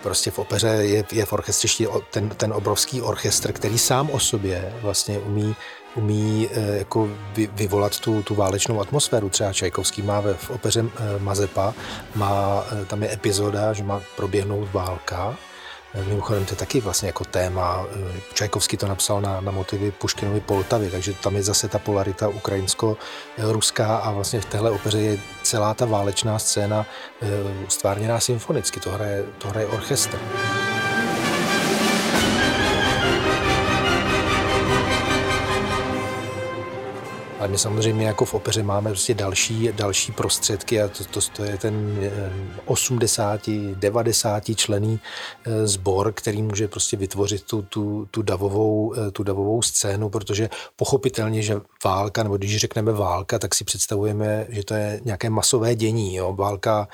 Prostě 0.04 0.32
v 0.32 0.40
opeře 0.40 0.68
je, 0.68 1.04
je 1.12 1.26
v 1.26 1.34
orchestřišti 1.34 1.88
ten, 2.12 2.30
ten 2.30 2.54
obrovský 2.54 3.02
orchestr, 3.02 3.52
který 3.52 3.78
sám 3.78 4.10
o 4.10 4.20
sobě 4.20 4.74
vlastně 4.82 5.20
umí 5.20 5.56
umí 5.96 6.50
eh, 6.52 6.78
jako 6.78 7.10
vy, 7.34 7.50
vyvolat 7.54 8.00
tu, 8.00 8.24
tu 8.24 8.36
válečnou 8.36 8.82
atmosféru. 8.82 9.30
Třeba 9.30 9.54
Čajkovský 9.54 10.02
má 10.02 10.20
ve, 10.20 10.34
v 10.34 10.50
opeře 10.50 10.86
eh, 10.86 11.20
Mazepa, 11.20 11.74
má, 12.16 12.64
eh, 12.72 12.86
tam 12.86 13.04
je 13.04 13.14
epizoda, 13.14 13.74
že 13.74 13.84
má 13.84 14.02
proběhnout 14.16 14.74
válka, 14.74 15.38
Mimochodem 15.94 16.46
to 16.46 16.52
je 16.52 16.58
taky 16.58 16.82
vlastně 16.82 17.08
jako 17.08 17.24
téma. 17.24 17.86
Čajkovský 18.34 18.78
to 18.78 18.88
napsal 18.88 19.22
na, 19.22 19.42
na 19.42 19.52
motivy 19.52 19.92
Puškinovy 19.92 20.40
Poltavy, 20.40 20.90
takže 20.90 21.14
tam 21.14 21.36
je 21.36 21.44
zase 21.44 21.68
ta 21.68 21.80
polarita 21.80 22.28
ukrajinsko-ruská 22.28 23.98
a 23.98 24.12
vlastně 24.12 24.42
v 24.42 24.46
téhle 24.46 24.72
opeře 24.72 25.00
je 25.00 25.18
celá 25.44 25.74
ta 25.74 25.86
válečná 25.86 26.40
scéna 26.40 26.86
stvárněná 27.68 28.20
symfonicky. 28.20 28.80
To 28.80 28.92
hraje, 28.92 29.26
to 29.38 29.48
hraje 29.48 29.68
orchestr. 29.68 30.20
Ale 37.44 37.52
my 37.52 37.58
samozřejmě 37.58 38.06
jako 38.06 38.26
v 38.26 38.34
opeře 38.34 38.64
máme 38.64 38.90
prostě 38.90 39.14
další, 39.14 39.70
další 39.72 40.12
prostředky 40.12 40.82
a 40.82 40.88
to, 40.88 41.04
to, 41.06 41.20
to 41.36 41.44
je 41.44 41.58
ten 41.58 42.00
80, 42.66 43.48
eh, 43.48 43.76
90 43.76 44.44
člený 44.56 45.00
eh, 45.46 45.68
sbor, 45.68 46.14
který 46.14 46.42
může 46.42 46.68
prostě 46.68 46.98
vytvořit 46.98 47.44
tu, 47.44 47.62
tu, 47.62 48.08
tu, 48.12 48.22
davovou, 48.22 48.94
eh, 48.94 49.12
tu 49.12 49.24
davovou 49.24 49.62
scénu, 49.62 50.10
protože 50.10 50.50
pochopitelně, 50.76 51.42
že 51.42 51.62
válka, 51.86 52.24
nebo 52.24 52.38
když 52.38 52.58
řekneme 52.58 52.92
válka, 52.92 53.40
tak 53.40 53.56
si 53.56 53.64
představujeme, 53.64 54.48
že 54.50 54.64
to 54.64 54.74
je 54.74 55.02
nějaké 55.06 55.30
masové 55.30 55.76
dění. 55.76 56.16
Jo? 56.16 56.34
Válka 56.34 56.88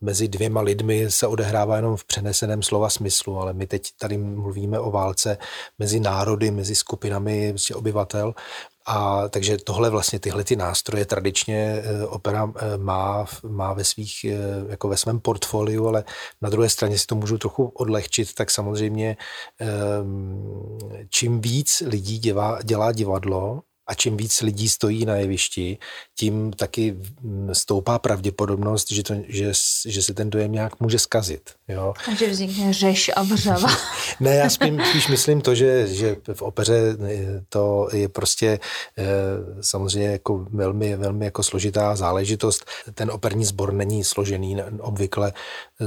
mezi 0.00 0.28
dvěma 0.28 0.60
lidmi 0.60 1.10
se 1.10 1.26
odehrává 1.26 1.76
jenom 1.76 1.96
v 1.96 2.04
přeneseném 2.04 2.62
slova 2.62 2.90
smyslu, 2.90 3.38
ale 3.38 3.52
my 3.52 3.66
teď 3.66 3.88
tady 3.98 4.18
mluvíme 4.18 4.78
o 4.78 4.90
válce 4.90 5.38
mezi 5.78 6.00
národy, 6.00 6.50
mezi 6.50 6.74
skupinami 6.74 7.52
prostě 7.52 7.74
obyvatel 7.74 8.34
a 8.86 9.28
takže 9.28 9.56
tohle 9.58 9.90
vlastně 9.90 10.18
tyhle 10.20 10.44
ty 10.44 10.56
nástroje 10.56 11.04
tradičně 11.04 11.82
eh, 11.84 12.06
opera 12.06 12.52
eh, 12.56 12.76
má, 12.76 13.26
má 13.48 13.72
ve 13.72 13.84
svých, 13.84 14.24
eh, 14.24 14.36
jako 14.68 14.88
ve 14.88 14.96
svém 14.96 15.20
portfoliu, 15.20 15.88
ale 15.88 16.04
na 16.40 16.50
druhé 16.50 16.68
straně 16.68 16.98
si 16.98 17.06
to 17.06 17.14
můžu 17.14 17.38
trochu 17.38 17.64
odlehčit, 17.64 18.34
tak 18.34 18.50
samozřejmě 18.50 19.16
ehm, 19.58 20.78
čím 21.10 21.40
víc 21.40 21.82
lidí 21.86 22.18
dělá, 22.18 22.58
dělá 22.62 22.92
divadlo, 22.92 23.62
a 23.90 23.94
čím 23.94 24.16
víc 24.16 24.40
lidí 24.42 24.68
stojí 24.68 25.04
na 25.04 25.16
jevišti, 25.16 25.78
tím 26.18 26.52
taky 26.52 26.96
stoupá 27.52 27.98
pravděpodobnost, 27.98 28.90
že, 28.90 29.02
to, 29.02 29.14
že, 29.28 29.52
že 29.86 30.02
se 30.02 30.14
ten 30.14 30.30
dojem 30.30 30.52
nějak 30.52 30.80
může 30.80 30.98
skazit. 30.98 31.50
Jo? 31.68 31.94
A 32.08 32.14
že 32.14 32.30
vznikne 32.30 32.72
řeš 32.72 33.10
a 33.16 33.22
vřava. 33.22 33.68
ne, 34.20 34.34
já 34.34 34.50
spíš, 34.50 34.70
spíš 34.88 35.08
myslím 35.08 35.40
to, 35.40 35.54
že, 35.54 35.86
že 35.86 36.16
v 36.34 36.42
opeře 36.42 36.96
to 37.48 37.88
je 37.92 38.08
prostě 38.08 38.60
eh, 38.98 39.04
samozřejmě 39.60 40.08
jako 40.08 40.46
velmi, 40.50 40.96
velmi 40.96 41.24
jako 41.24 41.42
složitá 41.42 41.96
záležitost. 41.96 42.64
Ten 42.94 43.10
operní 43.10 43.44
sbor 43.44 43.72
není 43.72 44.04
složený 44.04 44.62
obvykle 44.80 45.32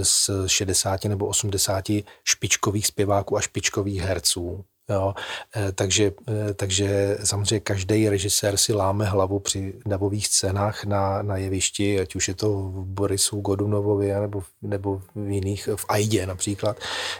z 0.01 0.29
60 0.47 1.05
nebo 1.05 1.27
80 1.27 1.85
špičkových 2.23 2.87
zpěváků 2.87 3.37
a 3.37 3.41
špičkových 3.41 4.01
herců. 4.01 4.65
Jo, 4.89 5.13
eh, 5.55 5.71
takže, 5.71 6.11
eh, 6.27 6.53
takže 6.53 7.17
samozřejmě 7.23 7.59
každý 7.59 8.09
režisér 8.09 8.57
si 8.57 8.73
láme 8.73 9.05
hlavu 9.05 9.39
při 9.39 9.73
davových 9.85 10.27
scénách 10.27 10.85
na, 10.85 11.21
na 11.21 11.37
jevišti, 11.37 11.99
ať 11.99 12.15
už 12.15 12.27
je 12.27 12.33
to 12.35 12.49
v 12.49 12.85
Borisu 12.85 13.41
Godunovovi 13.41 14.13
nebo, 14.13 14.43
nebo 14.61 15.01
v 15.15 15.29
jiných, 15.29 15.69
v 15.75 15.85
Aidě 15.89 16.25
například, 16.25 16.77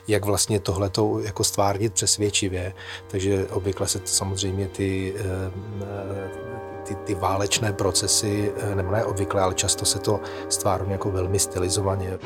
jak 0.07 0.25
vlastně 0.25 0.59
tohleto 0.59 1.19
jako 1.19 1.43
stvárnit 1.43 1.93
přesvědčivě. 1.93 2.73
Takže 3.11 3.47
obvykle 3.47 3.87
se 3.87 3.99
to 3.99 4.07
samozřejmě 4.07 4.67
ty, 4.67 5.13
eh, 5.17 6.53
ty, 6.83 6.95
ty 6.95 7.15
válečné 7.15 7.73
procesy, 7.73 8.51
nebo 8.75 8.91
ne 8.91 9.05
obvykle, 9.05 9.41
ale 9.41 9.53
často 9.53 9.85
se 9.85 9.99
to 9.99 10.19
stvární 10.49 10.91
jako 10.91 11.11
velmi 11.11 11.39
stylizovaně 11.39 12.19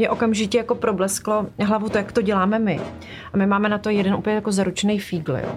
mě 0.00 0.10
okamžitě 0.10 0.58
jako 0.58 0.74
problesklo 0.74 1.46
hlavu 1.64 1.88
to, 1.88 1.98
jak 1.98 2.12
to 2.12 2.22
děláme 2.22 2.58
my. 2.58 2.80
A 3.32 3.36
my 3.36 3.46
máme 3.46 3.68
na 3.68 3.78
to 3.78 3.90
jeden 3.90 4.14
úplně 4.14 4.34
jako 4.34 4.52
zaručený 4.52 4.98
fígl, 4.98 5.36
jo. 5.36 5.48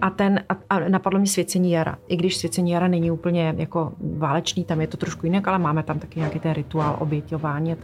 A, 0.00 0.10
ten, 0.10 0.44
a, 0.48 0.56
a 0.70 0.78
napadlo 0.88 1.18
mě 1.18 1.28
svěcení 1.28 1.72
jara. 1.72 1.96
I 2.08 2.16
když 2.16 2.36
svěcení 2.36 2.70
jara 2.70 2.88
není 2.88 3.10
úplně 3.10 3.54
jako 3.56 3.92
válečný, 4.16 4.64
tam 4.64 4.80
je 4.80 4.86
to 4.86 4.96
trošku 4.96 5.26
jinak, 5.26 5.48
ale 5.48 5.58
máme 5.58 5.82
tam 5.82 5.98
taky 5.98 6.18
nějaký 6.18 6.38
ten 6.38 6.52
rituál 6.52 6.96
oběťování. 6.98 7.76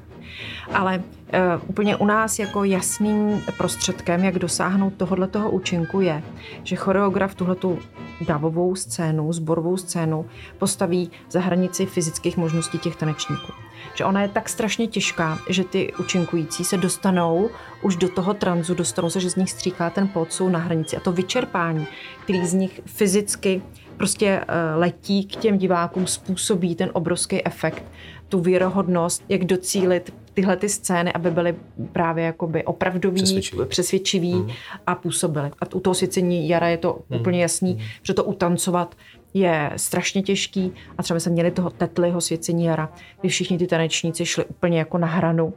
Ale 0.74 0.98
uh, 0.98 1.62
úplně 1.66 1.96
u 1.96 2.06
nás 2.06 2.38
jako 2.38 2.64
jasným 2.64 3.42
prostředkem, 3.56 4.24
jak 4.24 4.38
dosáhnout 4.38 4.94
tohohle 4.96 5.28
toho 5.28 5.50
účinku 5.50 6.00
je, 6.00 6.22
že 6.62 6.76
choreograf 6.76 7.34
tuhletu 7.34 7.78
davovou 8.26 8.74
scénu, 8.74 9.32
zborovou 9.32 9.76
scénu 9.76 10.26
postaví 10.58 11.10
za 11.30 11.40
hranici 11.40 11.86
fyzických 11.86 12.36
možností 12.36 12.78
těch 12.78 12.96
tanečníků 12.96 13.63
že 13.94 14.04
ona 14.04 14.22
je 14.22 14.28
tak 14.28 14.48
strašně 14.48 14.86
těžká, 14.86 15.38
že 15.48 15.64
ty 15.64 15.92
účinkující 16.00 16.64
se 16.64 16.76
dostanou 16.76 17.50
už 17.82 17.96
do 17.96 18.08
toho 18.08 18.34
tranzu, 18.34 18.74
dostanou 18.74 19.10
se, 19.10 19.20
že 19.20 19.30
z 19.30 19.36
nich 19.36 19.50
stříká 19.50 19.90
ten 19.90 20.08
pot, 20.08 20.32
jsou 20.32 20.48
na 20.48 20.58
hranici. 20.58 20.96
A 20.96 21.00
to 21.00 21.12
vyčerpání, 21.12 21.86
který 22.24 22.46
z 22.46 22.54
nich 22.54 22.80
fyzicky 22.86 23.62
prostě 23.96 24.40
eh, 24.48 24.74
letí 24.74 25.24
k 25.24 25.36
těm 25.36 25.58
divákům, 25.58 26.06
způsobí 26.06 26.74
ten 26.74 26.90
obrovský 26.92 27.46
efekt, 27.46 27.84
tu 28.28 28.40
věrohodnost, 28.40 29.24
jak 29.28 29.44
docílit 29.44 30.14
tyhle 30.34 30.56
ty 30.56 30.68
scény, 30.68 31.12
aby 31.12 31.30
byly 31.30 31.54
právě 31.92 32.24
jakoby 32.24 32.64
opravdový, 32.64 33.22
přesvědčivý, 33.22 33.64
přesvědčivý 33.66 34.34
mm. 34.34 34.48
a 34.86 34.94
působily. 34.94 35.50
A 35.60 35.74
u 35.74 35.80
toho 35.80 35.94
svěcení 35.94 36.48
jara 36.48 36.68
je 36.68 36.78
to 36.78 36.98
mm. 37.10 37.20
úplně 37.20 37.42
jasný, 37.42 37.74
mm. 37.74 37.80
že 38.02 38.14
to 38.14 38.24
utancovat 38.24 38.94
je 39.34 39.70
strašně 39.76 40.22
těžký 40.22 40.72
a 40.98 41.02
třeba 41.02 41.20
jsme 41.20 41.32
měli 41.32 41.50
toho 41.50 41.70
tetliho 41.70 42.20
svěcení 42.20 42.64
jara, 42.64 42.92
kdy 43.20 43.28
všichni 43.28 43.58
ty 43.58 43.66
tanečníci 43.66 44.26
šli 44.26 44.44
úplně 44.44 44.78
jako 44.78 44.98
na 44.98 45.06
hranu. 45.06 45.54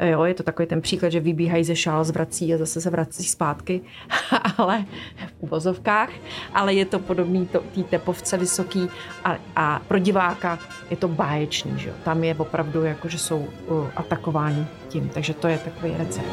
Jo, 0.00 0.24
je 0.24 0.34
to 0.34 0.42
takový 0.42 0.68
ten 0.68 0.80
příklad, 0.80 1.08
že 1.08 1.20
vybíhají 1.20 1.64
ze 1.64 1.76
šál, 1.76 2.04
zvrací 2.04 2.54
a 2.54 2.58
zase 2.58 2.80
se 2.80 2.90
vrací 2.90 3.24
zpátky, 3.24 3.80
ale 4.56 4.84
v 5.16 5.32
uvozovkách, 5.40 6.10
ale 6.54 6.74
je 6.74 6.84
to 6.84 6.98
podobný 6.98 7.46
to, 7.46 7.60
tý 7.74 7.84
tepovce 7.84 8.36
vysoký 8.36 8.88
a, 9.24 9.38
a 9.56 9.82
pro 9.88 9.98
diváka 9.98 10.58
je 10.90 10.96
to 10.96 11.08
báječný, 11.08 11.78
že 11.78 11.88
jo. 11.88 11.94
Tam 12.04 12.24
je 12.24 12.34
opravdu 12.34 12.84
jako, 12.84 13.08
že 13.08 13.18
jsou 13.18 13.38
uh, 13.38 13.88
atakováni 13.96 14.66
tím, 14.88 15.08
takže 15.08 15.34
to 15.34 15.48
je 15.48 15.58
takový 15.58 15.94
recept. 15.98 16.26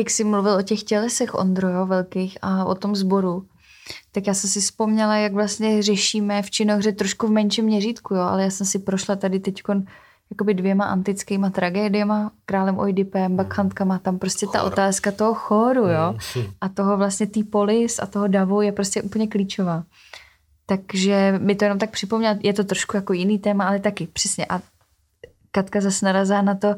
Jak 0.00 0.10
jsi 0.10 0.24
mluvil 0.24 0.52
o 0.52 0.62
těch 0.62 0.82
tělesech, 0.82 1.34
Ondro, 1.34 1.68
jo, 1.68 1.86
velkých 1.86 2.38
a 2.42 2.64
o 2.64 2.74
tom 2.74 2.96
sboru, 2.96 3.46
tak 4.12 4.26
já 4.26 4.34
jsem 4.34 4.50
si 4.50 4.60
vzpomněla, 4.60 5.16
jak 5.16 5.32
vlastně 5.32 5.82
řešíme 5.82 6.42
v 6.42 6.50
činohře 6.50 6.92
trošku 6.92 7.26
v 7.26 7.30
menším 7.30 7.64
měřítku, 7.64 8.14
jo, 8.14 8.20
ale 8.20 8.42
já 8.42 8.50
jsem 8.50 8.66
si 8.66 8.78
prošla 8.78 9.16
tady 9.16 9.40
teď 9.40 9.62
jakoby 10.30 10.54
dvěma 10.54 10.84
antickýma 10.84 11.50
tragédiema, 11.50 12.32
králem 12.46 12.78
Oidipem, 12.78 13.36
bakchantkama, 13.36 13.98
tam 13.98 14.18
prostě 14.18 14.46
ta 14.46 14.62
otázka 14.62 15.12
toho 15.12 15.34
choru, 15.34 15.88
jo, 15.88 16.14
mm. 16.36 16.44
a 16.60 16.68
toho 16.68 16.96
vlastně 16.96 17.26
tý 17.26 17.44
polis 17.44 17.98
a 17.98 18.06
toho 18.06 18.26
davu 18.26 18.62
je 18.62 18.72
prostě 18.72 19.02
úplně 19.02 19.26
klíčová. 19.26 19.84
Takže 20.66 21.38
mi 21.42 21.54
to 21.54 21.64
jenom 21.64 21.78
tak 21.78 21.90
připomněla, 21.90 22.36
je 22.42 22.52
to 22.52 22.64
trošku 22.64 22.96
jako 22.96 23.12
jiný 23.12 23.38
téma, 23.38 23.64
ale 23.64 23.80
taky 23.80 24.06
přesně. 24.06 24.46
A 24.46 24.60
Katka 25.50 25.80
zase 25.80 26.06
narazá 26.06 26.42
na 26.42 26.54
to, 26.54 26.76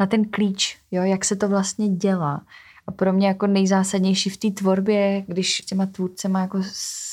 na 0.00 0.06
ten 0.06 0.24
klíč, 0.24 0.78
jo, 0.90 1.02
jak 1.02 1.24
se 1.24 1.36
to 1.36 1.48
vlastně 1.48 1.88
dělá. 1.88 2.42
A 2.86 2.92
pro 2.92 3.12
mě 3.12 3.28
jako 3.28 3.46
nejzásadnější 3.46 4.30
v 4.30 4.36
té 4.36 4.50
tvorbě, 4.50 5.24
když 5.26 5.58
těma 5.58 5.86
tvůrcema 5.86 6.40
jako 6.40 6.58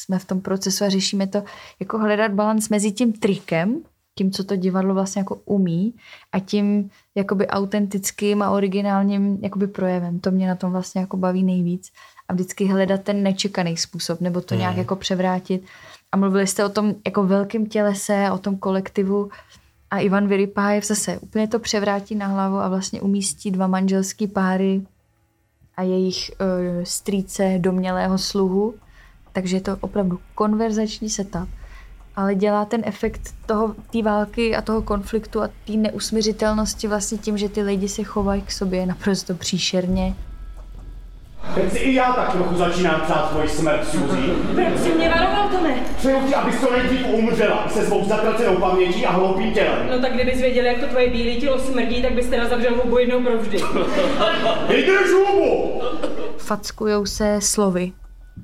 jsme 0.08 0.20
v 0.20 0.26
tom 0.26 0.42
procesu 0.42 0.84
a 0.84 0.90
řešíme 0.90 1.28
to, 1.28 1.44
jako 1.80 1.98
hledat 1.98 2.32
balans 2.32 2.70
mezi 2.70 2.92
tím 2.92 3.14
trikem, 3.14 3.82
tím, 4.18 4.32
co 4.32 4.44
to 4.44 4.56
divadlo 4.56 4.94
vlastně 4.94 5.20
jako 5.20 5.36
umí 5.46 5.94
a 6.32 6.40
tím 6.40 6.90
jakoby 7.16 7.48
autentickým 7.48 8.42
a 8.42 8.50
originálním 8.50 9.38
jakoby 9.42 9.68
projevem. 9.68 10.20
To 10.20 10.32
mě 10.32 10.48
na 10.48 10.56
tom 10.56 10.72
vlastně 10.72 11.02
jako 11.02 11.18
baví 11.18 11.44
nejvíc. 11.44 11.92
A 12.28 12.34
vždycky 12.34 12.66
hledat 12.66 13.02
ten 13.02 13.24
nečekaný 13.24 13.78
způsob, 13.78 14.22
nebo 14.22 14.42
to 14.42 14.56
mm. 14.56 14.60
nějak 14.60 14.78
jako 14.78 14.96
převrátit. 14.96 15.66
A 16.12 16.18
mluvili 16.18 16.48
jste 16.48 16.66
o 16.66 16.70
tom 16.70 16.96
jako 17.06 17.24
velkém 17.24 17.66
tělese, 17.66 18.32
o 18.34 18.38
tom 18.38 18.58
kolektivu, 18.58 19.30
a 19.92 20.00
Ivan 20.00 20.28
Vyrypájev 20.28 20.86
zase 20.86 21.20
úplně 21.20 21.48
to 21.48 21.60
převrátí 21.60 22.16
na 22.16 22.28
hlavu 22.28 22.58
a 22.58 22.70
vlastně 22.70 23.02
umístí 23.02 23.52
dva 23.52 23.68
manželský 23.68 24.28
páry 24.28 24.82
a 25.78 25.82
jejich 25.82 26.32
uh, 26.32 26.84
strýce 26.84 27.56
domělého 27.58 28.18
sluhu. 28.18 28.74
Takže 29.34 29.58
je 29.58 29.62
to 29.62 29.78
opravdu 29.82 30.20
konverzační 30.36 31.10
setup. 31.10 31.50
Ale 32.16 32.36
dělá 32.36 32.66
ten 32.66 32.82
efekt 32.86 33.34
toho, 33.46 33.76
té 33.92 34.02
války 34.02 34.56
a 34.56 34.62
toho 34.62 34.82
konfliktu 34.82 35.42
a 35.42 35.48
té 35.48 35.74
neusměřitelnosti 35.74 36.88
vlastně 36.88 37.18
tím, 37.18 37.38
že 37.38 37.50
ty 37.50 37.62
lidi 37.62 37.90
se 37.90 38.04
chovají 38.04 38.42
k 38.42 38.52
sobě 38.52 38.86
naprosto 38.86 39.36
příšerně. 39.36 40.16
Teď 41.58 41.72
si 41.72 41.80
i 41.80 41.94
já 41.94 42.14
tak 42.14 42.32
trochu 42.32 42.56
začínám 42.56 43.02
přát 43.02 43.30
tvoji 43.30 43.50
smrt, 43.50 43.88
Suzy. 43.88 44.22
Proč 44.56 44.80
jsi 44.80 44.90
mě 44.90 45.10
varoval, 45.10 45.50
Tome? 45.50 45.76
Přeju 45.98 46.18
ti, 46.28 46.36
abys 46.36 46.62
to 46.62 46.72
nejdřív 46.72 47.06
umřela 47.08 47.68
se 47.70 47.86
svou 47.86 48.06
zatracenou 48.06 48.56
pamětí 48.56 49.06
a 49.06 49.12
hloupým 49.12 49.52
tělem. 49.54 49.88
No 49.92 50.00
tak 50.00 50.14
kdybys 50.14 50.42
věděl, 50.42 50.66
jak 50.66 50.80
to 50.80 50.88
tvoje 50.88 51.10
bílé 51.10 51.36
tělo 51.36 51.60
smrdí, 51.60 52.02
tak 52.02 52.14
bys 52.14 52.28
teda 52.28 52.48
zavřel 52.48 52.76
hubu 52.84 52.98
jednou 52.98 53.24
provždy. 53.24 53.58
Vydrž 54.70 55.10
hubu! 55.12 55.82
Fackujou 56.38 57.06
se 57.06 57.40
slovy. 57.42 57.92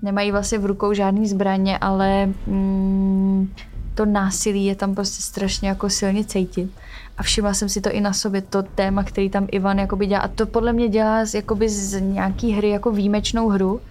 Nemají 0.01 0.31
vlastně 0.31 0.57
v 0.57 0.65
rukou 0.65 0.93
žádný 0.93 1.27
zbraně, 1.27 1.77
ale 1.77 2.25
mm, 2.47 3.53
to 3.95 4.05
násilí 4.05 4.65
je 4.65 4.75
tam 4.75 4.95
prostě 4.95 5.21
strašně 5.21 5.69
jako 5.69 5.89
silně 5.89 6.25
cítit. 6.25 6.71
A 7.17 7.23
všimla 7.23 7.53
jsem 7.53 7.69
si 7.69 7.81
to 7.81 7.91
i 7.91 8.01
na 8.01 8.13
sobě, 8.13 8.41
to 8.41 8.63
téma, 8.63 9.03
který 9.03 9.29
tam 9.29 9.47
Ivan 9.51 9.79
jakoby 9.79 10.07
dělá. 10.07 10.21
A 10.21 10.27
to 10.27 10.45
podle 10.45 10.73
mě 10.73 10.89
dělá 10.89 11.25
z, 11.25 11.33
jakoby 11.33 11.69
z 11.69 12.01
nějaký 12.01 12.51
hry 12.51 12.69
jako 12.69 12.91
výjimečnou 12.91 13.49
hru, 13.49 13.81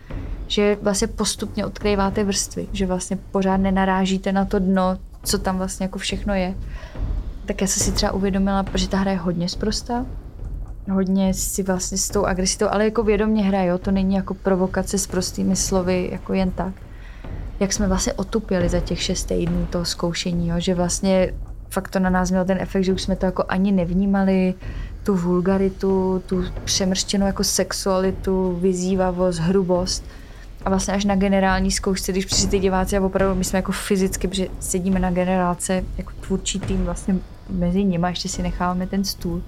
že 0.46 0.78
vlastně 0.82 1.06
postupně 1.06 1.66
odkryváte 1.66 2.24
vrstvy, 2.24 2.66
že 2.72 2.86
vlastně 2.86 3.18
pořád 3.30 3.56
nenarážíte 3.56 4.32
na 4.32 4.44
to 4.44 4.58
dno, 4.58 4.98
co 5.22 5.38
tam 5.38 5.56
vlastně 5.56 5.84
jako 5.84 5.98
všechno 5.98 6.34
je. 6.34 6.54
Tak 7.46 7.60
já 7.60 7.66
jsem 7.66 7.84
si 7.84 7.92
třeba 7.92 8.12
uvědomila, 8.12 8.64
že 8.74 8.88
ta 8.88 8.98
hra 8.98 9.10
je 9.10 9.18
hodně 9.18 9.48
sprostá, 9.48 10.06
hodně 10.90 11.34
si 11.34 11.62
vlastně 11.62 11.98
s 11.98 12.08
tou 12.08 12.24
agresitou, 12.24 12.66
ale 12.70 12.84
jako 12.84 13.02
vědomě 13.02 13.42
hra, 13.44 13.62
jo? 13.62 13.78
to 13.78 13.90
není 13.90 14.14
jako 14.14 14.34
provokace 14.34 14.98
s 14.98 15.06
prostými 15.06 15.56
slovy, 15.56 16.08
jako 16.12 16.32
jen 16.32 16.50
tak. 16.50 16.74
Jak 17.62 17.72
jsme 17.72 17.88
vlastně 17.88 18.12
otupěli 18.12 18.68
za 18.68 18.80
těch 18.80 19.02
šest 19.02 19.24
týdnů 19.24 19.66
toho 19.70 19.84
zkoušení, 19.84 20.48
jo? 20.48 20.54
že 20.58 20.74
vlastně 20.74 21.34
fakt 21.70 21.88
to 21.88 21.98
na 21.98 22.10
nás 22.10 22.30
mělo 22.30 22.44
ten 22.44 22.58
efekt, 22.60 22.84
že 22.84 22.92
už 22.92 23.02
jsme 23.02 23.16
to 23.16 23.26
jako 23.26 23.44
ani 23.48 23.72
nevnímali, 23.72 24.54
tu 25.02 25.16
vulgaritu, 25.16 26.22
tu 26.26 26.44
přemrštěnou 26.64 27.26
jako 27.26 27.44
sexualitu, 27.44 28.58
vyzývavost, 28.60 29.38
hrubost. 29.38 30.04
A 30.64 30.68
vlastně 30.70 30.94
až 30.94 31.04
na 31.04 31.16
generální 31.16 31.70
zkoušce, 31.70 32.12
když 32.12 32.24
přišli 32.24 32.48
ty 32.48 32.58
diváci 32.58 32.96
a 32.96 33.00
opravdu 33.00 33.34
my 33.34 33.44
jsme 33.44 33.58
jako 33.58 33.72
fyzicky, 33.72 34.28
protože 34.28 34.46
sedíme 34.60 34.98
na 34.98 35.10
generálce 35.10 35.84
jako 35.98 36.12
tvůrčí 36.20 36.60
tým 36.60 36.84
vlastně 36.84 37.14
mezi 37.50 37.84
nimi, 37.84 38.06
ještě 38.08 38.28
si 38.28 38.42
necháváme 38.42 38.86
ten 38.86 39.04
stůl 39.04 39.42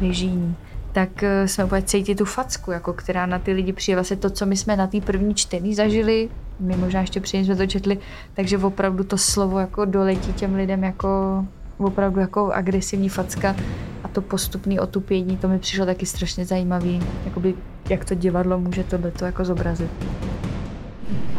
režijní, 0.00 0.56
tak 0.92 1.22
eh, 1.22 1.48
jsme 1.48 1.64
úplně 1.64 1.82
cítili 1.82 2.16
tu 2.16 2.24
facku, 2.24 2.70
jako, 2.70 2.92
která 2.92 3.26
na 3.26 3.38
ty 3.38 3.52
lidi 3.52 3.72
přijde. 3.72 3.96
Vlastně 3.96 4.16
to, 4.16 4.30
co 4.30 4.46
my 4.46 4.56
jsme 4.56 4.76
na 4.76 4.86
té 4.86 5.00
první 5.00 5.34
čtení 5.34 5.74
zažili, 5.74 6.28
my 6.60 6.76
možná 6.76 7.00
ještě 7.00 7.20
předtím 7.20 7.44
jsme 7.44 7.56
to 7.56 7.66
četli, 7.66 7.98
takže 8.34 8.58
opravdu 8.58 9.04
to 9.04 9.18
slovo 9.18 9.58
jako 9.58 9.84
doletí 9.84 10.32
těm 10.32 10.54
lidem 10.54 10.84
jako 10.84 11.44
opravdu 11.78 12.20
jako 12.20 12.52
agresivní 12.52 13.08
facka 13.08 13.56
a 14.04 14.08
to 14.08 14.22
postupné 14.22 14.80
otupění, 14.80 15.36
to 15.36 15.48
mi 15.48 15.58
přišlo 15.58 15.86
taky 15.86 16.06
strašně 16.06 16.44
zajímavý, 16.44 17.00
jakoby, 17.24 17.54
jak 17.90 18.04
to 18.04 18.14
divadlo 18.14 18.58
může 18.58 18.84
tohleto 18.84 19.24
jako 19.24 19.44
zobrazit. 19.44 19.90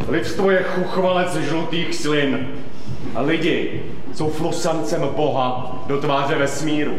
Lidstvo 0.08 0.52
je 0.52 0.64
chuchvalec 0.64 1.36
žlutých 1.36 1.96
slin 1.96 2.48
a 3.16 3.22
lidi 3.22 3.84
jsou 4.14 4.30
flusancem 4.30 5.02
Boha 5.16 5.84
do 5.88 6.02
tváře 6.02 6.36
vesmíru. 6.36 6.96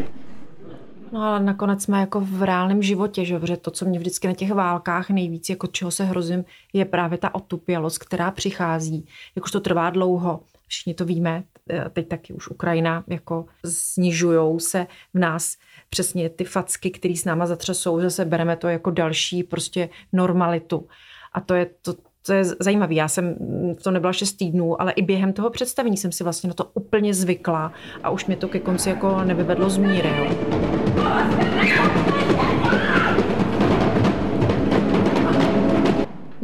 No 1.11 1.23
ale 1.23 1.39
nakonec 1.39 1.83
jsme 1.83 1.99
jako 1.99 2.19
v 2.19 2.43
reálném 2.43 2.81
životě, 2.81 3.25
že? 3.25 3.39
Protože 3.39 3.57
to, 3.57 3.71
co 3.71 3.85
mě 3.85 3.99
vždycky 3.99 4.27
na 4.27 4.33
těch 4.33 4.51
válkách 4.51 5.09
nejvíc, 5.09 5.49
jako 5.49 5.67
čeho 5.67 5.91
se 5.91 6.03
hrozím, 6.03 6.45
je 6.73 6.85
právě 6.85 7.17
ta 7.17 7.35
otupělost, 7.35 7.97
která 7.97 8.31
přichází. 8.31 9.05
Jakož 9.35 9.51
to 9.51 9.59
trvá 9.59 9.89
dlouho, 9.89 10.39
všichni 10.67 10.93
to 10.93 11.05
víme, 11.05 11.43
e, 11.69 11.89
teď 11.89 12.07
taky 12.07 12.33
už 12.33 12.47
Ukrajina, 12.47 13.03
jako 13.07 13.45
snižujou 13.65 14.59
se 14.59 14.87
v 15.13 15.19
nás 15.19 15.55
přesně 15.89 16.29
ty 16.29 16.43
facky, 16.43 16.91
které 16.91 17.15
s 17.15 17.25
náma 17.25 17.45
zatřesou, 17.45 18.01
zase 18.01 18.25
bereme 18.25 18.55
to 18.55 18.67
jako 18.67 18.91
další 18.91 19.43
prostě 19.43 19.89
normalitu. 20.13 20.87
A 21.33 21.41
to 21.41 21.53
je 21.53 21.65
to, 21.81 21.93
to 22.25 22.33
je 22.33 22.43
zajímavé. 22.45 22.93
Já 22.93 23.07
jsem 23.07 23.35
to 23.83 23.91
nebyla 23.91 24.13
šest 24.13 24.33
týdnů, 24.33 24.81
ale 24.81 24.91
i 24.91 25.01
během 25.01 25.33
toho 25.33 25.49
představení 25.49 25.97
jsem 25.97 26.11
si 26.11 26.23
vlastně 26.23 26.47
na 26.47 26.53
to 26.53 26.65
úplně 26.73 27.13
zvykla 27.13 27.73
a 28.03 28.09
už 28.09 28.25
mě 28.25 28.35
to 28.35 28.47
ke 28.47 28.59
konci 28.59 28.89
jako 28.89 29.23
nevyvedlo 29.23 29.69
z 29.69 29.77
míry. 29.77 30.09
Jo. 30.17 30.66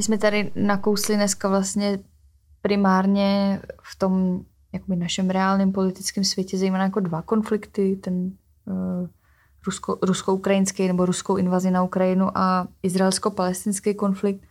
Jsme 0.03 0.17
tady 0.17 0.51
nakousli 0.55 1.15
dneska 1.15 1.49
vlastně 1.49 1.99
primárně 2.61 3.61
v 3.83 3.95
tom 3.95 4.41
jakoby 4.73 4.95
našem 4.95 5.29
reálném 5.29 5.71
politickém 5.71 6.23
světě 6.23 6.57
zejména 6.57 6.83
jako 6.83 6.99
dva 6.99 7.21
konflikty, 7.21 7.95
ten 7.95 8.31
uh, 8.65 9.07
rusko, 9.65 9.97
rusko-ukrajinský 10.01 10.87
nebo 10.87 11.05
ruskou 11.05 11.35
invazi 11.35 11.71
na 11.71 11.83
Ukrajinu 11.83 12.37
a 12.37 12.67
izraelsko-palestinský 12.83 13.93
konflikt. 13.93 14.45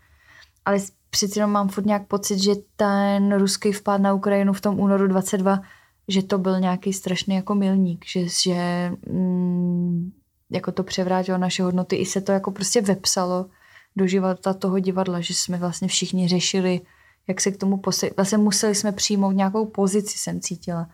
Ale 0.64 0.78
přeci 1.10 1.38
jenom 1.38 1.50
mám 1.50 1.68
furt 1.68 1.86
nějak 1.86 2.06
pocit, 2.06 2.38
že 2.38 2.52
ten 2.76 3.38
ruský 3.38 3.72
vpád 3.72 4.00
na 4.00 4.14
Ukrajinu 4.14 4.52
v 4.52 4.60
tom 4.60 4.80
únoru 4.80 5.06
22, 5.06 5.60
že 6.08 6.22
to 6.22 6.38
byl 6.38 6.60
nějaký 6.60 6.92
strašný 6.92 7.34
jako 7.34 7.54
milník, 7.54 8.04
že, 8.06 8.28
že 8.28 8.92
mm, 9.08 10.12
jako 10.50 10.72
to 10.72 10.82
převrátilo 10.82 11.38
naše 11.38 11.62
hodnoty. 11.62 11.96
I 11.96 12.06
se 12.06 12.20
to 12.20 12.32
jako 12.32 12.50
prostě 12.50 12.80
vepsalo 12.80 13.46
do 13.96 14.06
života 14.06 14.54
toho 14.54 14.78
divadla, 14.78 15.20
že 15.20 15.34
jsme 15.34 15.58
vlastně 15.58 15.88
všichni 15.88 16.28
řešili, 16.28 16.80
jak 17.28 17.40
se 17.40 17.50
k 17.50 17.56
tomu 17.56 17.76
postavit. 17.76 18.16
Vlastně 18.16 18.38
museli 18.38 18.74
jsme 18.74 18.92
přijmout 18.92 19.32
nějakou 19.32 19.66
pozici, 19.66 20.18
jsem 20.18 20.40
cítila. 20.40 20.88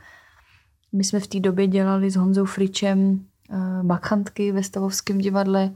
My 0.93 1.05
jsme 1.05 1.21
v 1.21 1.27
té 1.27 1.41
době 1.41 1.67
dělali 1.67 2.11
s 2.11 2.17
Honzou 2.17 2.45
Fričem 2.45 3.11
uh, 3.11 3.83
bakantky 3.83 4.53
ve 4.53 4.63
Stavovském 4.63 5.19
divadle 5.19 5.71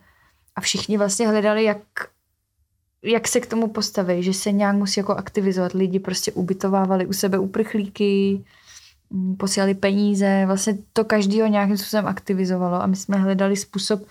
a 0.56 0.60
všichni 0.60 0.98
vlastně 0.98 1.28
hledali, 1.28 1.64
jak, 1.64 1.82
jak 3.02 3.28
se 3.28 3.40
k 3.40 3.46
tomu 3.46 3.68
postavit, 3.68 4.22
že 4.22 4.34
se 4.34 4.52
nějak 4.52 4.76
musí 4.76 5.00
jako 5.00 5.12
aktivizovat. 5.12 5.72
Lidi 5.72 5.98
prostě 5.98 6.32
ubytovávali 6.32 7.06
u 7.06 7.12
sebe 7.12 7.38
uprchlíky, 7.38 8.44
Mm, 9.12 9.36
posílali 9.36 9.74
peníze, 9.74 10.42
vlastně 10.46 10.78
to 10.92 11.04
každýho 11.04 11.46
nějakým 11.46 11.76
způsobem 11.76 12.06
aktivizovalo 12.06 12.82
a 12.82 12.86
my 12.86 12.96
jsme 12.96 13.16
hledali 13.16 13.56
způsob, 13.56 14.02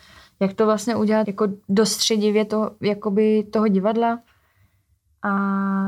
jak 0.42 0.54
to 0.54 0.66
vlastně 0.66 0.96
udělat 0.96 1.28
jako 1.28 1.48
dostředivě 1.70 2.46
to, 2.46 2.72
jakoby 2.82 3.44
toho 3.44 3.68
divadla. 3.68 4.20
A, 5.22 5.32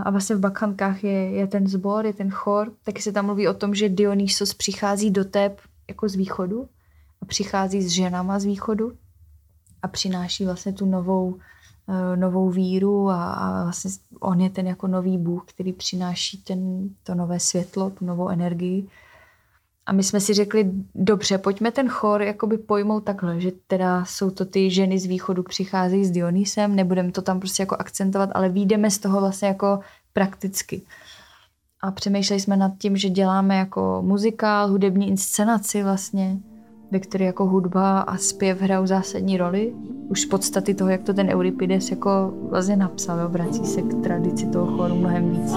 a 0.01 0.09
vlastně 0.09 0.35
v 0.35 0.39
Bakhankách 0.39 1.03
je, 1.03 1.31
je 1.31 1.47
ten 1.47 1.67
sbor, 1.67 2.05
je 2.05 2.13
ten 2.13 2.29
chor, 2.29 2.71
taky 2.83 3.01
se 3.01 3.11
tam 3.11 3.25
mluví 3.25 3.47
o 3.47 3.53
tom, 3.53 3.75
že 3.75 3.89
Dionysos 3.89 4.53
přichází 4.53 5.11
do 5.11 5.25
Teb 5.25 5.59
jako 5.87 6.09
z 6.09 6.15
východu 6.15 6.67
a 7.21 7.25
přichází 7.25 7.81
s 7.81 7.87
ženama 7.87 8.39
z 8.39 8.45
východu 8.45 8.91
a 9.81 9.87
přináší 9.87 10.45
vlastně 10.45 10.73
tu 10.73 10.85
novou, 10.85 11.27
uh, 11.27 12.15
novou 12.15 12.49
víru 12.49 13.09
a, 13.09 13.33
a 13.33 13.63
vlastně 13.63 13.91
on 14.19 14.41
je 14.41 14.49
ten 14.49 14.67
jako 14.67 14.87
nový 14.87 15.17
bůh, 15.17 15.45
který 15.45 15.73
přináší 15.73 16.37
ten, 16.37 16.89
to 17.03 17.15
nové 17.15 17.39
světlo, 17.39 17.89
tu 17.89 18.05
novou 18.05 18.29
energii. 18.29 18.87
A 19.85 19.91
my 19.93 20.03
jsme 20.03 20.19
si 20.19 20.33
řekli, 20.33 20.71
dobře, 20.95 21.37
pojďme 21.37 21.71
ten 21.71 21.89
chor 21.89 22.21
jakoby 22.21 22.57
pojmout 22.57 23.03
takhle, 23.03 23.39
že 23.39 23.51
teda 23.67 24.05
jsou 24.05 24.29
to 24.29 24.45
ty 24.45 24.69
ženy 24.69 24.99
z 24.99 25.05
východu, 25.05 25.43
přicházejí 25.43 26.05
s 26.05 26.11
Dionysem, 26.11 26.75
nebudeme 26.75 27.11
to 27.11 27.21
tam 27.21 27.39
prostě 27.39 27.63
jako 27.63 27.75
akcentovat, 27.79 28.29
ale 28.33 28.49
výjdeme 28.49 28.91
z 28.91 28.97
toho 28.97 29.19
vlastně 29.19 29.47
jako 29.47 29.79
prakticky. 30.13 30.81
A 31.81 31.91
přemýšleli 31.91 32.39
jsme 32.39 32.57
nad 32.57 32.71
tím, 32.77 32.97
že 32.97 33.09
děláme 33.09 33.55
jako 33.55 34.01
muzikál, 34.05 34.67
hudební 34.67 35.07
inscenaci 35.07 35.83
vlastně, 35.83 36.37
ve 36.91 36.99
které 36.99 37.25
jako 37.25 37.45
hudba 37.45 37.99
a 37.99 38.17
zpěv 38.17 38.61
hrajou 38.61 38.87
zásadní 38.87 39.37
roli. 39.37 39.73
Už 40.09 40.21
z 40.21 40.25
podstaty 40.25 40.73
toho, 40.73 40.89
jak 40.89 41.03
to 41.03 41.13
ten 41.13 41.29
Euripides 41.29 41.91
jako 41.91 42.33
vlastně 42.49 42.75
napsal, 42.75 43.29
vrací 43.29 43.65
se 43.65 43.81
k 43.81 44.03
tradici 44.03 44.45
toho 44.45 44.77
choru 44.77 44.95
mnohem 44.95 45.31
víc. 45.31 45.53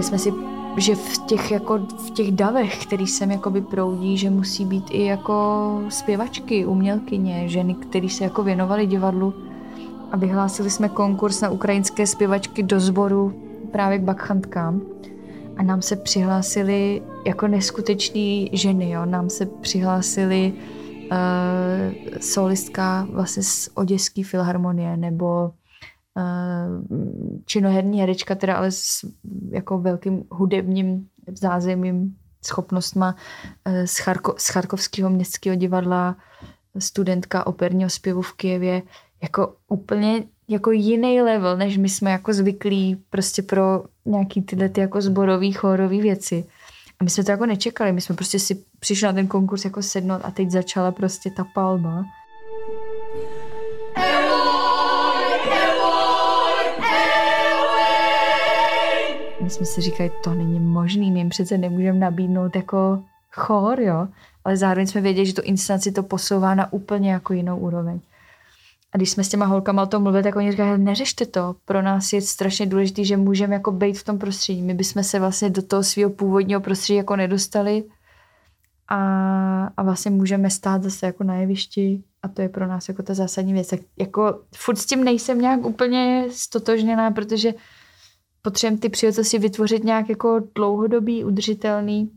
Říkali 0.00 0.18
jsme 0.18 0.18
si, 0.18 0.32
že 0.76 0.94
v 0.94 1.18
těch, 1.18 1.50
jako, 1.50 1.78
v 1.78 2.10
těch 2.10 2.32
davech, 2.32 2.86
který 2.86 3.06
sem 3.06 3.30
jakoby 3.30 3.60
proudí, 3.60 4.16
že 4.16 4.30
musí 4.30 4.64
být 4.64 4.84
i 4.90 5.04
jako 5.04 5.80
zpěvačky, 5.88 6.66
umělkyně, 6.66 7.48
ženy, 7.48 7.74
které 7.74 8.08
se 8.08 8.24
jako 8.24 8.42
věnovaly 8.42 8.86
divadlu. 8.86 9.34
A 10.12 10.16
vyhlásili 10.16 10.70
jsme 10.70 10.88
konkurs 10.88 11.40
na 11.40 11.50
ukrajinské 11.50 12.06
zpěvačky 12.06 12.62
do 12.62 12.80
sboru 12.80 13.32
právě 13.72 13.98
k 13.98 14.02
bakchantkám. 14.02 14.80
A 15.56 15.62
nám 15.62 15.82
se 15.82 15.96
přihlásili 15.96 17.02
jako 17.26 17.48
neskuteční 17.48 18.50
ženy, 18.52 18.90
jo. 18.90 19.06
Nám 19.06 19.30
se 19.30 19.46
přihlásili 19.46 20.52
uh, 20.52 22.18
solistka 22.20 23.06
vlastně 23.12 23.42
z 23.42 23.68
Oděské 23.74 24.24
filharmonie 24.24 24.96
nebo 24.96 25.52
činoherní 27.44 28.00
herečka, 28.00 28.34
teda 28.34 28.56
ale 28.56 28.70
s 28.70 29.04
jako 29.50 29.78
velkým 29.78 30.24
hudebním 30.30 31.06
zázemím, 31.32 32.16
schopnostma 32.44 33.16
eh, 33.64 33.86
z, 33.86 33.98
Charko, 33.98 34.34
z 34.38 34.48
Charkovského 34.48 35.10
městského 35.10 35.56
divadla, 35.56 36.16
studentka 36.78 37.46
operního 37.46 37.90
zpěvu 37.90 38.22
v 38.22 38.32
Kijevě, 38.32 38.82
jako 39.22 39.54
úplně 39.68 40.24
jako 40.48 40.70
jiný 40.70 41.22
level, 41.22 41.56
než 41.56 41.76
my 41.76 41.88
jsme 41.88 42.10
jako 42.10 42.32
zvyklí 42.32 42.96
prostě 43.10 43.42
pro 43.42 43.84
nějaký 44.04 44.42
tyhle 44.42 44.68
ty 44.68 44.80
jako 44.80 45.00
zborový, 45.00 45.52
chórový 45.52 46.00
věci. 46.00 46.44
A 47.00 47.04
my 47.04 47.10
jsme 47.10 47.24
to 47.24 47.30
jako 47.30 47.46
nečekali, 47.46 47.92
my 47.92 48.00
jsme 48.00 48.14
prostě 48.14 48.38
si 48.38 48.64
přišli 48.78 49.06
na 49.06 49.12
ten 49.12 49.26
konkurs 49.26 49.64
jako 49.64 49.82
sednout 49.82 50.20
a 50.24 50.30
teď 50.30 50.50
začala 50.50 50.92
prostě 50.92 51.30
ta 51.30 51.44
palba. 51.54 52.04
My 59.50 59.54
jsme 59.54 59.66
si 59.66 59.80
říkali, 59.80 60.10
to 60.24 60.34
není 60.34 60.60
možný, 60.60 61.10
my 61.10 61.20
jim 61.20 61.28
přece 61.28 61.58
nemůžeme 61.58 61.98
nabídnout 61.98 62.56
jako 62.56 63.02
chor, 63.32 63.80
jo. 63.80 64.08
Ale 64.44 64.56
zároveň 64.56 64.86
jsme 64.86 65.00
věděli, 65.00 65.26
že 65.26 65.34
to 65.34 65.42
inscenaci 65.42 65.92
to 65.92 66.02
posouvá 66.02 66.54
na 66.54 66.72
úplně 66.72 67.12
jako 67.12 67.32
jinou 67.32 67.58
úroveň. 67.58 68.00
A 68.92 68.96
když 68.96 69.10
jsme 69.10 69.24
s 69.24 69.28
těma 69.28 69.46
holkama 69.46 69.82
o 69.82 69.86
tom 69.86 70.02
mluvili, 70.02 70.24
tak 70.24 70.36
oni 70.36 70.50
říkali, 70.50 70.78
neřešte 70.78 71.26
to, 71.26 71.54
pro 71.64 71.82
nás 71.82 72.12
je 72.12 72.22
strašně 72.22 72.66
důležité, 72.66 73.04
že 73.04 73.16
můžeme 73.16 73.54
jako 73.54 73.72
být 73.72 73.98
v 73.98 74.04
tom 74.04 74.18
prostředí. 74.18 74.62
My 74.62 74.74
bychom 74.74 75.02
se 75.02 75.18
vlastně 75.18 75.50
do 75.50 75.62
toho 75.62 75.82
svého 75.82 76.10
původního 76.10 76.60
prostředí 76.60 76.96
jako 76.96 77.16
nedostali 77.16 77.84
a, 78.88 78.98
a 79.76 79.82
vlastně 79.82 80.10
můžeme 80.10 80.50
stát 80.50 80.82
zase 80.82 81.06
jako 81.06 81.24
na 81.24 81.34
jevišti 81.34 82.02
a 82.22 82.28
to 82.28 82.42
je 82.42 82.48
pro 82.48 82.66
nás 82.66 82.88
jako 82.88 83.02
ta 83.02 83.14
zásadní 83.14 83.52
věc. 83.52 83.68
Tak 83.68 83.80
jako 83.98 84.40
furt 84.56 84.76
s 84.76 84.86
tím 84.86 85.04
nejsem 85.04 85.40
nějak 85.40 85.64
úplně 85.64 86.26
stotožněná, 86.30 87.10
protože 87.10 87.54
potřebujeme 88.42 88.80
ty 88.80 88.88
příležitosti 88.88 89.38
vytvořit 89.38 89.84
nějak 89.84 90.08
jako 90.08 90.40
dlouhodobý, 90.54 91.24
udržitelný, 91.24 92.10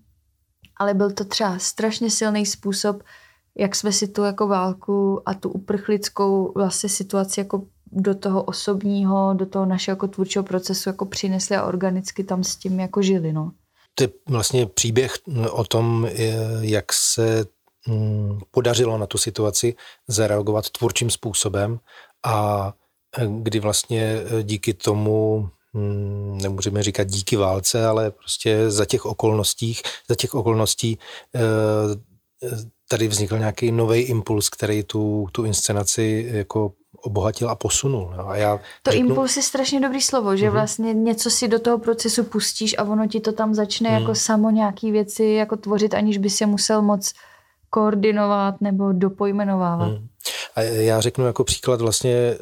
ale 0.78 0.94
byl 0.94 1.12
to 1.12 1.26
třeba 1.26 1.60
strašně 1.60 2.10
silný 2.10 2.46
způsob, 2.46 3.04
jak 3.58 3.76
jsme 3.76 3.92
si 3.92 4.08
tu 4.08 4.24
jako 4.24 4.48
válku 4.48 5.22
a 5.26 5.34
tu 5.34 5.50
uprchlickou 5.50 6.54
vlastně 6.56 6.90
situaci 6.90 7.40
jako 7.40 7.66
do 7.92 8.16
toho 8.16 8.44
osobního, 8.44 9.34
do 9.34 9.46
toho 9.46 9.66
našeho 9.66 9.94
jako 9.94 10.08
tvůrčího 10.08 10.44
procesu 10.44 10.90
jako 10.90 11.06
přinesli 11.06 11.56
a 11.56 11.66
organicky 11.66 12.24
tam 12.24 12.44
s 12.44 12.56
tím 12.56 12.80
jako 12.80 13.02
žili, 13.02 13.34
no. 13.34 13.52
To 13.96 14.04
je 14.04 14.10
vlastně 14.30 14.66
příběh 14.66 15.14
o 15.52 15.64
tom, 15.64 16.08
jak 16.62 16.94
se 16.94 17.46
mm, 17.88 18.40
podařilo 18.52 18.98
na 18.98 19.06
tu 19.06 19.18
situaci 19.18 19.76
zareagovat 20.08 20.70
tvůrčím 20.70 21.10
způsobem 21.10 21.80
a 22.26 22.74
kdy 23.28 23.60
vlastně 23.60 24.22
díky 24.44 24.74
tomu 24.74 25.50
nemůžeme 26.42 26.84
říkat 26.84 27.08
díky 27.08 27.36
válce, 27.36 27.86
ale 27.86 28.12
prostě 28.12 28.72
za 28.72 28.86
těch 28.86 29.06
okolností, 29.06 29.78
za 30.10 30.16
těch 30.16 30.36
okolností 30.36 31.00
eh, 31.36 31.40
tady 32.90 33.08
vznikl 33.08 33.38
nějaký 33.38 33.72
nový 33.72 34.00
impuls, 34.00 34.50
který 34.50 34.84
tu, 34.84 35.28
tu 35.32 35.46
inscenaci 35.46 36.30
jako 36.34 36.72
obohatil 37.04 37.50
a 37.50 37.56
posunul. 37.56 38.14
No. 38.18 38.30
A 38.30 38.36
já 38.36 38.60
to 38.84 38.92
řeknu... 38.92 39.10
impuls 39.10 39.38
je 39.38 39.44
strašně 39.44 39.80
dobrý 39.80 40.02
slovo, 40.02 40.36
že 40.36 40.48
uh-huh. 40.48 40.52
vlastně 40.52 40.94
něco 40.94 41.30
si 41.30 41.48
do 41.48 41.60
toho 41.60 41.78
procesu 41.78 42.24
pustíš 42.24 42.76
a 42.78 42.84
ono 42.84 43.08
ti 43.08 43.20
to 43.20 43.32
tam 43.32 43.54
začne 43.54 43.90
uh-huh. 43.90 44.00
jako 44.00 44.16
samo 44.16 44.50
nějaký 44.50 44.92
věci 44.92 45.26
jako 45.26 45.58
tvořit, 45.58 45.94
aniž 45.94 46.18
by 46.18 46.30
se 46.30 46.46
musel 46.46 46.82
moc 46.82 47.14
koordinovat 47.70 48.62
nebo 48.62 48.92
dopojmenovávat. 48.92 49.92
Uh-huh. 49.92 50.08
A 50.56 50.62
já 50.62 51.02
řeknu 51.02 51.26
jako 51.26 51.44
příklad 51.44 51.82
vlastně 51.82 52.14
eh, 52.14 52.38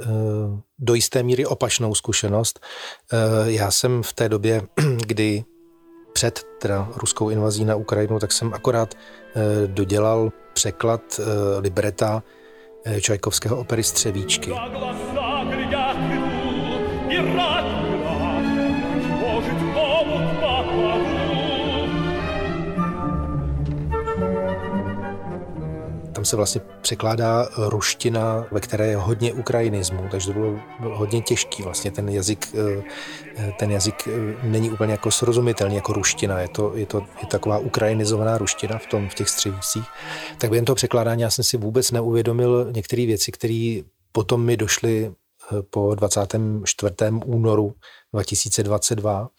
do 0.80 0.93
jisté 0.93 1.24
míry 1.24 1.45
opačnou 1.45 1.95
zkušenost. 1.95 2.59
Eh, 3.14 3.18
já 3.51 3.72
jsem 3.72 4.03
v 4.03 4.14
té 4.14 4.30
době, 4.30 4.62
kdy 5.07 5.43
před 6.14 6.43
teda 6.62 6.89
ruskou 6.95 7.30
invazí 7.30 7.66
na 7.66 7.76
Ukrajinu, 7.76 8.20
tak 8.20 8.32
jsem 8.32 8.53
akorát 8.53 8.95
eh, 8.95 9.68
dodělal 9.68 10.32
překlad 10.53 11.20
libreta 11.59 12.24
Čajkovského 13.01 13.57
opery 13.57 13.84
Střevíčky. 13.84 14.51
Tam 26.22 26.26
se 26.26 26.36
vlastně 26.36 26.61
překládá 26.82 27.49
ruština, 27.57 28.45
ve 28.51 28.59
které 28.59 28.88
je 28.88 28.97
hodně 28.97 29.34
ukrajinismu, 29.34 30.07
takže 30.11 30.28
to 30.28 30.34
bylo, 30.34 30.59
bylo 30.80 30.97
hodně 30.97 31.22
těžký. 31.22 31.63
Vlastně 31.63 31.91
ten 31.91 32.09
jazyk, 32.09 32.55
eh, 33.38 33.51
ten 33.59 33.72
jazyk 33.72 34.07
eh, 34.07 34.38
není 34.43 34.69
úplně 34.69 34.91
jako 34.91 35.11
srozumitelný 35.11 35.76
jako 35.76 35.93
ruština, 35.93 36.39
je 36.39 36.47
to, 36.47 36.72
je 36.76 36.86
to 36.86 36.97
je 37.22 37.28
taková 37.28 37.57
ukrajinizovaná 37.57 38.38
ruština 38.38 38.78
v, 38.78 38.86
tom, 38.86 39.09
v 39.09 39.13
těch 39.13 39.30
střevících. 39.30 39.86
Tak 40.38 40.49
během 40.49 40.65
toho 40.65 40.76
překládání 40.76 41.22
já 41.22 41.30
jsem 41.30 41.43
si 41.43 41.57
vůbec 41.57 41.91
neuvědomil 41.91 42.72
některé 42.72 43.05
věci, 43.05 43.32
které 43.32 43.82
potom 44.11 44.45
mi 44.45 44.57
došly 44.57 45.05
eh, 45.05 45.61
po 45.61 45.95
24. 45.95 46.93
únoru 47.26 47.74
2022 48.13 49.30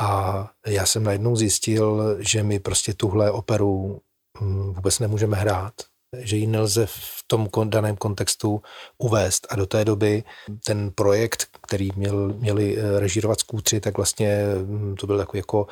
a 0.00 0.50
já 0.66 0.86
jsem 0.86 1.04
najednou 1.04 1.36
zjistil, 1.36 2.16
že 2.18 2.42
my 2.42 2.58
prostě 2.58 2.94
tuhle 2.94 3.30
operu 3.30 4.00
hm, 4.40 4.72
vůbec 4.72 4.98
nemůžeme 4.98 5.36
hrát, 5.36 5.72
že 6.18 6.36
ji 6.36 6.46
nelze 6.46 6.86
v 6.86 7.24
tom 7.26 7.48
daném 7.64 7.96
kontextu 7.96 8.62
uvést. 8.98 9.46
A 9.50 9.56
do 9.56 9.66
té 9.66 9.84
doby 9.84 10.24
ten 10.64 10.90
projekt, 10.90 11.46
který 11.62 11.90
měl, 11.96 12.28
měli 12.28 12.78
eh, 12.78 13.00
režírovat 13.00 13.40
skútři, 13.40 13.80
tak 13.80 13.96
vlastně 13.96 14.44
hm, 14.66 14.94
to 15.00 15.06
byl 15.06 15.18
takový 15.18 15.38
jako 15.38 15.66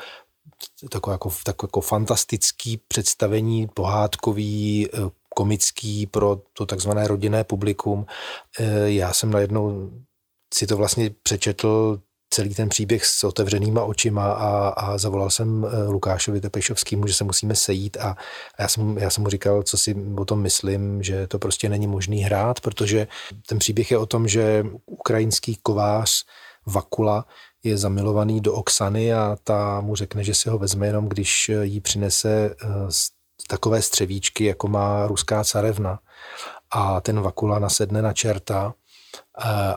takové 0.91 1.15
jako, 1.15 1.31
takové 1.45 1.69
jako 1.69 1.81
fantastický 1.81 2.77
představení, 2.89 3.69
pohádkový, 3.69 4.89
eh, 4.95 4.99
komický 5.35 6.07
pro 6.07 6.43
to 6.53 6.67
takzvané 6.67 7.09
rodinné 7.09 7.45
publikum. 7.45 8.07
Eh, 8.61 8.91
já 8.91 9.13
jsem 9.13 9.31
najednou 9.31 9.91
si 10.55 10.67
to 10.67 10.77
vlastně 10.77 11.11
přečetl 11.23 12.01
celý 12.31 12.55
ten 12.55 12.69
příběh 12.69 13.07
s 13.07 13.25
otevřenýma 13.25 13.85
očima 13.85 14.33
a, 14.33 14.69
a 14.69 14.99
zavolal 14.99 15.31
jsem 15.31 15.67
eh, 15.67 15.89
Lukášovi 15.89 16.41
Tepešovskému, 16.41 17.07
že 17.07 17.15
se 17.15 17.25
musíme 17.25 17.55
sejít 17.55 17.97
a, 17.97 18.17
a 18.59 18.63
já, 18.63 18.69
jsem, 18.69 18.99
já 18.99 19.11
jsem 19.11 19.23
mu 19.23 19.31
říkal, 19.31 19.63
co 19.63 19.79
si 19.79 19.97
o 20.17 20.25
tom 20.25 20.41
myslím, 20.41 21.03
že 21.03 21.27
to 21.27 21.39
prostě 21.39 21.69
není 21.69 21.87
možný 21.87 22.19
hrát, 22.19 22.61
protože 22.61 23.07
ten 23.47 23.59
příběh 23.59 23.91
je 23.91 23.99
o 23.99 24.07
tom, 24.07 24.29
že 24.29 24.65
ukrajinský 24.87 25.59
kovář 25.63 26.25
Vakula 26.67 27.27
je 27.63 27.79
zamilovaný 27.79 28.41
do 28.41 28.55
Oksany 28.55 29.15
a 29.15 29.37
ta 29.45 29.81
mu 29.81 29.97
řekne, 29.97 30.25
že 30.25 30.35
si 30.35 30.49
ho 30.49 30.59
vezme 30.59 30.87
jenom, 30.87 31.09
když 31.09 31.51
jí 31.63 31.81
přinese 31.81 32.55
eh, 32.65 32.67
takové 33.49 33.83
střevíčky, 33.83 34.45
jako 34.45 34.69
má 34.69 35.07
ruská 35.07 35.45
carevna. 35.45 35.99
A 36.71 37.01
ten 37.01 37.21
Vakula 37.21 37.59
nasedne 37.59 38.03
na 38.03 38.13
čerta 38.13 38.75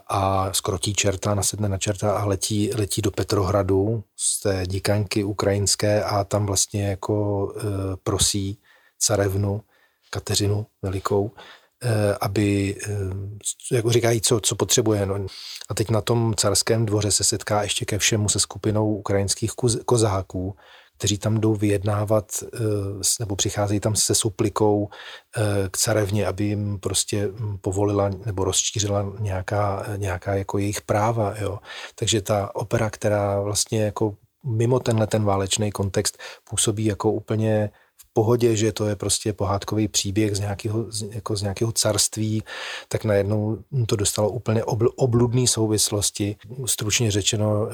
a 0.09 0.49
skrotí 0.53 0.93
čerta, 0.93 1.35
nasedne 1.35 1.69
na 1.69 1.77
čerta 1.77 2.17
a 2.17 2.25
letí, 2.25 2.71
letí 2.73 3.01
do 3.01 3.11
Petrohradu 3.11 4.03
z 4.15 4.41
té 4.41 4.63
díkaňky 4.67 5.23
ukrajinské 5.23 6.03
a 6.03 6.23
tam 6.23 6.45
vlastně 6.45 6.87
jako 6.87 7.47
e, 7.57 7.61
prosí 8.03 8.59
carevnu 8.99 9.61
Kateřinu 10.09 10.65
Velikou, 10.81 11.31
e, 11.83 12.15
aby, 12.21 12.77
jako 13.71 13.91
říkají, 13.91 14.21
co, 14.21 14.39
co 14.39 14.55
potřebuje. 14.55 15.05
No. 15.05 15.25
A 15.69 15.73
teď 15.73 15.89
na 15.89 16.01
tom 16.01 16.33
carském 16.37 16.85
dvoře 16.85 17.11
se 17.11 17.23
setká 17.23 17.63
ještě 17.63 17.85
ke 17.85 17.97
všemu 17.97 18.29
se 18.29 18.39
skupinou 18.39 18.95
ukrajinských 18.95 19.51
kozáků, 19.85 20.55
kteří 21.03 21.17
tam 21.17 21.37
jdou 21.37 21.55
vyjednávat 21.55 22.25
eh, 22.43 22.59
nebo 23.19 23.35
přicházejí 23.35 23.79
tam 23.79 23.95
se 23.95 24.15
suplikou 24.15 24.89
eh, 25.37 25.69
k 25.71 25.77
carevně, 25.77 26.27
aby 26.27 26.43
jim 26.43 26.79
prostě 26.79 27.27
hm, 27.27 27.57
povolila 27.61 28.09
nebo 28.25 28.43
rozšířila 28.43 29.13
nějaká, 29.19 29.85
nějaká 29.97 30.35
jako 30.35 30.57
jejich 30.57 30.81
práva. 30.81 31.33
Jo. 31.39 31.59
Takže 31.95 32.21
ta 32.21 32.55
opera, 32.55 32.89
která 32.89 33.41
vlastně 33.41 33.83
jako 33.83 34.15
mimo 34.45 34.79
tenhle 34.79 35.07
ten 35.07 35.23
válečný 35.23 35.71
kontext 35.71 36.17
působí 36.49 36.85
jako 36.85 37.11
úplně 37.11 37.69
pohodě, 38.13 38.55
že 38.55 38.71
to 38.71 38.87
je 38.87 38.95
prostě 38.95 39.33
pohádkový 39.33 39.87
příběh 39.87 40.35
z 40.35 40.39
nějakého, 40.39 40.85
jako 41.09 41.35
z 41.35 41.41
nějakého 41.41 41.71
carství, 41.71 42.43
tak 42.87 43.05
najednou 43.05 43.57
to 43.87 43.95
dostalo 43.95 44.29
úplně 44.29 44.63
obl, 44.63 44.89
obludné 44.95 45.47
souvislosti, 45.47 46.35
stručně 46.65 47.11
řečeno 47.11 47.67
eh, 47.67 47.73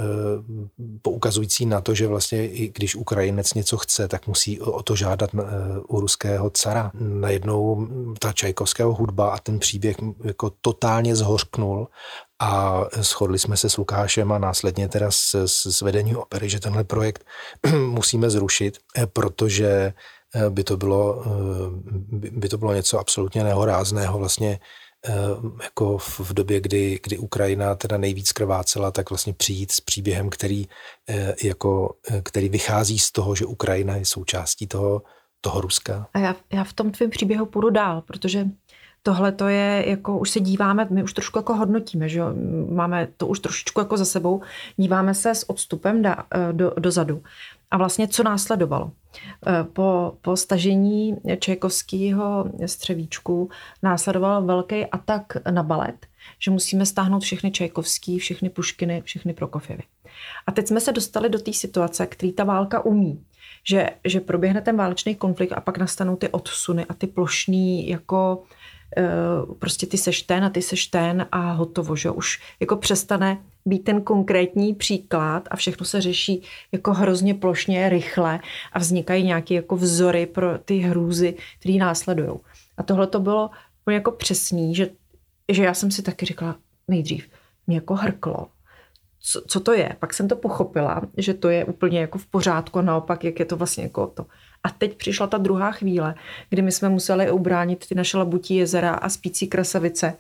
poukazující 1.02 1.66
na 1.66 1.82
to, 1.82 1.94
že 1.94 2.08
vlastně 2.08 2.48
i 2.48 2.72
když 2.76 2.96
Ukrajinec 2.96 3.54
něco 3.54 3.78
chce, 3.78 4.08
tak 4.08 4.28
musí 4.28 4.62
o 4.62 4.84
to 4.84 4.96
žádat 4.96 5.30
eh, 5.34 5.44
u 5.88 6.00
ruského 6.00 6.50
cara. 6.50 6.92
Najednou 7.00 7.88
ta 8.20 8.34
Čajkovského 8.34 8.94
hudba 8.94 9.32
a 9.32 9.38
ten 9.38 9.60
příběh 9.60 9.98
jako 10.24 10.52
totálně 10.62 11.16
zhořknul 11.16 11.88
a 12.40 12.84
shodli 13.02 13.40
jsme 13.40 13.58
se 13.58 13.70
s 13.70 13.78
Lukášem 13.78 14.32
a 14.32 14.38
následně 14.38 14.88
teda 14.88 15.12
s, 15.12 15.36
s 15.46 15.82
vedením 15.82 16.18
opery, 16.18 16.50
že 16.50 16.60
tenhle 16.60 16.84
projekt 16.84 17.26
musíme 17.90 18.30
zrušit, 18.30 18.78
eh, 18.98 19.06
protože 19.06 19.94
by 20.50 20.64
to 20.64 20.78
bylo, 20.78 21.24
eh, 21.26 22.30
by 22.32 22.50
to 22.50 22.58
bylo 22.58 22.74
něco 22.74 23.00
absolutně 23.00 23.44
nehorázného 23.44 24.20
vlastně 24.20 24.60
eh, 25.08 25.14
jako 25.64 25.98
v 25.98 26.34
době, 26.34 26.62
kdy, 26.62 27.00
kdy 27.04 27.18
Ukrajina 27.18 27.76
teda 27.76 27.98
nejvíc 27.98 28.32
krvácela, 28.32 28.92
tak 28.92 29.10
vlastně 29.10 29.34
přijít 29.34 29.72
s 29.72 29.82
příběhem, 29.82 30.30
který, 30.30 30.68
jako, 31.44 31.96
který 32.24 32.50
vychází 32.50 33.00
z 33.00 33.12
toho, 33.12 33.36
že 33.36 33.46
Ukrajina 33.46 33.96
je 33.96 34.06
součástí 34.06 34.68
toho, 34.68 35.02
toho 35.42 35.62
Ruska. 35.62 36.08
A 36.14 36.20
já, 36.20 36.36
já 36.54 36.64
v 36.64 36.74
tom 36.74 36.92
tvém 36.92 37.10
příběhu 37.10 37.46
půjdu 37.46 37.70
dál, 37.70 38.02
protože 38.02 38.46
tohle 39.04 39.32
to 39.32 39.48
je 39.48 39.84
jako, 39.88 40.18
už 40.18 40.30
se 40.30 40.40
díváme, 40.40 40.88
my 40.90 41.04
už 41.04 41.14
trošku 41.14 41.40
jako 41.40 41.54
hodnotíme, 41.54 42.10
že 42.10 42.20
jo? 42.20 42.34
máme 42.70 43.08
to 43.18 43.28
už 43.28 43.40
trošičku 43.40 43.80
jako 43.80 43.98
za 43.98 44.06
sebou, 44.06 44.42
díváme 44.78 45.14
se 45.14 45.36
s 45.36 45.50
odstupem 45.50 46.02
da, 46.02 46.26
eh, 46.32 46.54
do, 46.54 46.74
dozadu. 46.80 47.24
A 47.72 47.78
vlastně 47.78 48.08
co 48.08 48.24
následovalo? 48.24 48.92
Eh, 49.48 49.64
po, 49.64 50.18
po 50.22 50.38
stažení 50.38 51.16
Čajkovského 51.40 52.52
střevíčku 52.66 53.50
následoval 53.84 54.46
velký 54.46 54.86
atak 54.86 55.38
na 55.52 55.64
balet, 55.64 56.06
že 56.40 56.52
musíme 56.52 56.86
stáhnout 56.86 57.20
všechny 57.20 57.52
Čajkovský, 57.52 58.20
všechny 58.20 58.50
Puškiny, 58.50 59.02
všechny 59.02 59.34
Prokofěvy. 59.34 59.84
A 60.48 60.52
teď 60.52 60.68
jsme 60.68 60.82
se 60.82 60.92
dostali 60.92 61.30
do 61.30 61.40
té 61.40 61.54
situace, 61.54 62.06
který 62.06 62.32
ta 62.32 62.44
válka 62.44 62.86
umí. 62.86 63.26
Že, 63.64 63.90
že 64.06 64.20
proběhne 64.20 64.62
ten 64.62 64.78
válečný 64.78 65.16
konflikt 65.16 65.52
a 65.52 65.62
pak 65.62 65.78
nastanou 65.78 66.16
ty 66.16 66.30
odsuny 66.30 66.86
a 66.86 66.94
ty 66.94 67.08
plošný 67.08 67.90
jako 67.90 68.44
eh, 68.44 68.59
prostě 69.60 69.88
ty 69.88 69.98
seš 69.98 70.22
ten 70.22 70.44
a 70.44 70.50
ty 70.50 70.62
seš 70.62 70.88
ten 70.88 71.28
a 71.32 71.52
hotovo, 71.52 71.96
že 71.96 72.12
už 72.12 72.42
jako 72.60 72.76
přestane 72.76 73.38
být 73.66 73.80
ten 73.80 74.02
konkrétní 74.02 74.76
příklad 74.76 75.48
a 75.52 75.56
všechno 75.56 75.86
se 75.86 76.02
řeší 76.02 76.42
jako 76.72 76.94
hrozně 76.94 77.34
plošně, 77.34 77.90
rychle 77.90 78.40
a 78.74 78.80
vznikají 78.80 79.24
nějaké 79.24 79.54
jako 79.54 79.76
vzory 79.76 80.26
pro 80.26 80.58
ty 80.58 80.78
hrůzy, 80.78 81.36
které 81.60 81.76
následují. 81.76 82.40
A 82.78 82.84
tohle 82.84 83.08
to 83.08 83.20
bylo 83.20 83.50
jako 83.92 84.12
přesný, 84.12 84.76
že, 84.76 84.90
že 85.52 85.64
já 85.64 85.74
jsem 85.74 85.92
si 85.92 86.02
taky 86.02 86.26
říkala 86.26 86.56
nejdřív, 86.88 87.30
mě 87.68 87.78
jako 87.78 87.96
hrklo, 87.96 88.48
co, 89.32 89.42
co 89.48 89.60
to 89.60 89.74
je. 89.74 89.96
Pak 90.00 90.14
jsem 90.14 90.28
to 90.28 90.36
pochopila, 90.36 91.02
že 91.18 91.34
to 91.34 91.50
je 91.50 91.66
úplně 91.66 92.00
jako 92.00 92.18
v 92.18 92.26
pořádku, 92.26 92.82
naopak, 92.82 93.24
jak 93.24 93.40
je 93.40 93.46
to 93.46 93.58
vlastně 93.58 93.84
jako 93.84 94.08
to. 94.08 94.26
A 94.64 94.70
teď 94.70 94.98
přišla 94.98 95.28
ta 95.28 95.38
druhá 95.38 95.72
chvíle, 95.72 96.16
kdy 96.50 96.62
my 96.62 96.72
jsme 96.72 96.90
museli 96.90 97.32
ubránit 97.32 97.88
ty 97.88 97.96
naše 97.96 98.18
labutí 98.18 98.56
jezera 98.56 98.94
a 98.94 99.10
spící 99.10 99.48
krasavice, 99.48 100.14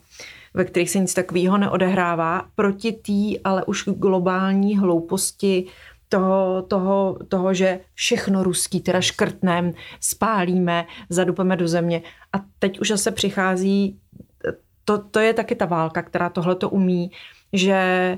ve 0.53 0.65
kterých 0.65 0.89
se 0.89 0.99
nic 0.99 1.13
takového 1.13 1.57
neodehrává, 1.57 2.45
proti 2.55 2.91
té 2.91 3.39
ale 3.43 3.65
už 3.65 3.85
globální 3.85 4.77
hlouposti 4.77 5.65
toho, 6.09 6.61
toho, 6.61 7.17
toho, 7.27 7.53
že 7.53 7.79
všechno 7.93 8.43
ruský 8.43 8.81
teda 8.81 9.01
škrtnem, 9.01 9.73
spálíme, 9.99 10.85
zadupeme 11.09 11.55
do 11.55 11.67
země. 11.67 12.01
A 12.33 12.41
teď 12.59 12.79
už 12.79 12.87
zase 12.87 13.11
přichází, 13.11 13.99
to, 14.85 14.97
to 14.97 15.19
je 15.19 15.33
taky 15.33 15.55
ta 15.55 15.65
válka, 15.65 16.01
která 16.01 16.29
tohle 16.29 16.55
to 16.55 16.69
umí, 16.69 17.11
že 17.53 18.17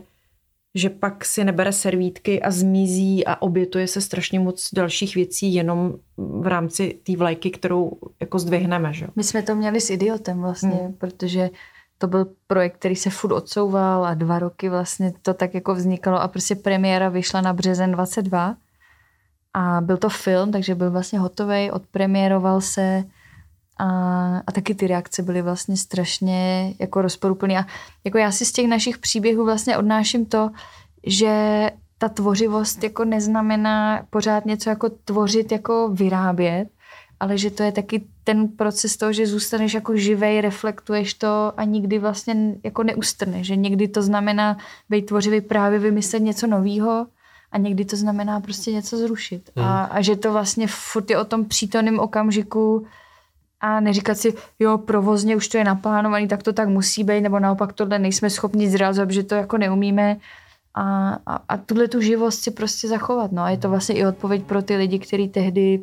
že 0.75 0.89
pak 0.89 1.25
si 1.25 1.43
nebere 1.43 1.71
servítky 1.71 2.41
a 2.41 2.51
zmizí 2.51 3.25
a 3.27 3.41
obětuje 3.41 3.87
se 3.87 4.01
strašně 4.01 4.39
moc 4.39 4.69
dalších 4.73 5.15
věcí 5.15 5.53
jenom 5.53 5.93
v 6.17 6.47
rámci 6.47 6.99
té 7.03 7.17
vlajky, 7.17 7.51
kterou 7.51 7.91
jako 8.19 8.39
zdvihneme. 8.39 8.93
Že? 8.93 9.07
My 9.15 9.23
jsme 9.23 9.43
to 9.43 9.55
měli 9.55 9.81
s 9.81 9.89
Idiotem 9.89 10.41
vlastně, 10.41 10.69
hmm. 10.69 10.93
protože 10.93 11.49
to 11.97 12.07
byl 12.07 12.27
projekt, 12.47 12.75
který 12.75 12.95
se 12.95 13.09
furt 13.09 13.33
odsouval 13.33 14.05
a 14.05 14.13
dva 14.13 14.39
roky 14.39 14.69
vlastně 14.69 15.13
to 15.21 15.33
tak 15.33 15.53
jako 15.53 15.75
vznikalo 15.75 16.21
a 16.21 16.27
prostě 16.27 16.55
premiéra 16.55 17.09
vyšla 17.09 17.41
na 17.41 17.53
březen 17.53 17.91
22 17.91 18.55
a 19.53 19.81
byl 19.81 19.97
to 19.97 20.09
film, 20.09 20.51
takže 20.51 20.75
byl 20.75 20.91
vlastně 20.91 21.19
hotový, 21.19 21.71
odpremiéroval 21.71 22.61
se 22.61 23.03
a, 23.77 23.87
a 24.47 24.51
taky 24.51 24.75
ty 24.75 24.87
reakce 24.87 25.23
byly 25.23 25.41
vlastně 25.41 25.77
strašně 25.77 26.73
jako 26.79 27.01
rozporuplné. 27.01 27.59
A 27.59 27.65
jako 28.03 28.17
já 28.17 28.31
si 28.31 28.45
z 28.45 28.51
těch 28.51 28.67
našich 28.67 28.97
příběhů 28.97 29.45
vlastně 29.45 29.77
odnáším 29.77 30.25
to, 30.25 30.49
že 31.07 31.69
ta 31.97 32.09
tvořivost 32.09 32.83
jako 32.83 33.05
neznamená 33.05 34.05
pořád 34.09 34.45
něco 34.45 34.69
jako 34.69 34.89
tvořit, 34.89 35.51
jako 35.51 35.89
vyrábět, 35.93 36.67
ale 37.19 37.37
že 37.37 37.51
to 37.51 37.63
je 37.63 37.71
taky 37.71 38.03
ten 38.23 38.47
proces 38.47 38.97
toho, 38.97 39.13
že 39.13 39.27
zůstaneš 39.27 39.73
jako 39.73 39.95
živej, 39.95 40.41
reflektuješ 40.41 41.13
to 41.13 41.53
a 41.57 41.63
nikdy 41.63 41.99
vlastně 41.99 42.55
jako 42.63 42.83
neustrneš. 42.83 43.47
Že 43.47 43.55
někdy 43.55 43.87
to 43.87 44.01
znamená 44.01 44.57
být 44.89 45.01
tvořivý 45.01 45.41
právě 45.41 45.79
vymyslet 45.79 46.19
něco 46.19 46.47
nového 46.47 47.07
a 47.51 47.57
někdy 47.57 47.85
to 47.85 47.95
znamená 47.95 48.39
prostě 48.39 48.71
něco 48.71 48.97
zrušit. 48.97 49.49
Hmm. 49.55 49.65
A, 49.65 49.83
a 49.83 50.01
že 50.01 50.15
to 50.15 50.31
vlastně 50.31 50.67
furt 50.67 51.09
je 51.09 51.17
o 51.17 51.25
tom 51.25 51.45
přítomném 51.45 51.99
okamžiku 51.99 52.85
a 53.61 53.79
neříkat 53.79 54.17
si, 54.17 54.33
jo, 54.59 54.77
provozně 54.77 55.35
už 55.35 55.47
to 55.47 55.57
je 55.57 55.63
naplánovaný, 55.63 56.27
tak 56.27 56.43
to 56.43 56.53
tak 56.53 56.69
musí 56.69 57.03
být, 57.03 57.21
nebo 57.21 57.39
naopak 57.39 57.73
tohle 57.73 57.99
nejsme 57.99 58.29
schopni 58.29 58.69
zrealizovat, 58.69 59.11
že 59.11 59.23
to 59.23 59.35
jako 59.35 59.57
neumíme. 59.57 60.17
A, 60.73 61.17
a, 61.25 61.39
a 61.49 61.57
tuhle 61.57 61.87
tu 61.87 62.01
živost 62.01 62.39
si 62.39 62.51
prostě 62.51 62.87
zachovat. 62.87 63.31
No. 63.31 63.41
A 63.41 63.49
je 63.49 63.57
to 63.57 63.69
vlastně 63.69 63.95
i 63.95 64.05
odpověď 64.05 64.43
pro 64.43 64.61
ty 64.61 64.75
lidi, 64.75 64.99
kteří 64.99 65.27
tehdy 65.27 65.79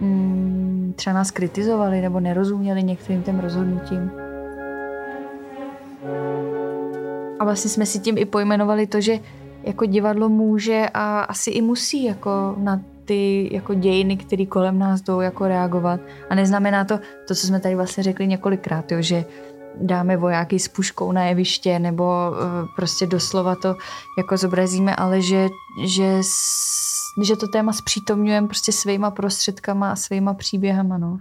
mm, 0.00 0.92
třeba 0.96 1.14
nás 1.14 1.30
kritizovali 1.30 2.00
nebo 2.00 2.20
nerozuměli 2.20 2.82
některým 2.82 3.22
těm 3.22 3.40
rozhodnutím. 3.40 4.10
A 7.38 7.44
vlastně 7.44 7.70
jsme 7.70 7.86
si 7.86 7.98
tím 7.98 8.18
i 8.18 8.24
pojmenovali 8.24 8.86
to, 8.86 9.00
že 9.00 9.18
jako 9.62 9.86
divadlo 9.86 10.28
může 10.28 10.86
a 10.94 11.20
asi 11.20 11.50
i 11.50 11.62
musí 11.62 12.04
jako 12.04 12.54
na 12.58 12.80
ty 13.06 13.48
jako 13.52 13.74
dějiny, 13.74 14.16
které 14.16 14.46
kolem 14.46 14.78
nás 14.78 15.00
jdou 15.00 15.20
jako 15.20 15.48
reagovat. 15.48 16.00
A 16.30 16.34
neznamená 16.34 16.84
to, 16.84 16.98
to, 17.28 17.34
co 17.34 17.46
jsme 17.46 17.60
tady 17.60 17.74
vlastně 17.74 18.02
řekli 18.02 18.26
několikrát, 18.26 18.92
jo, 18.92 19.02
že 19.02 19.24
dáme 19.80 20.16
vojáky 20.16 20.58
s 20.58 20.68
puškou 20.68 21.12
na 21.12 21.24
jeviště 21.24 21.78
nebo 21.78 22.04
uh, 22.04 22.68
prostě 22.76 23.06
doslova 23.06 23.54
to 23.54 23.74
jako 24.18 24.36
zobrazíme, 24.36 24.96
ale 24.96 25.22
že, 25.22 25.48
že, 25.86 26.20
že 27.22 27.36
to 27.36 27.48
téma 27.48 27.72
zpřítomňujeme 27.72 28.46
prostě 28.46 28.72
svýma 28.72 29.10
prostředkama 29.10 29.92
a 29.92 29.96
svýma 29.96 30.34
příběhama. 30.34 30.98
No. 30.98 31.20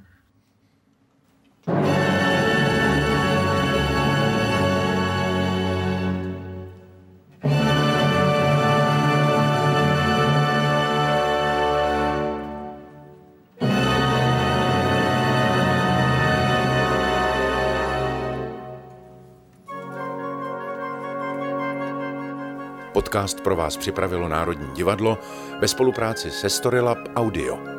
Podcast 23.15 23.41
pro 23.41 23.55
vás 23.55 23.77
připravilo 23.77 24.27
Národní 24.27 24.67
divadlo 24.73 25.17
ve 25.59 25.67
spolupráci 25.67 26.31
se 26.31 26.49
Storylab 26.49 26.97
Audio. 27.15 27.74